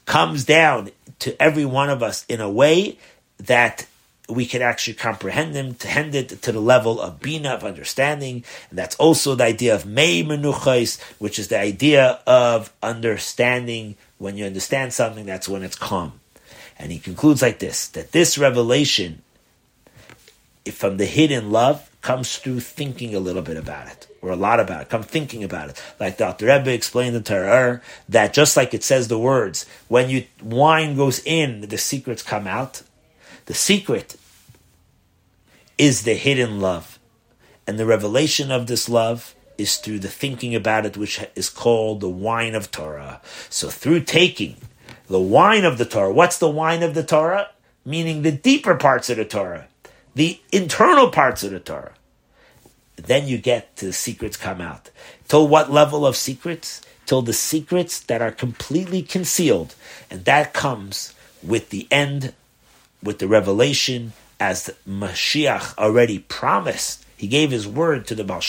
comes 0.08 0.44
down 0.44 0.90
to 1.20 1.40
every 1.40 1.66
one 1.66 1.92
of 1.92 2.02
us 2.02 2.26
in 2.28 2.42
a 2.42 2.50
way 2.50 2.98
that 3.38 3.86
we 4.30 4.45
can 4.45 4.61
actually 4.61 4.93
comprehend 4.93 5.55
them, 5.55 5.75
to 5.75 5.88
hand 5.88 6.13
it 6.13 6.41
to 6.41 6.51
the 6.51 6.59
level 6.59 6.99
of 6.99 7.19
bina, 7.19 7.51
of 7.51 7.63
understanding. 7.63 8.43
And 8.69 8.78
that's 8.78 8.95
also 8.97 9.36
the 9.36 9.45
idea 9.45 9.73
of 9.73 9.86
mei 9.86 10.23
menuchais, 10.23 11.01
which 11.19 11.39
is 11.39 11.47
the 11.47 11.59
idea 11.59 12.19
of 12.28 12.73
understanding. 12.84 13.95
When 14.17 14.36
you 14.36 14.45
understand 14.45 14.93
something, 14.93 15.25
that's 15.25 15.47
when 15.47 15.63
it's 15.63 15.78
calm. 15.78 16.19
And 16.78 16.91
he 16.91 16.99
concludes 16.99 17.41
like 17.41 17.59
this, 17.59 17.88
that 17.89 18.11
this 18.11 18.38
revelation 18.38 19.21
from 20.71 20.97
the 20.97 21.05
hidden 21.05 21.51
love 21.51 21.89
comes 22.01 22.38
through 22.38 22.59
thinking 22.59 23.15
a 23.15 23.19
little 23.19 23.41
bit 23.41 23.57
about 23.57 23.88
it, 23.88 24.07
or 24.21 24.30
a 24.30 24.36
lot 24.36 24.59
about 24.59 24.82
it. 24.82 24.89
Come 24.89 25.03
thinking 25.03 25.43
about 25.43 25.69
it. 25.69 25.84
Like 25.99 26.17
Dr. 26.17 26.47
Rebbe 26.47 26.71
explained 26.71 27.15
in 27.15 27.23
Torah, 27.23 27.82
that 28.09 28.34
just 28.34 28.55
like 28.55 28.73
it 28.73 28.84
says 28.84 29.07
the 29.07 29.17
words, 29.17 29.65
when 29.88 30.09
you 30.09 30.25
wine 30.41 30.95
goes 30.95 31.19
in, 31.25 31.61
the 31.61 31.78
secrets 31.78 32.21
come 32.21 32.47
out. 32.47 32.84
The 33.48 33.54
secret 33.54 34.18
is 35.78 36.04
the 36.04 36.16
hidden 36.16 36.60
love. 36.60 37.00
And 37.66 37.80
the 37.80 37.86
revelation 37.86 38.52
of 38.52 38.68
this 38.68 38.88
love 38.88 39.36
is 39.58 39.78
through 39.78 40.00
the 40.00 40.10
thinking 40.10 40.54
about 40.54 40.86
it, 40.86 40.98
which 40.98 41.24
is 41.34 41.50
called 41.50 42.02
the 42.02 42.10
wine 42.10 42.56
of 42.56 42.72
Torah. 42.72 43.22
So 43.50 43.70
through 43.70 44.02
taking 44.02 44.58
the 45.08 45.20
wine 45.20 45.64
of 45.64 45.78
the 45.78 45.86
Torah, 45.86 46.14
what's 46.14 46.38
the 46.38 46.50
wine 46.50 46.84
of 46.84 46.93
the 46.93 47.04
Torah? 47.04 47.50
Meaning 47.86 48.22
the 48.22 48.34
deeper 48.34 48.76
parts 48.76 49.10
of 49.10 49.16
the 49.16 49.26
Torah, 49.26 49.68
the 50.14 50.41
internal 50.52 51.10
parts 51.10 51.43
of 51.43 51.52
the 51.52 51.60
Torah. 51.62 51.93
Then 52.98 53.28
you 53.28 53.38
get 53.38 53.78
to 53.78 53.86
the 53.86 53.93
secrets 53.93 54.36
come 54.36 54.60
out. 54.60 54.89
Till 55.30 55.48
what 55.48 55.72
level 55.72 56.06
of 56.06 56.18
secrets? 56.18 56.82
Till 57.06 57.22
the 57.22 57.32
secrets 57.32 58.02
that 58.02 58.22
are 58.22 58.32
completely 58.32 59.02
concealed. 59.02 59.76
And 60.12 60.26
that 60.26 60.54
comes 60.54 61.14
with 61.41 61.70
the 61.70 61.88
end 61.89 62.34
with 63.02 63.20
the 63.20 63.28
revelation 63.28 64.14
as 64.39 64.70
Mashiach 64.88 65.78
already 65.78 66.20
promised. 66.20 67.06
He 67.16 67.28
gave 67.28 67.52
his 67.52 67.68
word 67.68 68.06
to 68.08 68.16
the 68.16 68.24
Baal 68.24 68.41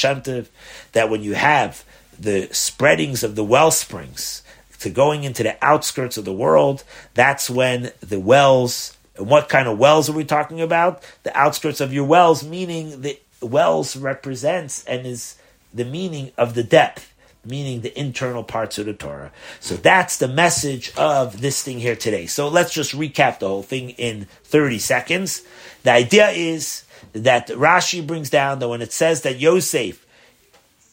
that 0.93 1.11
when 1.11 1.23
you 1.23 1.35
have 1.35 1.85
the 2.19 2.49
spreadings 2.49 3.23
of 3.23 3.37
the 3.37 3.45
well 3.45 3.71
springs 3.71 4.43
to 4.81 4.91
going 4.91 5.25
into 5.25 5.43
the 5.43 5.57
outskirts 5.63 6.17
of 6.17 6.25
the 6.25 6.33
world, 6.33 6.85
that's 7.15 7.49
when 7.49 7.93
the 8.01 8.21
wells, 8.21 8.97
and 9.17 9.29
what 9.29 9.49
kind 9.49 9.67
of 9.69 9.79
wells 9.79 10.09
are 10.09 10.15
we 10.15 10.25
talking 10.25 10.61
about? 10.61 11.03
The 11.23 11.37
outskirts 11.37 11.81
of 11.81 11.93
your 11.93 12.05
wells, 12.05 12.45
meaning 12.45 13.03
the 13.03 13.19
wells 13.41 13.97
represents 13.97 14.85
and 14.85 15.07
is 15.07 15.37
the 15.73 15.85
meaning 15.85 16.33
of 16.37 16.55
the 16.55 16.63
depth 16.63 17.13
meaning 17.45 17.81
the 17.81 17.99
internal 17.99 18.45
parts 18.45 18.79
of 18.79 18.87
the 18.87 18.93
Torah. 18.93 19.33
So 19.61 19.77
that's 19.77 20.19
the 20.19 20.29
message 20.29 20.93
of 20.97 21.41
this 21.41 21.63
thing 21.63 21.79
here 21.79 21.97
today. 21.97 22.27
So 22.27 22.49
let's 22.49 22.73
just 22.73 22.93
recap 22.93 23.39
the 23.39 23.49
whole 23.49 23.63
thing 23.63 23.91
in 23.91 24.27
30 24.45 24.79
seconds. 24.79 25.43
The 25.83 25.93
idea 25.93 26.31
is 26.31 26.85
that 27.13 27.49
Rashi 27.49 28.07
brings 28.07 28.31
down 28.31 28.59
that 28.59 28.69
when 28.69 28.83
it 28.83 28.93
says 28.93 29.23
that 29.23 29.39
Yosef 29.39 30.05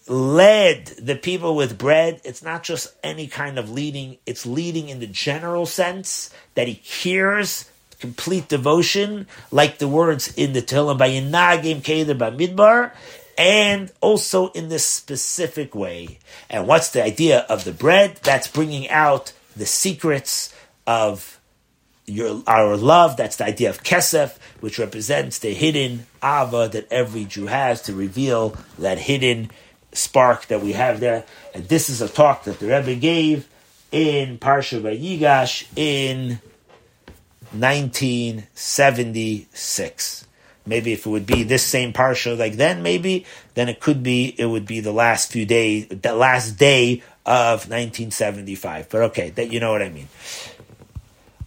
led 0.07 0.85
the 0.99 1.15
people 1.15 1.55
with 1.55 1.77
bread, 1.77 2.21
it's 2.23 2.43
not 2.43 2.63
just 2.63 2.93
any 3.03 3.27
kind 3.27 3.57
of 3.57 3.71
leading, 3.71 4.17
it's 4.25 4.45
leading 4.45 4.89
in 4.89 4.99
the 4.99 5.07
general 5.07 5.65
sense 5.65 6.29
that 6.53 6.67
he 6.67 6.73
hears 6.73 7.69
complete 7.99 8.47
devotion, 8.47 9.25
like 9.51 9.79
the 9.79 9.87
words 9.87 10.33
in 10.35 10.53
the 10.53 10.61
Tehillim 10.61 10.99
Vayinahagim 10.99 11.81
Keder 11.81 12.17
Bamidbar 12.17 12.91
and 13.37 13.91
also 14.01 14.49
in 14.49 14.69
this 14.69 14.85
specific 14.85 15.75
way. 15.75 16.19
And 16.49 16.67
what's 16.67 16.89
the 16.89 17.03
idea 17.03 17.45
of 17.49 17.63
the 17.63 17.71
bread? 17.71 18.19
That's 18.23 18.47
bringing 18.47 18.89
out 18.89 19.33
the 19.55 19.65
secrets 19.65 20.53
of 20.87 21.39
your 22.05 22.43
our 22.47 22.77
love. 22.77 23.17
That's 23.17 23.37
the 23.37 23.45
idea 23.45 23.69
of 23.69 23.83
kesef, 23.83 24.37
which 24.59 24.79
represents 24.79 25.39
the 25.39 25.53
hidden 25.53 26.05
ava 26.23 26.69
that 26.71 26.87
every 26.91 27.25
Jew 27.25 27.47
has 27.47 27.81
to 27.83 27.93
reveal 27.93 28.55
that 28.77 28.99
hidden 28.99 29.51
spark 29.91 30.45
that 30.47 30.61
we 30.61 30.73
have 30.73 30.99
there. 30.99 31.25
And 31.53 31.67
this 31.67 31.89
is 31.89 32.01
a 32.01 32.09
talk 32.09 32.43
that 32.43 32.59
the 32.59 32.67
Rebbe 32.67 32.95
gave 32.95 33.47
in 33.91 34.37
Parsha 34.37 34.79
Vayigash 34.81 35.65
in 35.75 36.39
1976. 37.51 40.24
Maybe 40.65 40.93
if 40.93 41.05
it 41.05 41.09
would 41.09 41.25
be 41.25 41.43
this 41.43 41.63
same 41.63 41.93
parsha 41.93 42.37
like 42.37 42.53
then, 42.53 42.81
maybe 42.83 43.25
then 43.53 43.69
it 43.69 43.79
could 43.79 44.01
be 44.03 44.35
it 44.37 44.45
would 44.45 44.65
be 44.65 44.79
the 44.79 44.91
last 44.91 45.31
few 45.31 45.45
days, 45.45 45.87
the 45.87 46.13
last 46.13 46.57
day 46.57 47.03
of 47.25 47.69
1975. 47.69 48.89
But 48.89 49.01
okay, 49.03 49.29
that 49.31 49.51
you 49.51 49.59
know 49.59 49.71
what 49.71 49.81
I 49.81 49.89
mean. 49.89 50.07